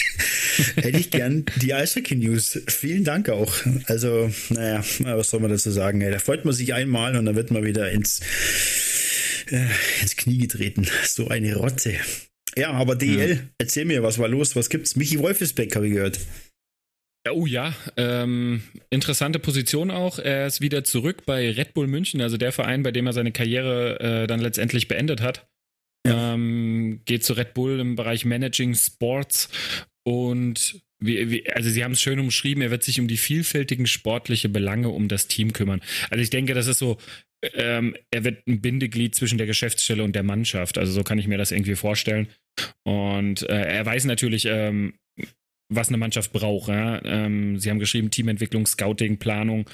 hätte 0.76 0.98
ich 0.98 1.10
gern 1.10 1.44
die 1.56 1.74
Eishockey 1.74 2.16
News. 2.16 2.60
Vielen 2.68 3.04
Dank 3.04 3.28
auch. 3.28 3.54
Also, 3.86 4.30
naja, 4.50 4.84
was 5.00 5.30
soll 5.30 5.40
man 5.40 5.50
dazu 5.50 5.70
sagen? 5.70 6.00
da 6.00 6.18
freut 6.18 6.44
man 6.44 6.54
sich 6.54 6.74
einmal 6.74 7.16
und 7.16 7.24
dann 7.26 7.36
wird 7.36 7.50
man 7.50 7.64
wieder 7.64 7.90
ins, 7.90 8.20
äh, 9.50 9.66
ins 10.02 10.16
Knie 10.16 10.38
getreten. 10.38 10.86
So 11.06 11.28
eine 11.28 11.56
Rotze. 11.56 11.94
Ja, 12.56 12.72
aber 12.72 12.96
DL, 12.96 13.30
ja. 13.30 13.36
erzähl 13.58 13.84
mir, 13.84 14.02
was 14.02 14.18
war 14.18 14.28
los? 14.28 14.56
Was 14.56 14.68
gibt's? 14.68 14.96
Michi 14.96 15.18
Wolfesbeck, 15.20 15.74
habe 15.76 15.86
ich 15.86 15.94
gehört. 15.94 16.18
Oh 17.28 17.44
ja, 17.44 17.74
ähm, 17.98 18.62
interessante 18.88 19.38
Position 19.38 19.90
auch. 19.90 20.18
Er 20.18 20.46
ist 20.46 20.62
wieder 20.62 20.84
zurück 20.84 21.26
bei 21.26 21.50
Red 21.50 21.74
Bull 21.74 21.86
München, 21.86 22.22
also 22.22 22.38
der 22.38 22.50
Verein, 22.50 22.82
bei 22.82 22.92
dem 22.92 23.06
er 23.06 23.12
seine 23.12 23.32
Karriere 23.32 24.00
äh, 24.00 24.26
dann 24.26 24.40
letztendlich 24.40 24.88
beendet 24.88 25.20
hat. 25.20 25.46
Ja. 26.06 26.34
Ähm, 26.34 27.02
geht 27.04 27.24
zu 27.24 27.34
Red 27.34 27.52
Bull 27.52 27.78
im 27.78 27.94
Bereich 27.94 28.24
Managing 28.24 28.74
Sports 28.74 29.50
und 30.02 30.80
wie, 31.02 31.30
wie, 31.30 31.50
also 31.50 31.68
sie 31.68 31.84
haben 31.84 31.92
es 31.92 32.00
schön 32.00 32.18
umschrieben, 32.20 32.62
er 32.62 32.70
wird 32.70 32.84
sich 32.84 33.00
um 33.00 33.08
die 33.08 33.16
vielfältigen 33.18 33.86
sportliche 33.86 34.48
Belange 34.48 34.88
um 34.88 35.08
das 35.08 35.26
Team 35.26 35.52
kümmern. 35.52 35.82
Also 36.10 36.22
ich 36.22 36.30
denke, 36.30 36.54
das 36.54 36.66
ist 36.66 36.78
so, 36.78 36.98
ähm, 37.54 37.96
er 38.10 38.24
wird 38.24 38.46
ein 38.46 38.60
Bindeglied 38.60 39.14
zwischen 39.14 39.38
der 39.38 39.46
Geschäftsstelle 39.46 40.04
und 40.04 40.14
der 40.14 40.22
Mannschaft. 40.22 40.78
Also 40.78 40.92
so 40.92 41.02
kann 41.02 41.18
ich 41.18 41.26
mir 41.26 41.38
das 41.38 41.52
irgendwie 41.52 41.74
vorstellen. 41.74 42.28
Und 42.84 43.42
äh, 43.42 43.62
er 43.62 43.86
weiß 43.86 44.04
natürlich, 44.04 44.46
ähm, 44.46 44.94
was 45.70 45.88
eine 45.88 45.96
Mannschaft 45.96 46.32
braucht. 46.32 46.68
Ja? 46.68 47.02
Ähm, 47.04 47.58
sie 47.58 47.70
haben 47.70 47.78
geschrieben 47.78 48.10
Teamentwicklung, 48.10 48.66
Scouting, 48.66 49.18
Planung. 49.18 49.64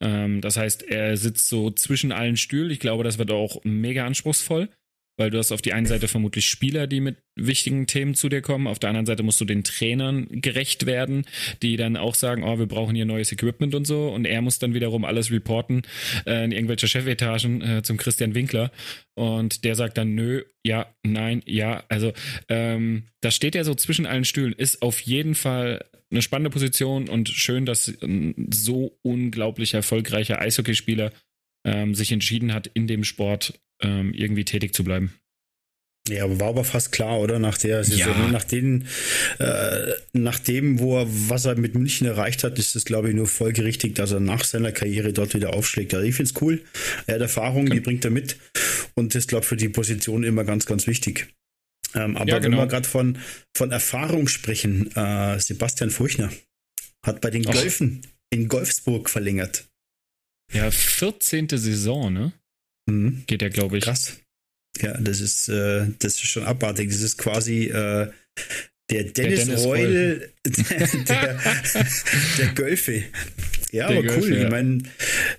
Ähm, 0.00 0.40
das 0.40 0.56
heißt, 0.56 0.84
er 0.84 1.16
sitzt 1.16 1.48
so 1.48 1.70
zwischen 1.70 2.12
allen 2.12 2.36
Stühlen. 2.36 2.70
Ich 2.70 2.80
glaube, 2.80 3.02
das 3.02 3.18
wird 3.18 3.32
auch 3.32 3.60
mega 3.64 4.06
anspruchsvoll. 4.06 4.68
Weil 5.16 5.30
du 5.30 5.38
hast 5.38 5.52
auf 5.52 5.62
die 5.62 5.72
einen 5.72 5.86
Seite 5.86 6.08
vermutlich 6.08 6.46
Spieler, 6.46 6.86
die 6.86 7.00
mit 7.00 7.16
wichtigen 7.36 7.86
Themen 7.86 8.14
zu 8.14 8.28
dir 8.28 8.42
kommen, 8.42 8.66
auf 8.66 8.78
der 8.78 8.90
anderen 8.90 9.06
Seite 9.06 9.22
musst 9.22 9.40
du 9.40 9.44
den 9.44 9.64
Trainern 9.64 10.26
gerecht 10.30 10.86
werden, 10.86 11.24
die 11.62 11.76
dann 11.76 11.96
auch 11.96 12.14
sagen, 12.14 12.42
oh, 12.42 12.58
wir 12.58 12.66
brauchen 12.66 12.94
hier 12.94 13.06
neues 13.06 13.32
Equipment 13.32 13.74
und 13.74 13.86
so. 13.86 14.08
Und 14.08 14.24
er 14.26 14.42
muss 14.42 14.58
dann 14.58 14.74
wiederum 14.74 15.04
alles 15.04 15.30
reporten 15.30 15.82
äh, 16.26 16.44
in 16.44 16.52
irgendwelche 16.52 16.88
Chefetagen 16.88 17.62
äh, 17.62 17.82
zum 17.82 17.96
Christian 17.96 18.34
Winkler. 18.34 18.70
Und 19.14 19.64
der 19.64 19.74
sagt 19.74 19.98
dann 19.98 20.14
nö, 20.14 20.44
ja, 20.64 20.86
nein, 21.02 21.42
ja, 21.46 21.84
also 21.88 22.12
ähm, 22.48 23.04
das 23.20 23.34
steht 23.34 23.54
ja 23.54 23.64
so 23.64 23.74
zwischen 23.74 24.06
allen 24.06 24.24
Stühlen, 24.24 24.52
ist 24.52 24.82
auf 24.82 25.00
jeden 25.00 25.34
Fall 25.34 25.84
eine 26.10 26.22
spannende 26.22 26.50
Position 26.50 27.08
und 27.08 27.28
schön, 27.28 27.66
dass 27.66 27.88
ein 28.02 28.48
so 28.52 28.98
unglaublich 29.02 29.74
erfolgreicher 29.74 30.40
Eishockeyspieler 30.40 31.12
ähm, 31.64 31.94
sich 31.94 32.12
entschieden 32.12 32.52
hat, 32.52 32.68
in 32.68 32.86
dem 32.86 33.04
Sport 33.04 33.58
ähm, 33.82 34.12
irgendwie 34.12 34.44
tätig 34.44 34.74
zu 34.74 34.84
bleiben. 34.84 35.12
Ja, 36.08 36.38
war 36.38 36.48
aber 36.48 36.64
fast 36.64 36.92
klar, 36.92 37.18
oder? 37.18 37.38
Nach 37.38 37.58
der 37.58 37.82
Saison, 37.82 38.14
ja. 38.16 38.28
nach, 38.28 38.44
den, 38.44 38.86
äh, 39.38 39.92
nach 40.12 40.38
dem, 40.38 40.78
wo 40.78 41.00
er, 41.00 41.06
was 41.08 41.46
er 41.46 41.56
mit 41.56 41.74
München 41.74 42.06
erreicht 42.06 42.44
hat, 42.44 42.58
ist 42.58 42.76
es, 42.76 42.84
glaube 42.84 43.08
ich, 43.08 43.14
nur 43.16 43.26
folgerichtig, 43.26 43.94
dass 43.96 44.12
er 44.12 44.20
nach 44.20 44.44
seiner 44.44 44.72
Karriere 44.72 45.12
dort 45.12 45.34
wieder 45.34 45.54
aufschlägt. 45.54 45.94
Also 45.94 46.06
ich 46.06 46.14
finde 46.14 46.30
es 46.32 46.40
cool. 46.40 46.62
Er 47.06 47.16
hat 47.16 47.22
Erfahrung, 47.22 47.68
die 47.68 47.80
bringt 47.80 48.04
er 48.04 48.12
mit. 48.12 48.36
Und 48.94 49.14
das, 49.14 49.26
glaube 49.26 49.42
ich, 49.42 49.48
für 49.48 49.56
die 49.56 49.68
Position 49.68 50.22
immer 50.22 50.44
ganz, 50.44 50.66
ganz 50.66 50.86
wichtig. 50.86 51.34
Ähm, 51.94 52.16
aber 52.16 52.30
ja, 52.30 52.38
genau. 52.38 52.58
wenn 52.58 52.64
wir 52.64 52.68
gerade 52.68 52.88
von, 52.88 53.18
von 53.56 53.72
Erfahrung 53.72 54.28
sprechen, 54.28 54.94
äh, 54.94 55.40
Sebastian 55.40 55.90
Furchner 55.90 56.30
hat 57.04 57.20
bei 57.20 57.30
den 57.30 57.42
Golfen 57.42 58.02
in 58.30 58.48
Golfsburg 58.48 59.10
verlängert. 59.10 59.64
Ja, 60.52 60.70
14. 60.70 61.48
Saison, 61.48 62.12
ne? 62.12 62.32
Mhm. 62.86 63.24
Geht 63.26 63.42
ja, 63.42 63.48
glaube 63.48 63.78
ich. 63.78 63.84
Krass. 63.84 64.18
Ja, 64.80 64.96
das 64.98 65.20
ist, 65.20 65.48
äh, 65.48 65.86
das 65.98 66.14
ist 66.14 66.26
schon 66.26 66.44
abartig. 66.44 66.90
Das 66.90 67.00
ist 67.00 67.16
quasi 67.16 67.64
äh, 67.64 68.10
der 68.90 69.04
Dennis, 69.04 69.46
der 69.46 69.58
Reul 69.58 70.30
der, 70.44 70.86
der, 70.86 71.40
der 72.38 72.46
Gölfe. 72.54 73.04
Ja, 73.72 73.88
der 73.88 73.98
aber 73.98 74.06
Gölfe, 74.06 74.20
cool. 74.20 74.36
Ja. 74.36 74.44
Ich 74.44 74.50
meine, 74.50 74.78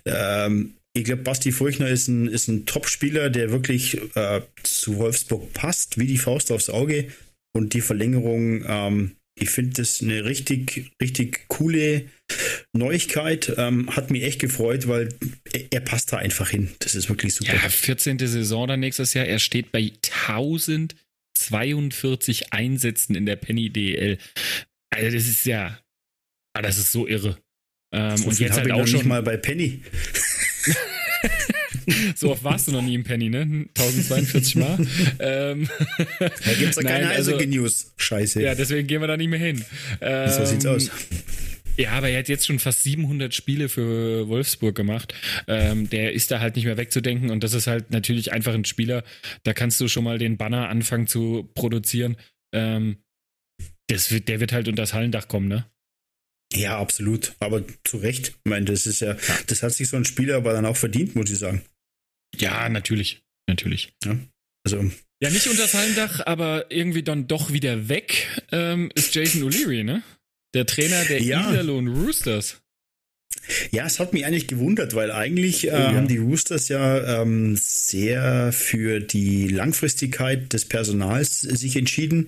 ähm, 0.06 0.74
ich 0.94 1.04
glaube, 1.04 1.22
Basti 1.22 1.52
Furchner 1.52 1.88
ist 1.88 2.08
ein, 2.08 2.28
ist 2.28 2.48
ein 2.48 2.66
Top-Spieler, 2.66 3.30
der 3.30 3.52
wirklich 3.52 4.02
äh, 4.16 4.42
zu 4.64 4.98
Wolfsburg 4.98 5.54
passt, 5.54 6.00
wie 6.00 6.08
die 6.08 6.18
Faust 6.18 6.52
aufs 6.52 6.70
Auge. 6.70 7.10
Und 7.54 7.74
die 7.74 7.82
Verlängerung 7.82 8.66
ähm, 8.68 9.18
ich 9.40 9.50
finde 9.50 9.82
das 9.82 10.02
eine 10.02 10.26
richtig, 10.26 10.92
richtig 11.02 11.48
coole 11.48 12.06
Neuigkeit. 12.78 13.54
Ähm, 13.58 13.94
hat 13.96 14.12
mich 14.12 14.24
echt 14.24 14.40
gefreut, 14.40 14.88
weil 14.88 15.10
er, 15.72 15.82
passt 15.82 16.14
da 16.14 16.18
einfach 16.18 16.50
hin. 16.50 16.70
Das 16.80 16.96
ist 16.96 17.10
wirklich 17.10 17.34
super. 17.34 17.54
Ja, 17.54 17.70
14. 17.70 18.20
Saison 18.20 18.68
dann 18.68 18.80
nächstes 18.80 19.14
Jahr. 19.14 19.26
Er 19.26 19.40
steht 19.40 19.72
bei 19.72 19.92
1042 20.28 22.54
Einsätzen 22.54 23.16
in 23.16 23.26
der 23.26 23.36
Penny 23.36 23.70
DL. 23.70 24.18
Also, 24.90 25.16
das 25.16 25.28
ist 25.28 25.46
ja, 25.46 25.80
ah, 26.54 26.62
das 26.62 26.78
ist 26.78 26.92
so 26.92 27.08
irre. 27.08 27.38
Ähm, 27.94 28.18
so 28.18 28.28
und 28.30 28.40
jetzt 28.40 28.58
halt 28.58 28.72
auch 28.72 28.88
schon 28.88 29.08
mal 29.08 29.24
bei 29.24 29.38
Penny. 29.38 29.82
so 32.16 32.32
oft 32.32 32.44
warst 32.44 32.68
du 32.68 32.74
noch 32.74 32.82
nie 32.82 32.96
im 32.96 33.04
Penny, 33.04 33.30
ne? 33.30 33.68
1042 33.78 34.56
Mal. 34.58 34.78
ähm, 35.20 35.70
da 36.20 36.54
gibt 36.60 36.72
es 36.72 36.76
ja 36.76 36.84
keine 36.84 37.10
also, 37.10 37.38
News. 37.38 37.94
Scheiße. 37.98 38.42
Ja, 38.42 38.56
deswegen 38.56 38.88
gehen 38.88 39.02
wir 39.02 39.08
da 39.08 39.18
nicht 39.18 39.30
mehr 39.30 39.40
hin. 39.40 39.64
Ähm, 40.02 40.30
so 40.30 40.46
sieht's 40.46 40.66
aus. 40.66 40.92
Ja, 41.78 41.92
aber 41.92 42.10
er 42.10 42.20
hat 42.20 42.28
jetzt 42.28 42.48
schon 42.48 42.60
fast 42.60 42.84
700 42.84 43.34
Spiele 43.34 43.70
für 43.70 44.28
Wolfsburg 44.28 44.76
gemacht. 44.76 45.14
Ähm, 45.48 45.90
der 45.90 46.14
ist 46.14 46.32
da 46.32 46.40
halt 46.40 46.56
nicht 46.56 46.66
mehr 46.66 46.78
wegzudenken 46.78 47.30
und 47.30 47.44
das 47.44 47.54
ist 47.54 47.68
halt 47.68 47.92
natürlich 47.92 48.32
einfach 48.32 48.54
ein 48.54 48.66
Spieler. 48.66 49.04
Da 49.44 49.54
kannst 49.54 49.80
du 49.80 49.88
schon 49.88 50.04
mal 50.04 50.18
den 50.18 50.38
Banner 50.38 50.70
anfangen 50.70 51.08
zu 51.08 51.50
produzieren. 51.54 52.18
Ähm, 52.54 52.98
das 53.88 54.12
wird, 54.12 54.28
der 54.28 54.40
wird 54.40 54.52
halt 54.52 54.68
unter 54.68 54.82
das 54.82 54.94
Hallendach 54.94 55.28
kommen, 55.28 55.48
ne? 55.48 55.70
Ja, 56.54 56.80
absolut. 56.80 57.36
Aber 57.40 57.64
zu 57.84 57.98
Recht. 57.98 58.30
Ich 58.30 58.50
meine, 58.50 58.66
das 58.66 58.88
ist 58.88 59.02
ja, 59.02 59.16
das 59.48 59.64
hat 59.64 59.74
sich 59.74 59.90
so 59.90 59.98
ein 59.98 60.06
Spieler 60.06 60.38
aber 60.38 60.54
dann 60.54 60.66
auch 60.66 60.78
verdient, 60.78 61.16
muss 61.16 61.30
ich 61.30 61.38
sagen. 61.38 61.64
Ja, 62.36 62.70
natürlich. 62.70 63.22
Natürlich. 63.48 63.94
Ja, 64.04 64.18
also. 64.66 64.92
Ja, 65.22 65.30
nicht 65.30 65.48
unter 65.48 65.64
das 65.64 65.74
Hallendach, 65.74 66.26
aber 66.26 66.70
irgendwie 66.72 67.02
dann 67.02 67.28
doch 67.28 67.52
wieder 67.52 67.90
weg 67.90 68.28
ähm, 68.52 68.92
ist 68.94 69.16
Jason 69.16 69.42
O'Leary, 69.44 69.84
ne? 69.84 70.04
Der 70.58 70.66
Trainer 70.66 71.06
der 71.06 71.22
ja. 71.22 71.52
Iserlohn 71.52 71.88
Roosters. 71.88 72.60
Ja, 73.70 73.86
es 73.86 74.00
hat 74.00 74.12
mich 74.12 74.26
eigentlich 74.26 74.48
gewundert, 74.48 74.96
weil 74.96 75.12
eigentlich 75.12 75.68
äh, 75.68 75.70
oh, 75.70 75.76
ja. 75.76 75.94
haben 75.94 76.08
die 76.08 76.18
Roosters 76.18 76.68
ja 76.68 77.22
ähm, 77.22 77.56
sehr 77.56 78.52
für 78.52 79.00
die 79.00 79.50
Langfristigkeit 79.50 80.52
des 80.54 80.66
Personals 80.66 81.42
sich 81.42 81.76
entschieden 81.76 82.26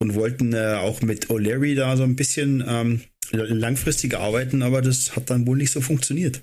und 0.00 0.14
wollten 0.14 0.52
äh, 0.52 0.74
auch 0.74 1.00
mit 1.00 1.28
O'Leary 1.28 1.74
da 1.74 1.96
so 1.96 2.02
ein 2.02 2.14
bisschen 2.14 2.62
ähm, 2.68 3.00
langfristig 3.30 4.18
arbeiten, 4.18 4.62
aber 4.62 4.82
das 4.82 5.16
hat 5.16 5.30
dann 5.30 5.46
wohl 5.46 5.56
nicht 5.56 5.72
so 5.72 5.80
funktioniert. 5.80 6.42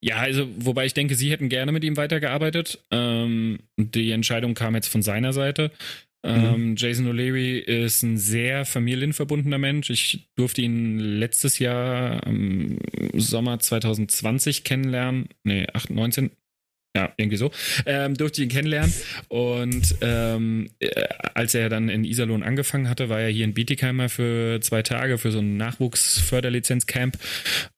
Ja, 0.00 0.18
also 0.18 0.48
wobei 0.56 0.86
ich 0.86 0.94
denke, 0.94 1.16
sie 1.16 1.32
hätten 1.32 1.48
gerne 1.48 1.72
mit 1.72 1.82
ihm 1.82 1.96
weitergearbeitet. 1.96 2.84
Ähm, 2.92 3.58
die 3.76 4.12
Entscheidung 4.12 4.54
kam 4.54 4.76
jetzt 4.76 4.86
von 4.86 5.02
seiner 5.02 5.32
Seite. 5.32 5.72
Ähm, 6.24 6.70
mhm. 6.70 6.76
Jason 6.76 7.06
O'Leary 7.06 7.58
ist 7.58 8.02
ein 8.02 8.18
sehr 8.18 8.64
familienverbundener 8.64 9.58
Mensch. 9.58 9.90
Ich 9.90 10.28
durfte 10.34 10.62
ihn 10.62 10.98
letztes 10.98 11.58
Jahr 11.58 12.26
im 12.26 12.78
Sommer 13.14 13.60
2020 13.60 14.64
kennenlernen. 14.64 15.28
Nee, 15.44 15.66
8, 15.72 15.90
19, 15.90 16.30
ja, 16.96 17.12
irgendwie 17.16 17.36
so, 17.36 17.52
ähm, 17.86 18.14
durfte 18.14 18.42
ihn 18.42 18.48
kennenlernen. 18.48 18.92
Und 19.28 19.94
ähm, 20.00 20.70
äh, 20.80 21.04
als 21.34 21.54
er 21.54 21.68
dann 21.68 21.88
in 21.88 22.04
Iserlohn 22.04 22.42
angefangen 22.42 22.88
hatte, 22.88 23.08
war 23.08 23.20
er 23.20 23.28
hier 23.28 23.44
in 23.44 23.54
Bietigheimer 23.54 24.08
für 24.08 24.60
zwei 24.60 24.82
Tage 24.82 25.18
für 25.18 25.30
so 25.30 25.38
ein 25.38 25.56
Nachwuchsförderlizenzcamp 25.56 27.16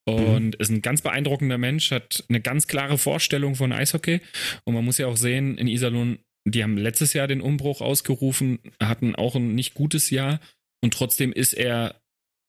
und 0.04 0.46
mhm. 0.46 0.54
ist 0.58 0.70
ein 0.70 0.80
ganz 0.80 1.02
beeindruckender 1.02 1.58
Mensch, 1.58 1.90
hat 1.90 2.24
eine 2.30 2.40
ganz 2.40 2.66
klare 2.68 2.96
Vorstellung 2.96 3.54
von 3.54 3.72
Eishockey. 3.72 4.22
Und 4.64 4.72
man 4.72 4.84
muss 4.84 4.96
ja 4.96 5.08
auch 5.08 5.18
sehen, 5.18 5.58
in 5.58 5.68
Iserlohn, 5.68 6.20
die 6.44 6.62
haben 6.62 6.76
letztes 6.76 7.12
Jahr 7.12 7.28
den 7.28 7.40
Umbruch 7.40 7.80
ausgerufen, 7.80 8.58
hatten 8.80 9.14
auch 9.14 9.36
ein 9.36 9.54
nicht 9.54 9.74
gutes 9.74 10.10
Jahr 10.10 10.40
und 10.82 10.94
trotzdem 10.94 11.32
ist 11.32 11.52
er 11.52 12.00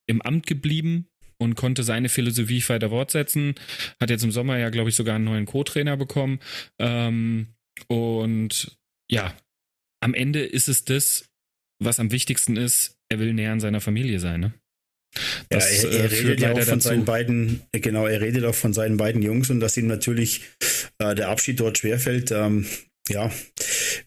im 0.07 0.21
Amt 0.21 0.47
geblieben, 0.47 1.07
und 1.41 1.55
konnte 1.55 1.83
seine 1.83 2.07
Philosophie 2.07 2.63
weiter 2.67 2.89
fortsetzen. 2.89 3.55
Hat 3.99 4.09
jetzt 4.09 4.23
im 4.23 4.31
Sommer 4.31 4.57
ja, 4.57 4.69
glaube 4.69 4.89
ich, 4.89 4.95
sogar 4.95 5.15
einen 5.15 5.25
neuen 5.25 5.45
Co-Trainer 5.45 5.97
bekommen. 5.97 6.39
Ähm, 6.79 7.47
und 7.87 8.77
ja, 9.09 9.35
am 10.01 10.13
Ende 10.13 10.43
ist 10.43 10.69
es 10.69 10.85
das, 10.85 11.25
was 11.79 11.99
am 11.99 12.11
wichtigsten 12.11 12.57
ist. 12.57 12.95
Er 13.09 13.19
will 13.19 13.33
näher 13.33 13.51
an 13.51 13.59
seiner 13.59 13.81
Familie 13.81 14.19
sein, 14.19 14.39
ne? 14.39 14.53
Das, 15.49 15.83
ja, 15.83 15.89
er, 15.89 15.95
er 15.95 16.03
äh, 16.03 16.07
redet 16.07 16.39
ja 16.39 16.51
auch 16.51 16.59
von 16.59 16.67
dazu. 16.67 16.87
seinen 16.87 17.03
beiden, 17.03 17.63
genau, 17.73 18.05
er 18.05 18.21
redet 18.21 18.45
auch 18.45 18.55
von 18.55 18.71
seinen 18.71 18.95
beiden 18.95 19.21
Jungs 19.21 19.49
und 19.49 19.59
dass 19.59 19.75
ihm 19.75 19.87
natürlich 19.87 20.43
äh, 20.99 21.15
der 21.15 21.27
Abschied 21.27 21.59
dort 21.59 21.77
schwerfällt. 21.79 22.31
Ähm, 22.31 22.65
ja, 23.09 23.29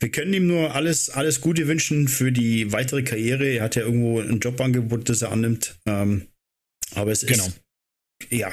wir 0.01 0.11
können 0.11 0.33
ihm 0.33 0.47
nur 0.47 0.75
alles, 0.75 1.11
alles 1.11 1.41
Gute 1.41 1.67
wünschen 1.69 2.09
für 2.09 2.33
die 2.33 2.73
weitere 2.73 3.03
Karriere. 3.03 3.47
Er 3.47 3.65
hat 3.65 3.77
ja 3.77 3.83
irgendwo 3.83 4.21
ein 4.21 4.41
Jobangebot, 4.41 5.09
das 5.09 5.23
er 5.23 5.33
annimmt. 5.33 5.79
Ähm, 5.87 6.29
aber 6.95 7.13
es 7.13 7.27
genau. 7.27 7.47
ist. 7.47 7.61
Ja. 8.31 8.53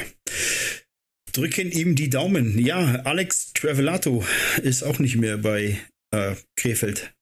Drücken 1.33 1.71
ihm 1.71 1.95
die 1.95 2.09
Daumen. 2.09 2.59
Ja, 2.59 3.01
Alex 3.03 3.53
Travelato 3.53 4.25
ist 4.61 4.83
auch 4.83 4.99
nicht 4.99 5.15
mehr 5.15 5.37
bei 5.37 5.79
äh, 6.11 6.35
Krefeld. 6.57 7.13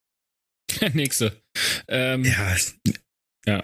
Nächste. 0.94 1.42
Ähm, 1.88 2.24
ja. 2.26 2.56
Ja. 3.46 3.64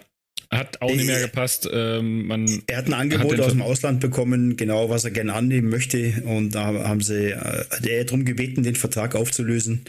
Hat 0.52 0.82
auch 0.82 0.93
nicht 0.93 1.06
mehr 1.06 1.22
gepasst. 1.22 1.68
Ähm, 1.72 2.28
man 2.28 2.64
er 2.68 2.78
hat 2.78 2.86
ein 2.86 2.93
Angebot 2.93 3.34
hat 3.34 3.39
aus 3.41 3.52
dem 3.52 3.62
Ausland 3.62 4.00
bekommen, 4.00 4.58
genau 4.58 4.89
was 4.89 5.04
er 5.04 5.12
gerne 5.12 5.34
annehmen 5.34 5.70
möchte. 5.70 6.22
Und 6.26 6.54
da 6.54 6.66
haben 6.66 7.02
sie 7.02 7.32
äh, 7.32 7.66
er 7.88 8.06
darum 8.06 8.26
gebeten, 8.26 8.64
den 8.64 8.76
Vertrag 8.76 9.16
aufzulösen. 9.16 9.86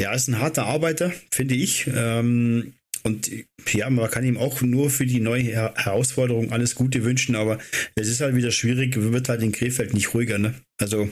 Ja, 0.00 0.12
ist 0.12 0.28
ein 0.28 0.40
harter 0.40 0.66
Arbeiter, 0.66 1.12
finde 1.30 1.54
ich. 1.54 1.86
Ähm, 1.86 2.74
und 3.04 3.30
ja, 3.70 3.90
man 3.90 4.10
kann 4.10 4.24
ihm 4.24 4.38
auch 4.38 4.62
nur 4.62 4.90
für 4.90 5.06
die 5.06 5.20
neue 5.20 5.44
Herausforderung 5.44 6.52
alles 6.52 6.74
Gute 6.74 7.04
wünschen, 7.04 7.36
aber 7.36 7.58
es 7.96 8.08
ist 8.08 8.20
halt 8.20 8.34
wieder 8.34 8.50
schwierig, 8.50 8.96
wird 8.96 9.28
halt 9.28 9.42
in 9.42 9.52
Krefeld 9.52 9.92
nicht 9.92 10.14
ruhiger, 10.14 10.38
ne? 10.38 10.54
Also, 10.80 11.10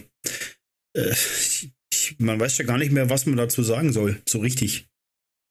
äh, 0.96 1.10
ich, 1.10 2.16
man 2.18 2.40
weiß 2.40 2.58
ja 2.58 2.64
gar 2.64 2.78
nicht 2.78 2.92
mehr, 2.92 3.10
was 3.10 3.26
man 3.26 3.36
dazu 3.36 3.62
sagen 3.62 3.92
soll, 3.92 4.20
so 4.26 4.38
richtig. 4.40 4.86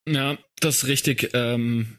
Ja, 0.10 0.38
das 0.60 0.78
ist 0.78 0.88
richtig. 0.88 1.30
Ähm, 1.34 1.98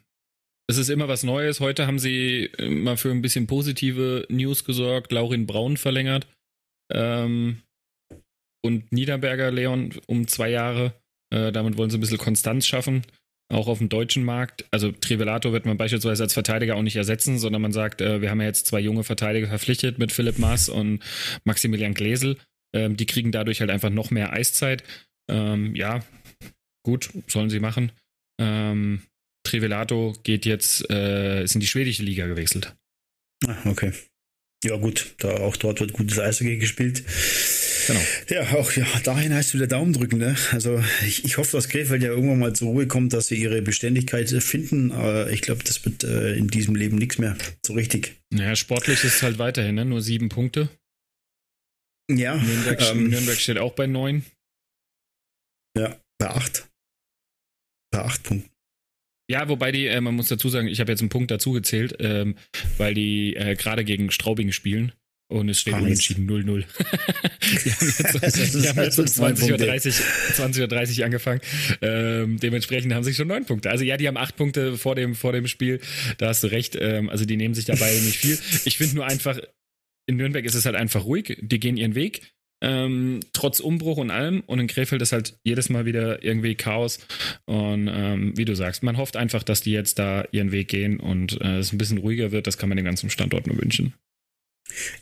es 0.69 0.79
ist 0.79 0.89
immer 0.89 1.09
was 1.09 1.23
Neues. 1.23 1.61
Heute 1.61 1.87
haben 1.87 1.99
sie 1.99 2.51
äh, 2.59 2.69
mal 2.69 2.97
für 2.97 3.11
ein 3.11 3.23
bisschen 3.23 3.47
positive 3.47 4.27
News 4.29 4.65
gesorgt. 4.65 5.13
Laurin 5.13 5.47
Braun 5.47 5.77
verlängert. 5.77 6.27
Ähm, 6.93 7.63
und 8.65 8.93
Niederberger 8.93 9.51
Leon 9.51 9.95
um 10.07 10.27
zwei 10.27 10.51
Jahre. 10.51 10.95
Äh, 11.33 11.53
damit 11.53 11.77
wollen 11.77 11.91
sie 11.91 11.99
ein 11.99 12.01
bisschen 12.01 12.19
Konstanz 12.19 12.67
schaffen 12.67 13.03
auch 13.53 13.69
auf 13.69 13.79
dem 13.79 13.89
deutschen 13.89 14.25
Markt. 14.25 14.65
Also 14.71 14.91
Trivelato 14.91 15.53
wird 15.53 15.67
man 15.67 15.77
beispielsweise 15.77 16.23
als 16.23 16.33
Verteidiger 16.33 16.77
auch 16.77 16.83
nicht 16.83 16.97
ersetzen, 16.97 17.39
sondern 17.39 17.63
man 17.63 17.73
sagt, 17.73 18.01
äh, 18.01 18.21
wir 18.21 18.31
haben 18.31 18.41
ja 18.41 18.47
jetzt 18.47 18.67
zwei 18.67 18.81
junge 18.81 19.05
Verteidiger 19.05 19.49
verpflichtet 19.49 19.99
mit 19.99 20.13
Philipp 20.13 20.39
Maas 20.39 20.69
und 20.69 21.01
Maximilian 21.45 21.95
Gläsel. 21.95 22.39
Ähm, 22.75 22.97
die 22.97 23.07
kriegen 23.07 23.33
dadurch 23.33 23.61
halt 23.61 23.71
einfach 23.71 23.91
noch 23.91 24.11
mehr 24.11 24.33
Eiszeit. 24.33 24.83
Ähm, 25.29 25.75
ja, 25.75 26.05
gut, 26.83 27.11
sollen 27.27 27.51
sie 27.51 27.61
machen. 27.61 27.93
Ähm, 28.41 29.03
Trivelato 29.45 30.15
geht 30.23 30.47
jetzt, 30.47 30.89
äh, 30.91 31.45
ist 31.45 31.55
in 31.55 31.61
die 31.61 31.67
schwedische 31.67 32.03
Liga 32.03 32.27
gewechselt. 32.27 32.75
Ah, 33.47 33.69
okay. 33.69 33.93
Ja, 34.65 34.77
gut, 34.77 35.17
da 35.19 35.39
auch 35.39 35.57
dort 35.57 35.81
wird 35.81 35.93
gutes 35.93 36.19
Eishockey 36.19 36.57
gespielt. 36.57 37.05
Genau. 37.87 38.01
Ja, 38.29 38.59
auch 38.59 38.73
ja, 38.73 38.87
dahin 39.03 39.35
heißt 39.35 39.55
wieder 39.55 39.67
Daumen 39.67 39.93
drücken. 39.93 40.19
Ne? 40.19 40.37
Also 40.53 40.83
ich, 41.07 41.25
ich 41.25 41.37
hoffe, 41.37 41.57
dass 41.57 41.69
Krefeld 41.69 42.03
ja 42.03 42.11
irgendwann 42.11 42.39
mal 42.39 42.55
zur 42.55 42.69
Ruhe 42.69 42.87
kommt, 42.87 43.13
dass 43.13 43.27
sie 43.27 43.37
ihre 43.37 43.63
Beständigkeit 43.63 44.29
finden. 44.31 44.93
Aber 44.93 45.31
ich 45.31 45.43
glaube, 45.43 45.65
das 45.65 45.85
wird 45.85 46.05
äh, 46.05 46.35
in 46.35 46.49
diesem 46.49 46.75
Leben 46.75 46.97
nichts 46.97 47.19
mehr 47.19 47.37
so 47.65 47.73
richtig. 47.73 48.21
Naja, 48.31 48.57
sportlich 48.57 49.05
ist 49.05 49.17
es 49.17 49.23
halt 49.23 49.39
weiterhin, 49.39 49.75
ne? 49.75 49.85
nur 49.85 50.01
sieben 50.01 50.29
Punkte. 50.29 50.69
Ja. 52.11 52.37
Nürnberg, 52.37 52.83
ähm, 52.91 53.09
Nürnberg 53.09 53.39
steht 53.39 53.59
auch 53.59 53.73
bei 53.73 53.87
neun. 53.87 54.25
Ja, 55.77 55.99
bei 56.19 56.29
acht. 56.29 56.69
Bei 57.91 58.01
acht 58.01 58.23
Punkten. 58.23 58.51
Ja, 59.31 59.49
wobei 59.49 59.73
die, 59.73 59.87
äh, 59.87 60.01
man 60.01 60.15
muss 60.15 60.29
dazu 60.29 60.49
sagen, 60.49 60.69
ich 60.69 60.81
habe 60.81 60.93
jetzt 60.93 61.01
einen 61.01 61.09
Punkt 61.09 61.31
dazu 61.31 61.53
gezählt, 61.53 61.97
ähm, 62.01 62.37
weil 62.77 62.95
die 62.95 63.35
äh, 63.37 63.55
gerade 63.55 63.85
gegen 63.85 64.11
Straubing 64.11 64.53
spielen. 64.53 64.93
Und 65.33 65.49
es 65.49 65.61
steht 65.61 65.73
unentschieden 65.75 66.29
0-0. 66.29 66.65
die 67.65 67.73
haben 67.73 67.87
jetzt, 68.23 68.55
die 68.55 68.69
haben 68.69 68.83
jetzt 68.83 68.99
um 68.99 69.07
20.30 69.07 69.51
Uhr 69.51 70.69
20 70.69 70.99
Uhr 70.99 71.05
angefangen. 71.07 71.41
Ähm, 71.81 72.39
dementsprechend 72.39 72.93
haben 72.93 73.03
sie 73.03 73.15
schon 73.15 73.29
neun 73.29 73.47
Punkte. 73.47 73.71
Also 73.71 73.83
ja, 73.83 73.97
die 73.97 74.07
haben 74.07 74.19
acht 74.19 74.37
Punkte 74.37 74.77
vor 74.77 74.95
dem, 74.95 75.15
vor 75.15 75.33
dem 75.33 75.47
Spiel. 75.47 75.81
Da 76.19 76.29
hast 76.29 76.43
du 76.43 76.49
recht. 76.49 76.77
Ähm, 76.79 77.09
also 77.09 77.25
die 77.25 77.39
nehmen 77.39 77.55
sich 77.55 77.65
dabei 77.65 77.91
nicht 78.05 78.19
viel. 78.19 78.39
Ich 78.67 78.77
finde 78.77 78.97
nur 78.97 79.07
einfach, 79.07 79.41
in 80.07 80.17
Nürnberg 80.17 80.45
ist 80.45 80.55
es 80.55 80.67
halt 80.67 80.77
einfach 80.77 81.07
ruhig. 81.07 81.39
Die 81.41 81.59
gehen 81.59 81.79
ihren 81.79 81.95
Weg. 81.95 82.35
Ähm, 82.61 83.21
trotz 83.33 83.59
Umbruch 83.59 83.97
und 83.97 84.11
allem. 84.11 84.43
Und 84.45 84.59
in 84.59 84.67
Krefeld 84.67 85.01
ist 85.01 85.13
halt 85.13 85.39
jedes 85.45 85.71
Mal 85.71 85.87
wieder 85.87 86.23
irgendwie 86.23 86.57
Chaos. 86.57 86.99
Und 87.47 87.89
ähm, 87.91 88.37
wie 88.37 88.45
du 88.45 88.55
sagst, 88.55 88.83
man 88.83 88.99
hofft 88.99 89.17
einfach, 89.17 89.43
dass 89.43 89.63
die 89.63 89.73
jetzt 89.73 89.99
da 89.99 90.27
ihren 90.31 90.53
Weg 90.53 90.69
gehen 90.69 91.01
und 91.01 91.41
äh, 91.41 91.57
es 91.57 91.73
ein 91.73 91.79
bisschen 91.79 91.99
ruhiger 91.99 92.33
wird. 92.33 92.47
Das 92.47 92.59
kann 92.59 92.69
man 92.69 92.77
den 92.77 92.85
ganzen 92.85 93.09
Standort 93.09 93.47
nur 93.47 93.57
wünschen. 93.57 93.95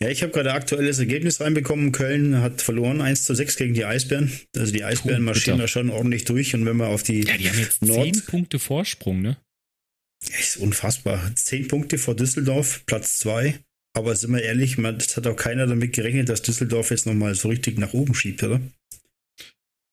Ja, 0.00 0.08
ich 0.08 0.22
habe 0.22 0.32
gerade 0.32 0.52
aktuelles 0.52 0.98
Ergebnis 0.98 1.40
reinbekommen. 1.40 1.92
Köln 1.92 2.40
hat 2.40 2.62
verloren 2.62 3.00
1 3.00 3.24
zu 3.24 3.34
6 3.34 3.56
gegen 3.56 3.74
die 3.74 3.84
Eisbären. 3.84 4.32
Also 4.56 4.72
die 4.72 4.84
Eisbären 4.84 5.22
marschieren 5.22 5.58
da 5.58 5.68
schon 5.68 5.90
ordentlich 5.90 6.24
durch. 6.24 6.54
Und 6.54 6.66
wenn 6.66 6.76
man 6.76 6.88
auf 6.88 7.02
die. 7.02 7.22
Ja, 7.22 7.36
die 7.36 7.48
haben 7.48 7.58
jetzt 7.58 7.82
Nord 7.82 8.14
10 8.14 8.26
Punkte 8.26 8.58
Vorsprung, 8.58 9.22
ne? 9.22 9.36
Ist 10.22 10.56
unfassbar. 10.56 11.30
10 11.34 11.68
Punkte 11.68 11.98
vor 11.98 12.14
Düsseldorf, 12.14 12.84
Platz 12.86 13.18
2. 13.18 13.58
Aber 13.96 14.14
sind 14.14 14.32
wir 14.32 14.42
ehrlich, 14.42 14.78
man, 14.78 14.98
das 14.98 15.16
hat 15.16 15.26
auch 15.26 15.36
keiner 15.36 15.66
damit 15.66 15.92
gerechnet, 15.92 16.28
dass 16.28 16.42
Düsseldorf 16.42 16.90
jetzt 16.90 17.06
nochmal 17.06 17.34
so 17.34 17.48
richtig 17.48 17.78
nach 17.78 17.92
oben 17.92 18.14
schiebt, 18.14 18.42
oder? 18.42 18.60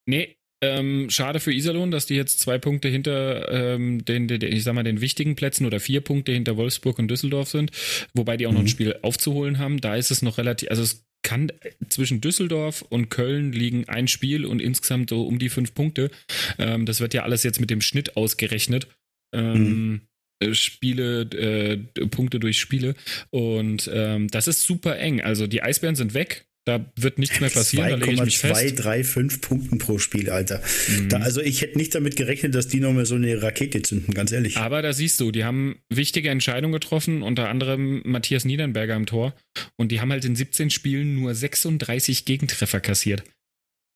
Nee, 0.06 0.37
ähm, 0.62 1.10
schade 1.10 1.40
für 1.40 1.54
Iserlohn, 1.54 1.92
dass 1.92 2.06
die 2.06 2.16
jetzt 2.16 2.40
zwei 2.40 2.58
Punkte 2.58 2.88
hinter 2.88 3.52
ähm, 3.52 4.04
den, 4.06 4.28
den, 4.28 4.42
ich 4.42 4.64
sag 4.64 4.74
mal, 4.74 4.84
den 4.84 5.02
wichtigen 5.02 5.36
Plätzen 5.36 5.66
oder 5.66 5.80
vier 5.80 6.02
Punkte 6.02 6.32
hinter 6.32 6.58
Wolfsburg 6.58 6.98
und 7.00 7.10
Düsseldorf 7.10 7.50
sind, 7.50 7.72
wobei 8.14 8.38
die 8.38 8.48
auch 8.48 8.52
mhm. 8.52 8.56
noch 8.56 8.62
ein 8.62 8.66
mhm. 8.66 8.70
Spiel 8.70 8.96
aufzuholen 9.02 9.60
haben. 9.60 9.80
Da 9.82 9.96
ist 9.96 10.12
es 10.12 10.22
noch 10.22 10.38
relativ, 10.38 10.70
also 10.70 10.82
es 10.82 11.06
kann 11.24 11.52
zwischen 11.90 12.22
Düsseldorf 12.22 12.84
und 12.84 13.10
Köln 13.10 13.52
liegen 13.52 13.88
ein 13.90 14.08
Spiel 14.08 14.46
und 14.46 14.62
insgesamt 14.62 15.10
so 15.10 15.24
um 15.24 15.40
die 15.40 15.50
fünf 15.50 15.74
Punkte. 15.74 16.10
Ähm, 16.58 16.86
das 16.86 17.02
wird 17.02 17.14
ja 17.14 17.24
alles 17.24 17.44
jetzt 17.44 17.60
mit 17.60 17.70
dem 17.70 17.82
Schnitt 17.82 18.16
ausgerechnet. 18.16 18.88
Ähm, 19.34 19.90
mhm. 19.90 20.02
Äh, 20.40 20.54
Spiele, 20.54 21.22
äh, 21.22 21.78
Punkte 22.08 22.40
durch 22.40 22.60
Spiele. 22.60 22.96
Und 23.30 23.90
ähm, 23.94 24.28
das 24.30 24.48
ist 24.48 24.64
super 24.64 24.98
eng. 24.98 25.22
Also 25.22 25.48
die 25.48 25.62
Eisbären 25.62 25.96
sind 25.96 26.14
weg. 26.14 26.48
Da 26.68 26.86
wird 26.98 27.18
nichts 27.18 27.40
mehr 27.40 27.50
passieren, 27.50 27.88
da 27.88 27.96
lege 27.96 28.12
ich 28.12 28.22
mich 28.22 28.40
fest. 28.40 28.82
2,35 28.82 29.40
Punkten 29.40 29.78
pro 29.78 30.00
Spiel, 30.00 30.30
Alter. 30.30 30.62
Mhm. 30.90 31.08
Da, 31.08 31.20
also 31.20 31.40
ich 31.40 31.62
hätte 31.62 31.78
nicht 31.78 31.96
damit 31.96 32.18
gerechnet, 32.18 32.56
dass 32.56 32.68
die 32.68 32.82
nochmal 32.82 33.06
so 33.06 33.16
eine 33.16 33.42
Rakete 33.42 33.82
zünden, 33.84 34.14
ganz 34.14 34.34
ehrlich. 34.34 34.58
Aber 34.58 34.82
da 34.82 34.92
siehst 34.92 35.22
du, 35.22 35.32
die 35.32 35.46
haben 35.46 35.80
wichtige 35.90 36.30
Entscheidungen 36.30 36.74
getroffen, 36.74 37.24
unter 37.24 37.48
anderem 37.48 38.02
Matthias 38.04 38.44
Niedernberger 38.44 38.98
im 38.98 39.06
Tor. 39.06 39.34
Und 39.78 39.94
die 39.94 40.02
haben 40.02 40.12
halt 40.12 40.26
in 40.26 40.36
17 40.36 40.70
Spielen 40.70 41.16
nur 41.16 41.34
36 41.34 42.26
Gegentreffer 42.26 42.82
kassiert. 42.82 43.24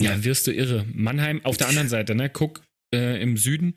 Ja, 0.02 0.12
ja 0.12 0.24
wirst 0.24 0.48
du 0.48 0.54
irre. 0.54 0.86
Mannheim 0.94 1.44
auf 1.44 1.58
der 1.58 1.68
anderen 1.68 1.90
Seite, 1.90 2.16
ne? 2.16 2.30
Guck, 2.30 2.64
äh, 2.96 3.22
im 3.22 3.36
Süden, 3.36 3.74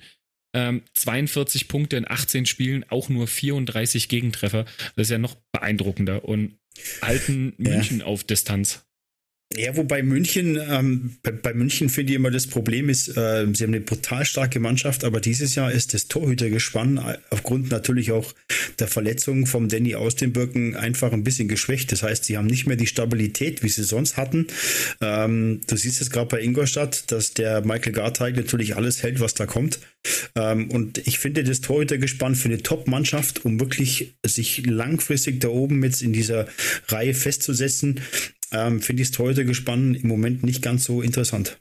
ähm, 0.54 0.82
42 0.94 1.66
Punkte 1.66 1.96
in 1.96 2.08
18 2.08 2.46
Spielen, 2.46 2.84
auch 2.90 3.08
nur 3.08 3.26
34 3.26 4.08
Gegentreffer. 4.08 4.66
Das 4.94 5.08
ist 5.08 5.10
ja 5.10 5.18
noch 5.18 5.36
beeindruckender 5.50 6.24
und 6.24 6.58
halten 7.02 7.54
München 7.56 8.00
ja. 8.00 8.06
auf 8.06 8.24
Distanz. 8.24 8.84
Ja, 9.56 9.76
wobei 9.76 10.02
München, 10.02 10.60
ähm, 10.68 11.16
bei, 11.22 11.30
bei, 11.30 11.54
München 11.54 11.88
finde 11.88 12.12
ich 12.12 12.16
immer 12.16 12.32
das 12.32 12.48
Problem 12.48 12.88
ist, 12.88 13.08
äh, 13.16 13.46
sie 13.52 13.62
haben 13.62 13.74
eine 13.74 13.80
brutal 13.80 14.24
starke 14.24 14.58
Mannschaft, 14.58 15.04
aber 15.04 15.20
dieses 15.20 15.54
Jahr 15.54 15.70
ist 15.70 15.94
das 15.94 16.08
Torhütergespann 16.08 16.96
äh, 16.96 17.18
aufgrund 17.30 17.70
natürlich 17.70 18.10
auch 18.10 18.34
der 18.80 18.88
Verletzung 18.88 19.46
vom 19.46 19.68
Danny 19.68 19.94
aus 19.94 20.16
den 20.16 20.32
Birken 20.32 20.74
einfach 20.74 21.12
ein 21.12 21.22
bisschen 21.22 21.46
geschwächt. 21.46 21.92
Das 21.92 22.02
heißt, 22.02 22.24
sie 22.24 22.36
haben 22.36 22.46
nicht 22.46 22.66
mehr 22.66 22.76
die 22.76 22.88
Stabilität, 22.88 23.62
wie 23.62 23.68
sie 23.68 23.84
sonst 23.84 24.16
hatten. 24.16 24.48
Ähm, 25.00 25.60
du 25.68 25.76
siehst 25.76 26.00
es 26.00 26.10
gerade 26.10 26.28
bei 26.28 26.40
Ingolstadt, 26.42 27.12
dass 27.12 27.34
der 27.34 27.64
Michael 27.64 27.92
Garteig 27.92 28.34
natürlich 28.34 28.74
alles 28.74 29.04
hält, 29.04 29.20
was 29.20 29.34
da 29.34 29.46
kommt. 29.46 29.78
Ähm, 30.34 30.70
und 30.70 30.98
ich 31.06 31.18
finde 31.18 31.44
das 31.44 31.60
Torhütergespann 31.60 32.34
für 32.34 32.48
eine 32.48 32.62
Top-Mannschaft, 32.62 33.44
um 33.44 33.60
wirklich 33.60 34.16
sich 34.26 34.66
langfristig 34.66 35.40
da 35.40 35.48
oben 35.48 35.82
jetzt 35.84 36.02
in 36.02 36.12
dieser 36.12 36.46
Reihe 36.88 37.14
festzusetzen, 37.14 38.00
ähm, 38.54 38.80
finde 38.80 39.02
ich 39.02 39.10
das 39.10 39.16
Torhütergespann 39.16 39.94
im 39.94 40.08
Moment 40.08 40.42
nicht 40.42 40.62
ganz 40.62 40.84
so 40.84 41.02
interessant. 41.02 41.60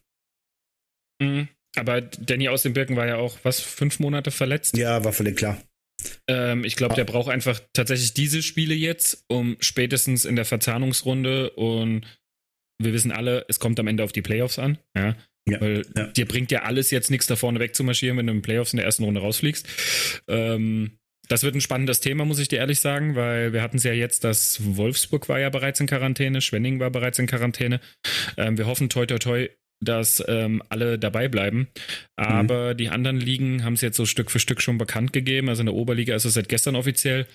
Mhm. 1.22 1.48
Aber 1.76 2.02
Danny 2.02 2.50
aus 2.50 2.64
den 2.64 2.74
Birken 2.74 2.96
war 2.96 3.08
ja 3.08 3.18
auch, 3.18 3.40
was, 3.44 3.60
fünf 3.60 4.00
Monate 4.00 4.30
verletzt? 4.30 4.78
Ja, 4.78 5.04
war 5.04 5.14
völlig 5.14 5.38
klar. 5.38 5.62
Ähm, 6.28 6.64
ich 6.64 6.76
glaube, 6.76 6.94
ah. 6.94 6.96
der 6.98 7.06
braucht 7.06 7.32
einfach 7.32 7.60
tatsächlich 7.74 8.14
diese 8.14 8.44
Spiele 8.44 8.76
jetzt, 8.76 9.26
um 9.28 9.58
spätestens 9.60 10.26
in 10.26 10.36
der 10.36 10.46
Verzahnungsrunde 10.46 11.50
und 11.52 12.06
wir 12.80 12.94
wissen 12.94 13.12
alle, 13.12 13.46
es 13.48 13.60
kommt 13.60 13.80
am 13.80 13.88
Ende 13.88 14.04
auf 14.04 14.12
die 14.12 14.22
Playoffs 14.22 14.60
an. 14.60 14.78
Ja. 14.96 15.16
Ja, 15.46 15.60
Weil 15.60 15.86
ja. 15.96 16.08
dir 16.08 16.26
bringt 16.26 16.52
ja 16.52 16.64
alles 16.64 16.90
jetzt 16.90 17.12
nichts 17.12 17.28
da 17.28 17.36
vorne 17.36 17.60
wegzumarschieren, 17.60 18.18
wenn 18.18 18.28
du 18.28 18.34
im 18.34 18.42
Playoffs 18.42 18.72
in 18.72 18.78
der 18.78 18.86
ersten 18.86 19.04
Runde 19.04 19.20
rausfliegst. 19.20 19.68
Ähm, 20.30 20.92
das 21.30 21.44
wird 21.44 21.56
ein 21.56 21.62
spannendes 21.62 22.00
Thema, 22.00 22.26
muss 22.26 22.40
ich 22.40 22.48
dir 22.48 22.60
ehrlich 22.60 22.80
sagen, 22.80 23.16
weil 23.16 23.54
wir 23.54 23.62
hatten 23.62 23.78
es 23.78 23.84
ja 23.84 23.94
jetzt, 23.94 24.24
dass 24.24 24.60
Wolfsburg 24.76 25.30
war 25.30 25.40
ja 25.40 25.50
bereits 25.50 25.80
in 25.80 25.88
Quarantäne, 25.88 26.42
Schwenning 26.42 26.80
war 26.80 26.92
bereits 26.92 27.20
in 27.20 27.28
Quarantäne. 27.28 27.80
Ähm, 28.38 28.58
wir 28.58 28.68
hoffen 28.68 28.90
toi 28.90 29.06
toi 29.06 29.20
toi, 29.20 29.50
dass 29.80 30.24
ähm, 30.28 30.62
alle 30.70 31.00
dabei 31.00 31.28
bleiben. 31.28 31.68
Aber 32.16 32.74
mhm. 32.74 32.78
die 32.78 32.90
anderen 32.90 33.20
Ligen 33.20 33.64
haben 33.64 33.74
es 33.74 33.82
jetzt 33.82 33.98
so 33.98 34.06
Stück 34.06 34.32
für 34.32 34.40
Stück 34.40 34.62
schon 34.62 34.78
bekannt 34.78 35.14
gegeben. 35.14 35.50
Also 35.50 35.62
in 35.62 35.68
der 35.68 35.76
Oberliga 35.76 36.16
ist 36.16 36.26
es 36.26 36.34
seit 36.34 36.50
gestern 36.50 36.76
offiziell. 36.76 37.28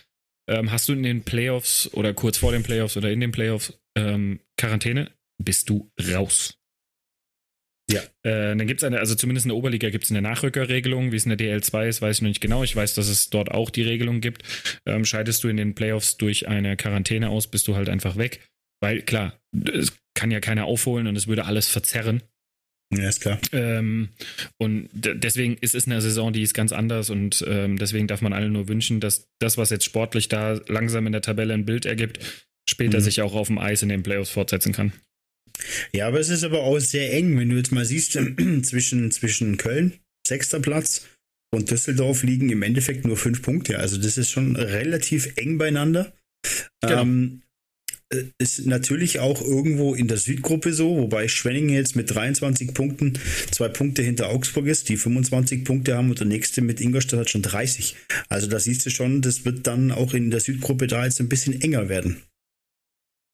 Ähm, 0.49 0.71
hast 0.71 0.89
du 0.89 0.93
in 0.93 1.03
den 1.03 1.23
Playoffs 1.23 1.91
oder 1.93 2.15
kurz 2.15 2.39
vor 2.39 2.53
den 2.53 2.63
Playoffs 2.63 2.97
oder 2.97 3.11
in 3.11 3.21
den 3.21 3.33
Playoffs 3.33 3.79
ähm, 3.97 4.41
Quarantäne, 4.57 5.11
bist 5.43 5.69
du 5.69 5.91
raus. 6.13 6.58
Ja. 7.91 8.03
Äh, 8.23 8.55
dann 8.57 8.67
gibt 8.67 8.81
es 8.81 8.85
eine, 8.85 8.99
also 8.99 9.15
zumindest 9.15 9.47
in 9.47 9.49
der 9.49 9.57
Oberliga 9.57 9.89
gibt 9.91 10.05
es 10.05 10.11
eine 10.11 10.21
Nachrückerregelung. 10.21 11.11
Wie 11.11 11.17
es 11.17 11.25
in 11.25 11.37
der 11.37 11.39
DL2 11.39 11.89
ist, 11.89 12.03
weiß 12.03 12.17
ich 12.17 12.23
noch 12.23 12.29
nicht 12.29 12.41
genau. 12.41 12.63
Ich 12.63 12.77
weiß, 12.77 12.95
dass 12.95 13.09
es 13.09 13.31
dort 13.31 13.51
auch 13.51 13.71
die 13.71 13.83
Regelung 13.83 14.21
gibt. 14.21 14.43
Ähm, 14.87 15.05
scheidest 15.05 15.43
du 15.43 15.49
in 15.49 15.57
den 15.57 15.75
Playoffs 15.75 16.17
durch 16.19 16.49
eine 16.49 16.77
Quarantäne 16.77 17.31
aus, 17.31 17.47
bist 17.47 17.67
du 17.67 17.77
halt 17.77 17.89
einfach 17.89 18.17
weg. 18.17 18.41
Weil 18.81 19.03
klar, 19.03 19.41
es 19.73 19.97
kann 20.15 20.31
ja 20.31 20.41
keiner 20.41 20.67
aufholen 20.67 21.07
und 21.07 21.17
es 21.17 21.27
würde 21.27 21.47
alles 21.47 21.69
verzerren. 21.69 22.23
Ja, 22.95 23.09
ist 23.09 23.21
klar. 23.21 23.39
Ähm, 23.53 24.11
und 24.59 24.89
deswegen 24.95 25.57
ist 25.61 25.75
es 25.75 25.87
eine 25.87 26.01
Saison, 26.01 26.33
die 26.33 26.43
ist 26.43 26.55
ganz 26.55 26.73
anders 26.73 27.11
und 27.11 27.45
ähm, 27.47 27.77
deswegen 27.77 28.07
darf 28.07 28.23
man 28.23 28.33
allen 28.33 28.53
nur 28.53 28.69
wünschen, 28.69 29.01
dass 29.01 29.29
das, 29.41 29.59
was 29.59 29.71
jetzt 29.71 29.85
sportlich 29.85 30.29
da 30.29 30.59
langsam 30.69 31.07
in 31.07 31.13
der 31.13 31.21
Tabelle 31.21 31.53
ein 31.53 31.67
Bild 31.67 31.85
ergibt, 31.85 32.19
später 32.69 32.99
mhm. 32.99 33.03
sich 33.03 33.21
auch 33.21 33.35
auf 33.35 33.49
dem 33.49 33.59
Eis 33.59 33.83
in 33.83 33.91
den 33.91 34.03
Playoffs 34.03 34.31
fortsetzen 34.31 34.73
kann. 34.73 34.93
Ja, 35.93 36.07
aber 36.09 36.21
es 36.21 36.29
ist 36.29 36.45
aber 36.45 36.61
auch 36.61 36.79
sehr 36.79 37.13
eng, 37.13 37.39
wenn 37.39 37.49
du 37.49 37.57
jetzt 37.57 37.73
mal 37.73 37.85
siehst, 37.85 38.13
zwischen, 38.63 39.11
zwischen 39.11 39.57
Köln, 39.57 39.95
sechster 40.27 40.61
Platz, 40.61 41.07
und 41.51 41.71
Düsseldorf 41.71 42.23
liegen 42.23 42.51
im 42.51 42.63
Endeffekt 42.63 43.07
nur 43.07 43.17
fünf 43.17 43.43
Punkte. 43.43 43.79
Also 43.79 43.97
das 43.97 44.19
ist 44.19 44.31
schon 44.31 44.57
relativ 44.57 45.33
eng 45.37 45.59
beieinander. 45.59 46.13
Genau. 46.83 47.03
Ähm, 47.03 47.43
äh, 48.11 48.25
ist 48.39 48.67
natürlich 48.67 49.21
auch 49.21 49.41
irgendwo 49.41 49.95
in 49.95 50.09
der 50.09 50.17
Südgruppe 50.19 50.73
so, 50.73 50.97
wobei 50.97 51.29
Schwenningen 51.29 51.71
jetzt 51.71 51.97
mit 51.97 52.15
23 52.15 52.75
Punkten 52.75 53.15
zwei 53.51 53.69
Punkte 53.69 54.03
hinter 54.03 54.31
Augsburg 54.31 54.67
ist, 54.67 54.89
die 54.89 54.97
25 54.97 55.65
Punkte 55.65 55.97
haben 55.97 56.11
und 56.11 56.19
der 56.19 56.27
nächste 56.27 56.63
mit 56.63 56.81
Ingolstadt 56.81 57.21
hat 57.21 57.31
schon 57.31 57.43
30. 57.43 57.97
Also 58.29 58.47
da 58.47 58.59
siehst 58.61 58.87
du 58.87 58.91
schon, 58.91 59.23
das 59.23 59.45
wird 59.45 59.67
dann 59.67 59.91
auch 59.91 60.15
in 60.15 60.31
der 60.31 60.41
Südgruppe 60.41 60.87
da 60.87 61.05
jetzt 61.05 61.21
ein 61.21 61.29
bisschen 61.29 61.61
enger 61.61 61.89
werden. 61.89 62.23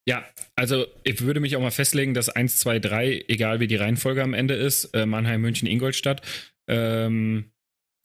Ja, 0.07 0.25
also 0.55 0.87
ich 1.03 1.23
würde 1.23 1.41
mich 1.41 1.57
auch 1.57 1.63
mal 1.63 1.71
festlegen, 1.71 2.13
dass 2.13 2.29
1, 2.29 2.59
2, 2.59 2.79
3, 2.79 3.25
egal 3.29 3.61
wie 3.61 3.67
die 3.67 3.77
Reihenfolge 3.77 4.23
am 4.23 4.35
Ende 4.35 4.55
ist, 4.55 4.95
äh, 4.95 5.07
Mannheim, 5.07 5.41
München, 5.41 5.67
Ingolstadt, 5.67 6.21
ähm, 6.69 7.51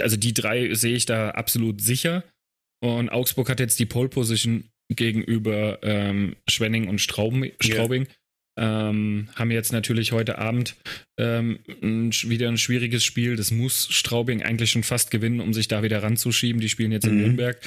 also 0.02 0.18
die 0.18 0.34
drei 0.34 0.74
sehe 0.74 0.96
ich 0.96 1.06
da 1.06 1.32
absolut 1.32 1.82
sicher. 1.82 2.24
Und 2.82 3.10
Augsburg 3.10 3.50
hat 3.50 3.60
jetzt 3.60 3.80
die 3.80 3.86
Pole 3.86 4.08
Position 4.08 4.70
gegenüber 4.90 5.80
ähm, 5.84 6.36
Schwenning 6.50 6.88
und 6.88 7.00
Straubing. 7.00 7.52
Straubing. 7.60 8.08
Ähm, 8.62 9.30
haben 9.36 9.52
jetzt 9.52 9.72
natürlich 9.72 10.12
heute 10.12 10.38
Abend 10.38 10.76
ähm, 11.18 11.60
ein, 11.82 12.12
wieder 12.12 12.50
ein 12.50 12.58
schwieriges 12.58 13.06
Spiel. 13.06 13.38
Das 13.38 13.52
muss 13.52 13.88
Straubing 13.90 14.44
eigentlich 14.44 14.72
schon 14.72 14.84
fast 14.84 15.12
gewinnen, 15.12 15.40
um 15.40 15.54
sich 15.54 15.70
da 15.70 15.82
wieder 15.82 16.04
ranzuschieben. 16.04 16.60
Die 16.60 16.68
spielen 16.68 16.92
jetzt 16.92 17.08
in 17.08 17.16
mhm. 17.16 17.22
Nürnberg. 17.22 17.58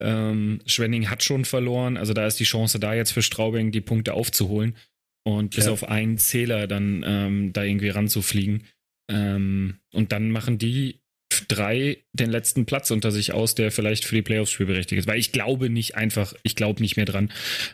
Ähm, 0.00 0.60
Schwenning 0.66 1.08
hat 1.08 1.22
schon 1.22 1.46
verloren, 1.46 1.96
also 1.96 2.12
da 2.12 2.26
ist 2.26 2.38
die 2.40 2.44
Chance 2.44 2.78
da 2.78 2.92
jetzt 2.92 3.12
für 3.12 3.22
Straubing, 3.22 3.72
die 3.72 3.80
Punkte 3.80 4.12
aufzuholen 4.12 4.76
und 5.24 5.56
bis 5.56 5.64
ja. 5.64 5.72
auf 5.72 5.88
einen 5.88 6.18
Zähler 6.18 6.66
dann 6.66 7.02
ähm, 7.06 7.52
da 7.54 7.62
irgendwie 7.62 7.88
ranzufliegen. 7.88 8.64
Ähm, 9.10 9.78
und 9.92 10.12
dann 10.12 10.30
machen 10.30 10.58
die 10.58 11.00
drei 11.48 11.98
den 12.12 12.30
letzten 12.30 12.66
Platz 12.66 12.90
unter 12.90 13.10
sich 13.10 13.32
aus, 13.32 13.54
der 13.54 13.70
vielleicht 13.70 14.04
für 14.04 14.14
die 14.14 14.22
Playoffs 14.22 14.52
spielberechtigt 14.52 14.98
ist. 14.98 15.08
Weil 15.08 15.18
ich 15.18 15.32
glaube 15.32 15.70
nicht 15.70 15.96
einfach, 15.96 16.34
ich 16.42 16.56
glaube 16.56 16.82
nicht 16.82 16.96
mehr 16.96 17.06
dran. 17.06 17.30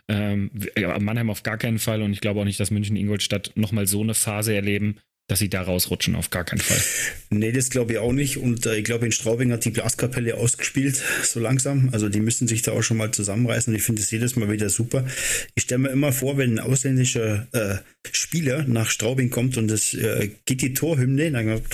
Ähm, 0.09 0.51
Mannheim 0.99 1.31
auf 1.31 1.43
gar 1.43 1.59
keinen 1.59 1.79
Fall 1.79 2.03
und 2.03 2.13
ich 2.13 2.21
glaube 2.21 2.41
auch 2.41 2.45
nicht, 2.45 2.61
dass 2.61 2.71
München 2.71 2.97
Ingolstadt 2.97 3.53
nochmal 3.55 3.87
so 3.87 4.01
eine 4.01 4.15
Phase 4.15 4.55
erleben, 4.55 4.97
dass 5.31 5.39
sie 5.39 5.49
da 5.49 5.63
rausrutschen, 5.63 6.17
auf 6.17 6.31
gar 6.31 6.45
keinen 6.45 6.59
Fall. 6.59 6.83
Nee, 7.31 7.53
das 7.53 7.71
glaube 7.71 7.93
ich 7.93 7.99
auch 7.99 8.13
nicht. 8.13 8.39
Und 8.39 8.67
äh, 8.67 8.77
ich 8.77 8.85
glaube, 8.85 9.07
in 9.07 9.13
Straubing 9.13 9.53
hat 9.53 9.65
die 9.65 9.71
Blaskapelle 9.71 10.37
ausgespielt, 10.37 11.01
so 11.23 11.39
langsam. 11.39 11.91
Also 11.93 12.09
die 12.09 12.19
müssen 12.19 12.49
sich 12.49 12.63
da 12.63 12.73
auch 12.73 12.83
schon 12.83 12.97
mal 12.97 13.13
zusammenreißen. 13.13 13.73
Ich 13.73 13.85
finde 13.85 14.03
es 14.03 14.11
jedes 14.11 14.35
Mal 14.35 14.51
wieder 14.51 14.69
super. 14.71 15.07
Ich 15.55 15.63
stelle 15.63 15.79
mir 15.79 15.91
immer 15.91 16.13
vor, 16.13 16.37
wenn 16.37 16.55
ein 16.55 16.59
ausländischer 16.59 17.47
äh, 17.53 17.77
Spieler 18.11 18.65
nach 18.67 18.91
Straubing 18.91 19.31
kommt 19.31 19.57
und 19.57 19.71
es 19.71 19.95
äh, 19.95 20.31
geht 20.47 20.63
die 20.63 20.75
Torhymne, 20.75 21.31
dann 21.31 21.49
äh, 21.49 21.65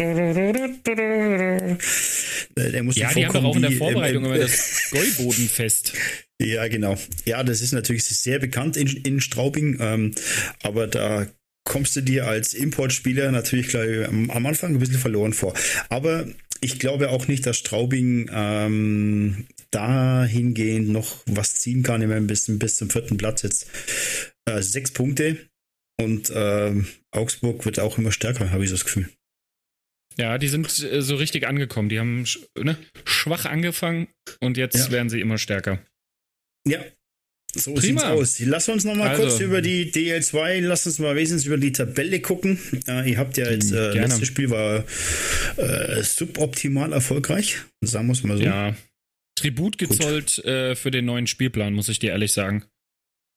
der 2.56 2.82
muss 2.82 2.96
ja, 2.96 3.10
die 3.14 3.24
haben 3.24 3.32
doch 3.32 3.44
auch 3.44 3.56
in 3.56 3.62
der 3.62 3.72
Vorbereitung 3.72 4.26
immer 4.26 4.36
das 4.36 4.90
Gäubodenfest. 5.16 5.94
Ja, 6.38 6.68
genau. 6.68 6.98
Ja, 7.24 7.42
das 7.42 7.62
ist 7.62 7.72
natürlich 7.72 8.04
sehr 8.04 8.38
bekannt 8.38 8.76
in, 8.76 8.88
in 8.88 9.22
Straubing, 9.22 9.78
ähm, 9.80 10.12
aber 10.62 10.86
da 10.86 11.26
kommst 11.66 11.96
du 11.96 12.00
dir 12.00 12.26
als 12.26 12.54
Importspieler 12.54 13.30
natürlich 13.30 13.68
gleich 13.68 14.08
am, 14.08 14.46
Anfang 14.46 14.74
ein 14.74 14.78
bisschen 14.78 14.98
verloren 14.98 15.34
vor. 15.34 15.52
Aber 15.90 16.26
ich 16.62 16.78
glaube 16.78 17.10
auch 17.10 17.28
nicht, 17.28 17.44
dass 17.44 17.58
Straubing 17.58 18.30
ähm, 18.32 19.46
dahingehend 19.70 20.88
noch 20.88 21.22
was 21.26 21.56
ziehen 21.56 21.82
kann, 21.82 22.00
wenn 22.00 22.08
man 22.08 22.26
bis, 22.26 22.46
bis 22.48 22.76
zum 22.76 22.88
vierten 22.88 23.18
Platz 23.18 23.42
jetzt. 23.42 23.66
Äh, 24.48 24.62
sechs 24.62 24.92
Punkte 24.92 25.36
und 26.00 26.30
äh, 26.30 26.72
Augsburg 27.10 27.64
wird 27.64 27.80
auch 27.80 27.98
immer 27.98 28.12
stärker, 28.12 28.52
habe 28.52 28.64
ich 28.64 28.70
das 28.70 28.84
Gefühl. 28.84 29.10
Ja, 30.16 30.38
die 30.38 30.48
sind 30.48 30.66
äh, 30.82 31.02
so 31.02 31.16
richtig 31.16 31.46
angekommen. 31.46 31.88
Die 31.88 31.98
haben 31.98 32.24
ne, 32.56 32.78
schwach 33.04 33.44
angefangen 33.44 34.08
und 34.40 34.56
jetzt 34.56 34.76
ja. 34.76 34.90
werden 34.92 35.10
sie 35.10 35.20
immer 35.20 35.36
stärker. 35.36 35.84
Ja, 36.66 36.80
so 37.56 37.74
Prima. 37.74 38.00
sieht's 38.00 38.02
aus. 38.04 38.40
Lass 38.40 38.68
uns 38.68 38.84
noch 38.84 38.94
mal 38.94 39.08
also, 39.08 39.22
kurz 39.22 39.40
über 39.40 39.60
die 39.62 39.92
DL2, 39.92 40.60
lass 40.60 40.86
uns 40.86 40.98
mal 40.98 41.16
wesentlich 41.16 41.46
über 41.46 41.58
die 41.58 41.72
Tabelle 41.72 42.20
gucken. 42.20 42.58
Äh, 42.88 43.10
ihr 43.10 43.18
habt 43.18 43.36
ja 43.36 43.50
jetzt, 43.50 43.72
äh, 43.72 43.92
letztes 43.92 44.28
Spiel 44.28 44.50
war 44.50 44.84
äh, 45.56 46.02
suboptimal 46.02 46.92
erfolgreich, 46.92 47.58
sagen 47.82 48.06
wir 48.06 48.12
es 48.12 48.22
mal 48.22 48.36
so. 48.36 48.44
Ja, 48.44 48.74
Tribut 49.36 49.78
gezollt 49.78 50.38
äh, 50.44 50.74
für 50.74 50.90
den 50.90 51.04
neuen 51.04 51.26
Spielplan, 51.26 51.74
muss 51.74 51.88
ich 51.88 51.98
dir 51.98 52.10
ehrlich 52.10 52.32
sagen. 52.32 52.64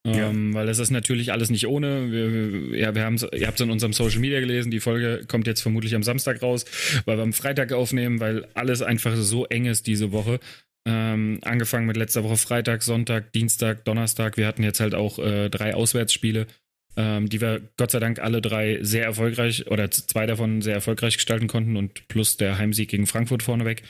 Ähm, 0.08 0.54
ja. 0.54 0.60
Weil 0.60 0.70
es 0.70 0.80
ist 0.80 0.92
natürlich 0.92 1.34
alles 1.34 1.50
nicht 1.50 1.68
ohne. 1.68 2.12
Wir, 2.12 2.78
ja, 2.78 2.96
wir 2.96 3.04
haben 3.04 3.18
ihr 3.34 3.48
habt 3.48 3.60
es 3.60 3.66
in 3.66 3.70
unserem 3.70 3.92
Social 3.92 4.20
Media 4.20 4.40
gelesen, 4.40 4.72
die 4.72 4.80
Folge 4.80 5.26
kommt 5.28 5.46
jetzt 5.46 5.62
vermutlich 5.62 5.94
am 5.94 6.04
Samstag 6.04 6.42
raus, 6.42 6.66
weil 7.06 7.18
wir 7.18 7.24
am 7.24 7.34
Freitag 7.34 7.74
aufnehmen, 7.74 8.22
weil 8.22 8.48
alles 8.54 8.82
einfach 8.82 9.16
so 9.18 9.46
eng 9.46 9.66
ist 9.66 9.88
diese 9.88 10.12
Woche. 10.14 10.40
Ähm, 10.88 11.40
angefangen 11.44 11.86
mit 11.86 11.98
letzter 11.98 12.24
Woche 12.24 12.38
Freitag, 12.38 12.84
Sonntag, 12.84 13.34
Dienstag, 13.34 13.86
Donnerstag. 13.86 14.38
Wir 14.38 14.48
hatten 14.48 14.64
jetzt 14.64 14.80
halt 14.80 14.96
auch 14.96 15.20
äh, 15.20 15.50
drei 15.50 15.76
Auswärtsspiele, 15.76 16.48
ähm, 16.96 17.30
die 17.30 17.42
wir 17.42 17.62
Gott 17.78 17.92
sei 17.92 18.00
Dank 18.00 18.20
alle 18.20 18.42
drei 18.42 18.80
sehr 18.82 19.04
erfolgreich 19.04 19.68
oder 19.68 19.92
zwei 19.92 20.26
davon 20.26 20.62
sehr 20.62 20.76
erfolgreich 20.76 21.16
gestalten 21.16 21.48
konnten 21.48 21.76
und 21.76 22.08
plus 22.08 22.38
der 22.38 22.58
Heimsieg 22.58 22.90
gegen 22.90 23.08
Frankfurt 23.08 23.44
vorneweg. 23.44 23.84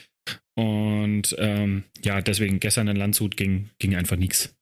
Und 0.54 1.34
ähm, 1.38 1.84
ja, 2.04 2.20
deswegen 2.20 2.60
gestern 2.60 2.88
in 2.88 2.96
Landshut 2.96 3.36
ging, 3.36 3.70
ging 3.78 3.94
einfach 3.94 4.16
nichts. 4.16 4.54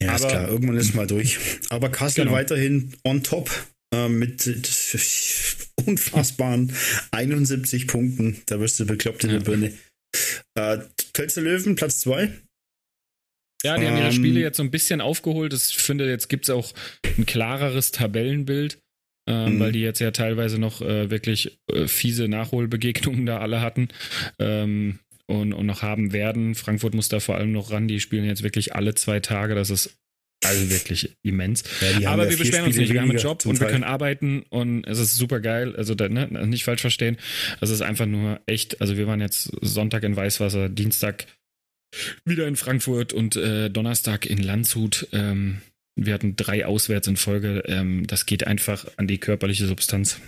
Ja, 0.00 0.08
Aber, 0.08 0.16
ist 0.16 0.28
klar, 0.28 0.48
irgendwann 0.48 0.76
ist 0.76 0.94
mal 0.94 1.06
durch. 1.06 1.38
Aber 1.70 1.88
Kassel 1.88 2.24
genau. 2.24 2.36
weiterhin 2.36 2.92
on 3.04 3.22
top 3.22 3.50
äh, 3.94 4.08
mit 4.08 4.46
unfassbaren 5.86 6.72
71 7.12 7.86
Punkten. 7.86 8.42
Da 8.46 8.60
wirst 8.60 8.80
du 8.80 8.86
bekloppt 8.86 9.24
in 9.24 9.30
ja. 9.30 9.38
der 9.38 9.44
Birne. 9.44 9.72
Äh, 10.54 10.78
Tölzer 11.14 11.40
Löwen, 11.40 11.76
Platz 11.76 12.00
2. 12.00 12.30
Ja, 13.64 13.78
die 13.78 13.86
haben 13.86 13.96
ihre 13.96 14.12
Spiele 14.12 14.40
ähm, 14.40 14.44
jetzt 14.44 14.58
so 14.58 14.62
ein 14.62 14.70
bisschen 14.70 15.00
aufgeholt. 15.00 15.54
Ich 15.54 15.78
finde, 15.78 16.06
jetzt 16.06 16.28
gibt 16.28 16.44
es 16.44 16.50
auch 16.50 16.74
ein 17.16 17.24
klareres 17.24 17.92
Tabellenbild, 17.92 18.78
mhm. 19.26 19.58
weil 19.58 19.72
die 19.72 19.80
jetzt 19.80 20.00
ja 20.00 20.10
teilweise 20.10 20.58
noch 20.58 20.82
äh, 20.82 21.10
wirklich 21.10 21.58
äh, 21.72 21.86
fiese 21.86 22.28
Nachholbegegnungen 22.28 23.24
da 23.24 23.38
alle 23.38 23.62
hatten 23.62 23.88
ähm, 24.38 24.98
und, 25.26 25.54
und 25.54 25.64
noch 25.64 25.80
haben 25.80 26.12
werden. 26.12 26.54
Frankfurt 26.54 26.94
muss 26.94 27.08
da 27.08 27.20
vor 27.20 27.36
allem 27.36 27.52
noch 27.52 27.70
ran. 27.70 27.88
Die 27.88 28.00
spielen 28.00 28.26
jetzt 28.26 28.42
wirklich 28.42 28.74
alle 28.74 28.94
zwei 28.94 29.20
Tage. 29.20 29.54
Das 29.54 29.70
ist 29.70 29.96
also 30.44 30.70
wirklich 30.70 31.16
immens. 31.22 31.64
Ja, 32.00 32.10
Aber 32.10 32.28
wir 32.28 32.36
beschweren 32.36 32.66
uns 32.66 32.76
nicht. 32.76 32.92
Wir 32.92 33.00
haben 33.00 33.10
einen 33.10 33.18
Job 33.18 33.44
und 33.46 33.60
wir 33.60 33.66
können 33.66 33.84
arbeiten 33.84 34.44
und 34.50 34.86
es 34.86 34.98
ist 34.98 35.16
super 35.16 35.40
geil. 35.40 35.74
Also 35.76 35.94
da, 35.94 36.08
ne, 36.08 36.28
nicht 36.46 36.64
falsch 36.64 36.80
verstehen. 36.80 37.16
Es 37.60 37.70
ist 37.70 37.82
einfach 37.82 38.06
nur 38.06 38.40
echt. 38.46 38.80
Also 38.80 38.96
wir 38.96 39.06
waren 39.06 39.20
jetzt 39.20 39.50
Sonntag 39.60 40.02
in 40.02 40.16
Weißwasser, 40.16 40.68
Dienstag 40.68 41.26
wieder 42.24 42.46
in 42.46 42.56
Frankfurt 42.56 43.12
und 43.12 43.36
äh, 43.36 43.70
Donnerstag 43.70 44.26
in 44.26 44.38
Landshut. 44.38 45.08
Ähm, 45.12 45.60
wir 45.96 46.14
hatten 46.14 46.36
drei 46.36 46.66
auswärts 46.66 47.06
in 47.06 47.16
Folge. 47.16 47.62
Ähm, 47.66 48.06
das 48.06 48.26
geht 48.26 48.46
einfach 48.46 48.86
an 48.96 49.06
die 49.06 49.18
körperliche 49.18 49.66
Substanz. 49.66 50.20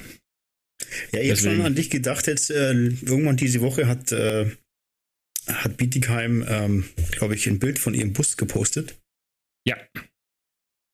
Ja, 1.13 1.21
ich 1.21 1.31
habe 1.31 1.41
schon 1.41 1.61
an 1.63 1.75
dich 1.75 1.91
gedacht, 1.91 2.27
jetzt 2.27 2.51
äh, 2.51 2.73
irgendwann 2.73 3.37
diese 3.37 3.61
Woche 3.61 3.89
hat, 3.89 4.13
äh, 4.13 4.51
hat 5.49 5.77
Bietigheim, 5.77 6.45
ähm, 6.47 6.85
glaube 7.11 7.35
ich, 7.35 7.47
ein 7.47 7.59
Bild 7.59 7.79
von 7.79 7.95
ihrem 7.95 8.13
Bus 8.13 8.37
gepostet. 8.37 8.97
Ja. 9.67 9.77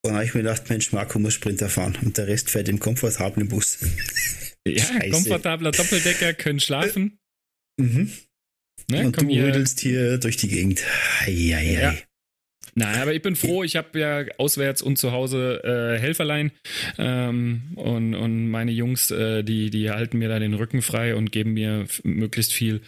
Und 0.05 0.11
dann 0.11 0.15
habe 0.15 0.25
ich 0.25 0.35
mir 0.35 0.43
gedacht, 0.43 0.69
Mensch, 0.69 0.93
Marco 0.93 1.19
muss 1.19 1.35
Sprinter 1.35 1.69
fahren 1.69 1.97
und 2.03 2.19
der 2.19 2.27
Rest 2.27 2.51
fährt 2.51 2.69
im 2.69 2.81
komfortablen 2.81 3.49
Bus. 3.49 3.79
Ja, 4.67 4.85
Scheiße. 4.85 5.11
komfortabler 5.11 5.71
Doppeldecker, 5.71 6.35
können 6.35 6.61
schlafen. 6.61 7.19
Mhm. 7.79 8.11
Ne, 8.91 9.07
und 9.07 9.21
du 9.21 9.27
rödelst 9.27 9.81
hier 9.81 10.19
durch 10.19 10.37
die 10.37 10.49
Gegend. 10.49 10.83
Eieiei. 11.21 11.81
Ja. 11.81 11.95
Nein, 12.75 13.01
aber 13.01 13.13
ich 13.13 13.21
bin 13.21 13.37
froh, 13.37 13.63
ich 13.63 13.77
habe 13.77 13.99
ja 13.99 14.25
auswärts 14.39 14.81
und 14.81 14.97
zu 14.97 15.13
Hause 15.13 15.61
äh, 15.63 16.01
Helferlein 16.01 16.53
ähm, 16.97 17.73
und, 17.77 18.15
und 18.15 18.49
meine 18.49 18.71
Jungs, 18.71 19.11
äh, 19.11 19.43
die, 19.43 19.69
die 19.69 19.91
halten 19.91 20.19
mir 20.19 20.29
da 20.31 20.39
den 20.39 20.55
Rücken 20.55 20.81
frei 20.81 21.15
und 21.15 21.33
geben 21.33 21.53
mir 21.53 21.87
möglichst 22.03 22.53
viel 22.53 22.81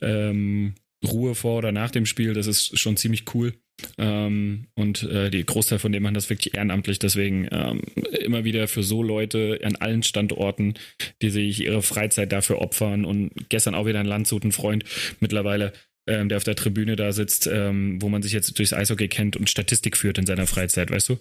ähm, 0.00 0.74
Ruhe 1.04 1.34
vor 1.34 1.58
oder 1.58 1.72
nach 1.72 1.90
dem 1.90 2.06
Spiel. 2.06 2.34
Das 2.34 2.46
ist 2.46 2.78
schon 2.78 2.96
ziemlich 2.96 3.24
cool. 3.34 3.54
Ähm, 3.98 4.66
und 4.74 5.02
äh, 5.04 5.30
die 5.30 5.44
Großteil 5.44 5.78
von 5.78 5.92
denen 5.92 6.02
machen 6.02 6.14
das 6.14 6.30
wirklich 6.30 6.54
ehrenamtlich. 6.54 6.98
Deswegen 6.98 7.48
ähm, 7.50 7.80
immer 8.20 8.44
wieder 8.44 8.68
für 8.68 8.82
so 8.82 9.02
Leute 9.02 9.60
an 9.64 9.76
allen 9.76 10.02
Standorten, 10.02 10.74
die 11.20 11.30
sich 11.30 11.62
ihre 11.62 11.82
Freizeit 11.82 12.32
dafür 12.32 12.60
opfern. 12.60 13.04
Und 13.04 13.30
gestern 13.48 13.74
auch 13.74 13.86
wieder 13.86 14.00
ein 14.00 14.06
Landshut, 14.06 14.44
ein 14.44 14.52
Freund 14.52 14.84
mittlerweile, 15.20 15.72
ähm, 16.06 16.28
der 16.28 16.38
auf 16.38 16.44
der 16.44 16.56
Tribüne 16.56 16.96
da 16.96 17.12
sitzt, 17.12 17.46
ähm, 17.46 18.00
wo 18.00 18.08
man 18.08 18.22
sich 18.22 18.32
jetzt 18.32 18.58
durchs 18.58 18.72
Eishockey 18.72 19.08
kennt 19.08 19.36
und 19.36 19.50
Statistik 19.50 19.96
führt 19.96 20.18
in 20.18 20.26
seiner 20.26 20.46
Freizeit, 20.46 20.90
weißt 20.90 21.10
du? 21.10 21.18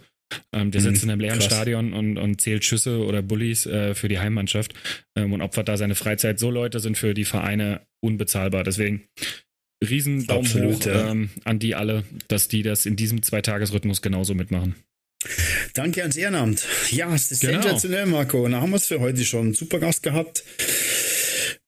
Ähm, 0.53 0.71
der 0.71 0.81
sitzt 0.81 1.03
mhm, 1.03 1.09
in 1.09 1.11
einem 1.11 1.21
leeren 1.21 1.39
krass. 1.39 1.53
Stadion 1.53 1.93
und, 1.93 2.17
und 2.17 2.39
zählt 2.39 2.63
Schüsse 2.63 3.05
oder 3.05 3.21
Bullies 3.21 3.65
äh, 3.65 3.93
für 3.95 4.07
die 4.07 4.19
Heimmannschaft 4.19 4.73
ähm, 5.15 5.33
und 5.33 5.41
opfert 5.41 5.67
da 5.67 5.77
seine 5.77 5.95
Freizeit. 5.95 6.39
So 6.39 6.49
Leute 6.49 6.79
sind 6.79 6.97
für 6.97 7.13
die 7.13 7.25
Vereine 7.25 7.81
unbezahlbar. 7.99 8.63
Deswegen 8.63 9.07
riesen 9.83 10.25
Daumen 10.27 10.45
Absolut, 10.45 10.81
hoch 10.81 10.85
ja. 10.85 11.11
ähm, 11.11 11.29
an 11.43 11.59
die 11.59 11.75
alle, 11.75 12.03
dass 12.27 12.47
die 12.47 12.63
das 12.63 12.85
in 12.85 12.95
diesem 12.95 13.23
Zweitagesrhythmus 13.23 14.01
genauso 14.01 14.33
mitmachen. 14.33 14.75
Danke 15.73 16.01
ans 16.01 16.17
Ehrenamt. 16.17 16.65
Ja, 16.89 17.13
es 17.13 17.31
ist 17.31 17.41
genau. 17.41 17.61
sensationell, 17.61 18.07
Marco. 18.07 18.43
Und 18.43 18.51
da 18.53 18.61
haben 18.61 18.71
wir 18.71 18.77
es 18.77 18.87
für 18.87 18.99
heute 18.99 19.23
schon. 19.23 19.53
Super 19.53 19.79
Gast 19.79 20.03
gehabt. 20.03 20.43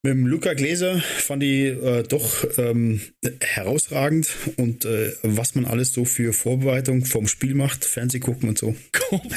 Mit 0.05 0.15
dem 0.15 0.27
Luca 0.27 0.53
Gläser 0.53 0.99
fand 0.99 1.43
ich 1.43 1.81
äh, 1.81 2.03
doch 2.03 2.45
ähm, 2.57 2.99
herausragend 3.39 4.27
und 4.57 4.83
äh, 4.83 5.13
was 5.23 5.55
man 5.55 5.63
alles 5.63 5.93
so 5.93 6.03
für 6.03 6.33
Vorbereitung 6.33 7.05
vom 7.05 7.25
Spiel 7.25 7.53
macht, 7.53 7.85
Fernseh 7.85 8.19
gucken 8.19 8.49
und 8.49 8.57
so. 8.57 8.75
Ja. 8.93 8.99
gucken. 9.09 9.31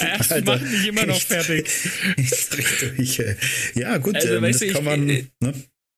Erst 0.00 0.32
Alter, 0.32 0.56
macht 0.56 0.70
mich 0.70 0.88
immer 0.88 1.04
noch 1.04 1.20
fertig. 1.20 1.68
Echt 2.16 3.18
äh, 3.18 3.36
ja, 3.74 3.98
gut, 3.98 4.16
also, 4.16 4.36
ähm, 4.36 4.42
das 4.42 4.60
kann 4.72 4.84
man. 4.84 5.08
Äh, 5.10 5.24
ne? 5.40 5.52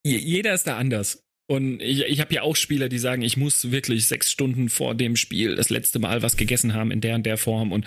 Jeder 0.04 0.54
ist 0.54 0.66
da 0.66 0.76
anders. 0.76 1.22
Und 1.52 1.82
ich, 1.82 2.02
ich 2.04 2.20
habe 2.20 2.34
ja 2.34 2.42
auch 2.42 2.56
Spieler, 2.56 2.88
die 2.88 2.98
sagen, 2.98 3.22
ich 3.22 3.36
muss 3.36 3.70
wirklich 3.70 4.06
sechs 4.06 4.30
Stunden 4.30 4.68
vor 4.68 4.94
dem 4.94 5.16
Spiel 5.16 5.56
das 5.56 5.70
letzte 5.70 5.98
Mal 5.98 6.22
was 6.22 6.36
gegessen 6.36 6.72
haben 6.72 6.90
in 6.90 7.00
der 7.00 7.14
und 7.16 7.26
der 7.26 7.36
Form. 7.36 7.72
Und 7.72 7.86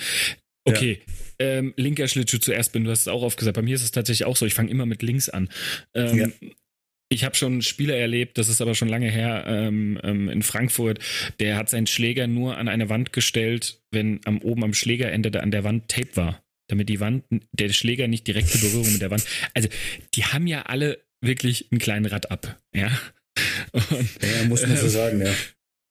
okay, 0.65 1.01
ja. 1.39 1.47
ähm, 1.47 1.73
linker 1.77 2.07
Schlittschuh 2.07 2.37
zuerst 2.37 2.73
bin, 2.73 2.83
du 2.83 2.91
hast 2.91 3.01
es 3.01 3.07
auch 3.07 3.23
aufgesagt. 3.23 3.55
Bei 3.55 3.61
mir 3.61 3.75
ist 3.75 3.83
es 3.83 3.91
tatsächlich 3.91 4.25
auch 4.25 4.35
so, 4.35 4.45
ich 4.45 4.53
fange 4.53 4.69
immer 4.69 4.85
mit 4.85 5.01
links 5.01 5.29
an. 5.29 5.49
Ähm, 5.95 6.17
ja. 6.17 6.27
ich 7.09 7.23
habe 7.23 7.35
schon 7.35 7.61
Spieler 7.61 7.95
erlebt, 7.95 8.37
das 8.37 8.49
ist 8.49 8.61
aber 8.61 8.75
schon 8.75 8.89
lange 8.89 9.09
her, 9.09 9.45
ähm, 9.47 9.99
ähm, 10.03 10.29
in 10.29 10.43
Frankfurt, 10.43 10.99
der 11.39 11.55
hat 11.55 11.69
seinen 11.69 11.87
Schläger 11.87 12.27
nur 12.27 12.57
an 12.57 12.67
eine 12.67 12.89
Wand 12.89 13.13
gestellt, 13.13 13.81
wenn 13.89 14.19
am 14.25 14.39
oben 14.39 14.63
am 14.63 14.73
Schlägerende 14.73 15.41
an 15.41 15.51
der 15.51 15.63
Wand 15.63 15.87
Tape 15.87 16.15
war, 16.15 16.43
damit 16.67 16.89
die 16.89 16.99
Wand, 16.99 17.23
der 17.53 17.69
Schläger 17.69 18.07
nicht 18.07 18.27
direkte 18.27 18.57
Berührung 18.59 18.91
mit 18.91 19.01
der 19.01 19.11
Wand. 19.11 19.25
Also, 19.53 19.69
die 20.13 20.25
haben 20.25 20.45
ja 20.45 20.63
alle 20.63 21.04
wirklich 21.25 21.71
einen 21.71 21.79
kleinen 21.79 22.05
Rad 22.05 22.31
ab, 22.31 22.59
ja. 22.73 22.89
Und, 23.71 24.09
ja, 24.21 24.47
muss 24.47 24.65
man 24.65 24.77
so 24.77 24.87
sagen, 24.87 25.21
ja. 25.21 25.33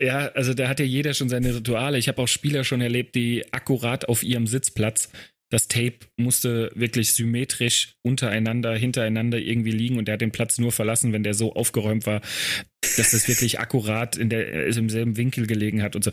Ja, 0.01 0.27
also 0.33 0.55
da 0.55 0.69
hat 0.69 0.81
ja 0.81 0.87
jeder 0.87 1.15
schon 1.15 1.29
seine 1.29 1.55
Rituale. 1.55 1.99
Ich 1.99 2.09
habe 2.09 2.21
auch 2.21 2.27
Spieler 2.27 2.65
schon 2.65 2.81
erlebt, 2.81 3.15
die 3.15 3.53
akkurat 3.53 4.09
auf 4.09 4.23
ihrem 4.23 4.47
Sitzplatz 4.47 5.11
das 5.51 5.69
Tape 5.69 5.99
musste 6.17 6.73
wirklich 6.75 7.13
symmetrisch 7.13 7.95
untereinander, 8.03 8.75
hintereinander 8.75 9.39
irgendwie 9.39 9.71
liegen 9.71 9.99
und 9.99 10.09
der 10.09 10.15
hat 10.15 10.21
den 10.21 10.33
Platz 10.33 10.59
nur 10.59 10.73
verlassen, 10.73 11.13
wenn 11.13 11.23
der 11.23 11.35
so 11.35 11.55
aufgeräumt 11.55 12.07
war, 12.07 12.23
dass 12.97 13.13
das 13.13 13.29
wirklich 13.29 13.61
akkurat 13.61 14.17
in 14.17 14.31
der, 14.31 14.67
im 14.67 14.89
selben 14.89 15.17
Winkel 15.17 15.47
gelegen 15.47 15.83
hat 15.83 15.95
und 15.95 16.03
so. 16.03 16.11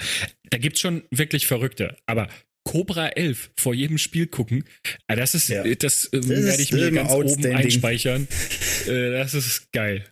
Da 0.49 0.59
gibt's 0.59 0.79
schon 0.79 1.03
wirklich 1.09 1.47
Verrückte, 1.47 1.95
aber 2.05 2.27
Cobra 2.71 3.09
11 3.09 3.51
vor 3.57 3.73
jedem 3.73 3.97
Spiel 3.97 4.27
gucken, 4.27 4.63
ah, 5.07 5.17
das 5.17 5.35
ist, 5.35 5.49
ja. 5.49 5.63
das, 5.63 6.09
das 6.09 6.29
werde 6.29 6.61
ich 6.61 6.71
mir 6.71 6.89
ganz 6.91 7.11
oben 7.11 7.45
einspeichern. 7.53 8.29
Äh, 8.87 9.11
das 9.11 9.33
ist 9.33 9.71
geil 9.73 10.05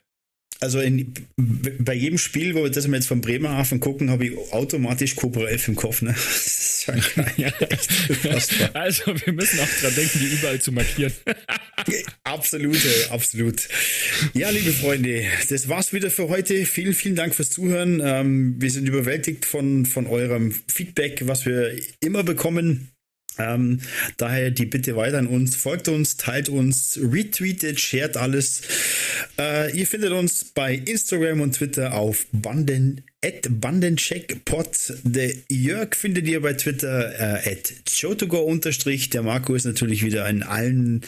also 0.61 0.79
in, 0.79 1.13
bei 1.37 1.93
jedem 1.93 2.17
Spiel, 2.17 2.53
wo 2.53 2.63
wir 2.63 2.69
das 2.69 2.85
jetzt 2.85 3.07
von 3.07 3.21
Bremerhaven 3.21 3.79
gucken, 3.79 4.09
habe 4.09 4.27
ich 4.27 4.37
automatisch 4.51 5.15
Cobra 5.15 5.47
11 5.47 5.69
im 5.69 5.75
Kopf. 5.75 6.01
Ne? 6.01 6.15
ja, 7.37 7.51
also 8.73 9.13
wir 9.25 9.33
müssen 9.33 9.59
auch 9.59 9.81
dran 9.81 9.95
denken, 9.95 10.19
die 10.19 10.33
überall 10.33 10.59
zu 10.59 10.71
markieren. 10.71 11.13
absolut, 12.23 12.77
absolut. 13.09 13.67
Ja, 14.33 14.49
liebe 14.49 14.71
Freunde, 14.71 15.23
das 15.49 15.69
war's 15.69 15.93
wieder 15.93 16.09
für 16.11 16.29
heute. 16.29 16.65
Vielen, 16.65 16.93
vielen 16.93 17.15
Dank 17.15 17.35
fürs 17.35 17.51
Zuhören. 17.51 18.01
Ähm, 18.03 18.55
wir 18.59 18.71
sind 18.71 18.87
überwältigt 18.87 19.45
von, 19.45 19.85
von 19.85 20.07
eurem 20.07 20.51
Feedback, 20.67 21.27
was 21.27 21.45
wir 21.45 21.73
immer 22.01 22.23
bekommen. 22.23 22.91
Ähm, 23.39 23.79
daher 24.17 24.51
die 24.51 24.65
Bitte 24.65 24.95
weiter 24.95 25.17
an 25.17 25.27
uns. 25.27 25.55
Folgt 25.55 25.87
uns, 25.87 26.17
teilt 26.17 26.49
uns, 26.49 26.99
retweetet, 27.01 27.79
shared 27.79 28.17
alles. 28.17 28.61
Äh, 29.39 29.75
ihr 29.77 29.87
findet 29.87 30.11
uns 30.11 30.45
bei 30.45 30.75
Instagram 30.75 31.41
und 31.41 31.55
Twitter 31.55 31.93
auf 31.93 32.25
Banden 32.31 33.01
at 33.23 33.47
Bandencheckpot. 33.49 34.93
Der 35.03 35.33
Jörg 35.49 35.95
findet 35.95 36.27
ihr 36.27 36.41
bei 36.41 36.53
Twitter 36.53 37.13
äh, 37.19 37.51
at 37.51 37.73
unterstrich. 38.33 39.09
Der 39.09 39.23
Marco 39.23 39.55
ist 39.55 39.65
natürlich 39.65 40.05
wieder 40.05 40.27
in 40.29 40.43
allen 40.43 41.01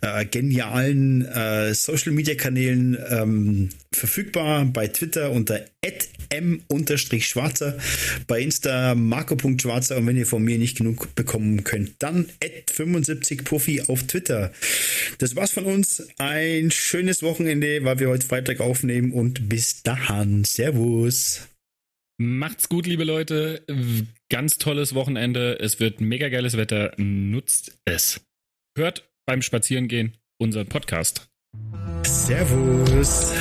äh, 0.00 0.24
genialen 0.24 1.24
äh, 1.24 1.74
Social 1.74 2.12
Media 2.12 2.34
Kanälen 2.34 2.96
ähm, 3.10 3.70
verfügbar. 3.92 4.64
Bei 4.66 4.86
Twitter 4.88 5.30
unter 5.32 5.64
at 5.84 6.08
m 6.30 6.62
unterstrich 6.68 7.26
schwarzer. 7.26 7.78
Bei 8.26 8.40
Insta 8.40 8.94
marco.schwarzer. 8.94 9.96
Und 9.96 10.06
wenn 10.06 10.16
ihr 10.16 10.26
von 10.26 10.42
mir 10.42 10.58
nicht 10.58 10.78
genug 10.78 11.14
bekommen 11.14 11.64
könnt, 11.64 11.94
dann 11.98 12.28
at 12.42 12.70
75 12.70 13.44
Puffy 13.44 13.82
auf 13.82 14.04
Twitter. 14.04 14.52
Das 15.18 15.36
war's 15.36 15.52
von 15.52 15.64
uns. 15.64 16.06
Ein 16.18 16.70
schönes 16.70 17.22
Wochenende, 17.22 17.84
weil 17.84 17.98
wir 17.98 18.08
heute 18.08 18.26
Freitag 18.26 18.60
aufnehmen 18.60 19.12
und 19.12 19.48
bis 19.48 19.82
dahin. 19.82 20.44
Servus. 20.44 21.48
Macht's 22.20 22.68
gut, 22.68 22.86
liebe 22.86 23.04
Leute. 23.04 23.64
Ganz 24.28 24.58
tolles 24.58 24.94
Wochenende. 24.94 25.58
Es 25.60 25.78
wird 25.78 26.00
mega 26.00 26.28
geiles 26.28 26.56
Wetter. 26.56 26.92
Nutzt 26.96 27.78
es. 27.84 28.20
Hört 28.76 29.08
beim 29.26 29.42
Spazierengehen 29.42 30.16
unseren 30.40 30.66
Podcast. 30.66 31.28
Servus. 32.04 33.32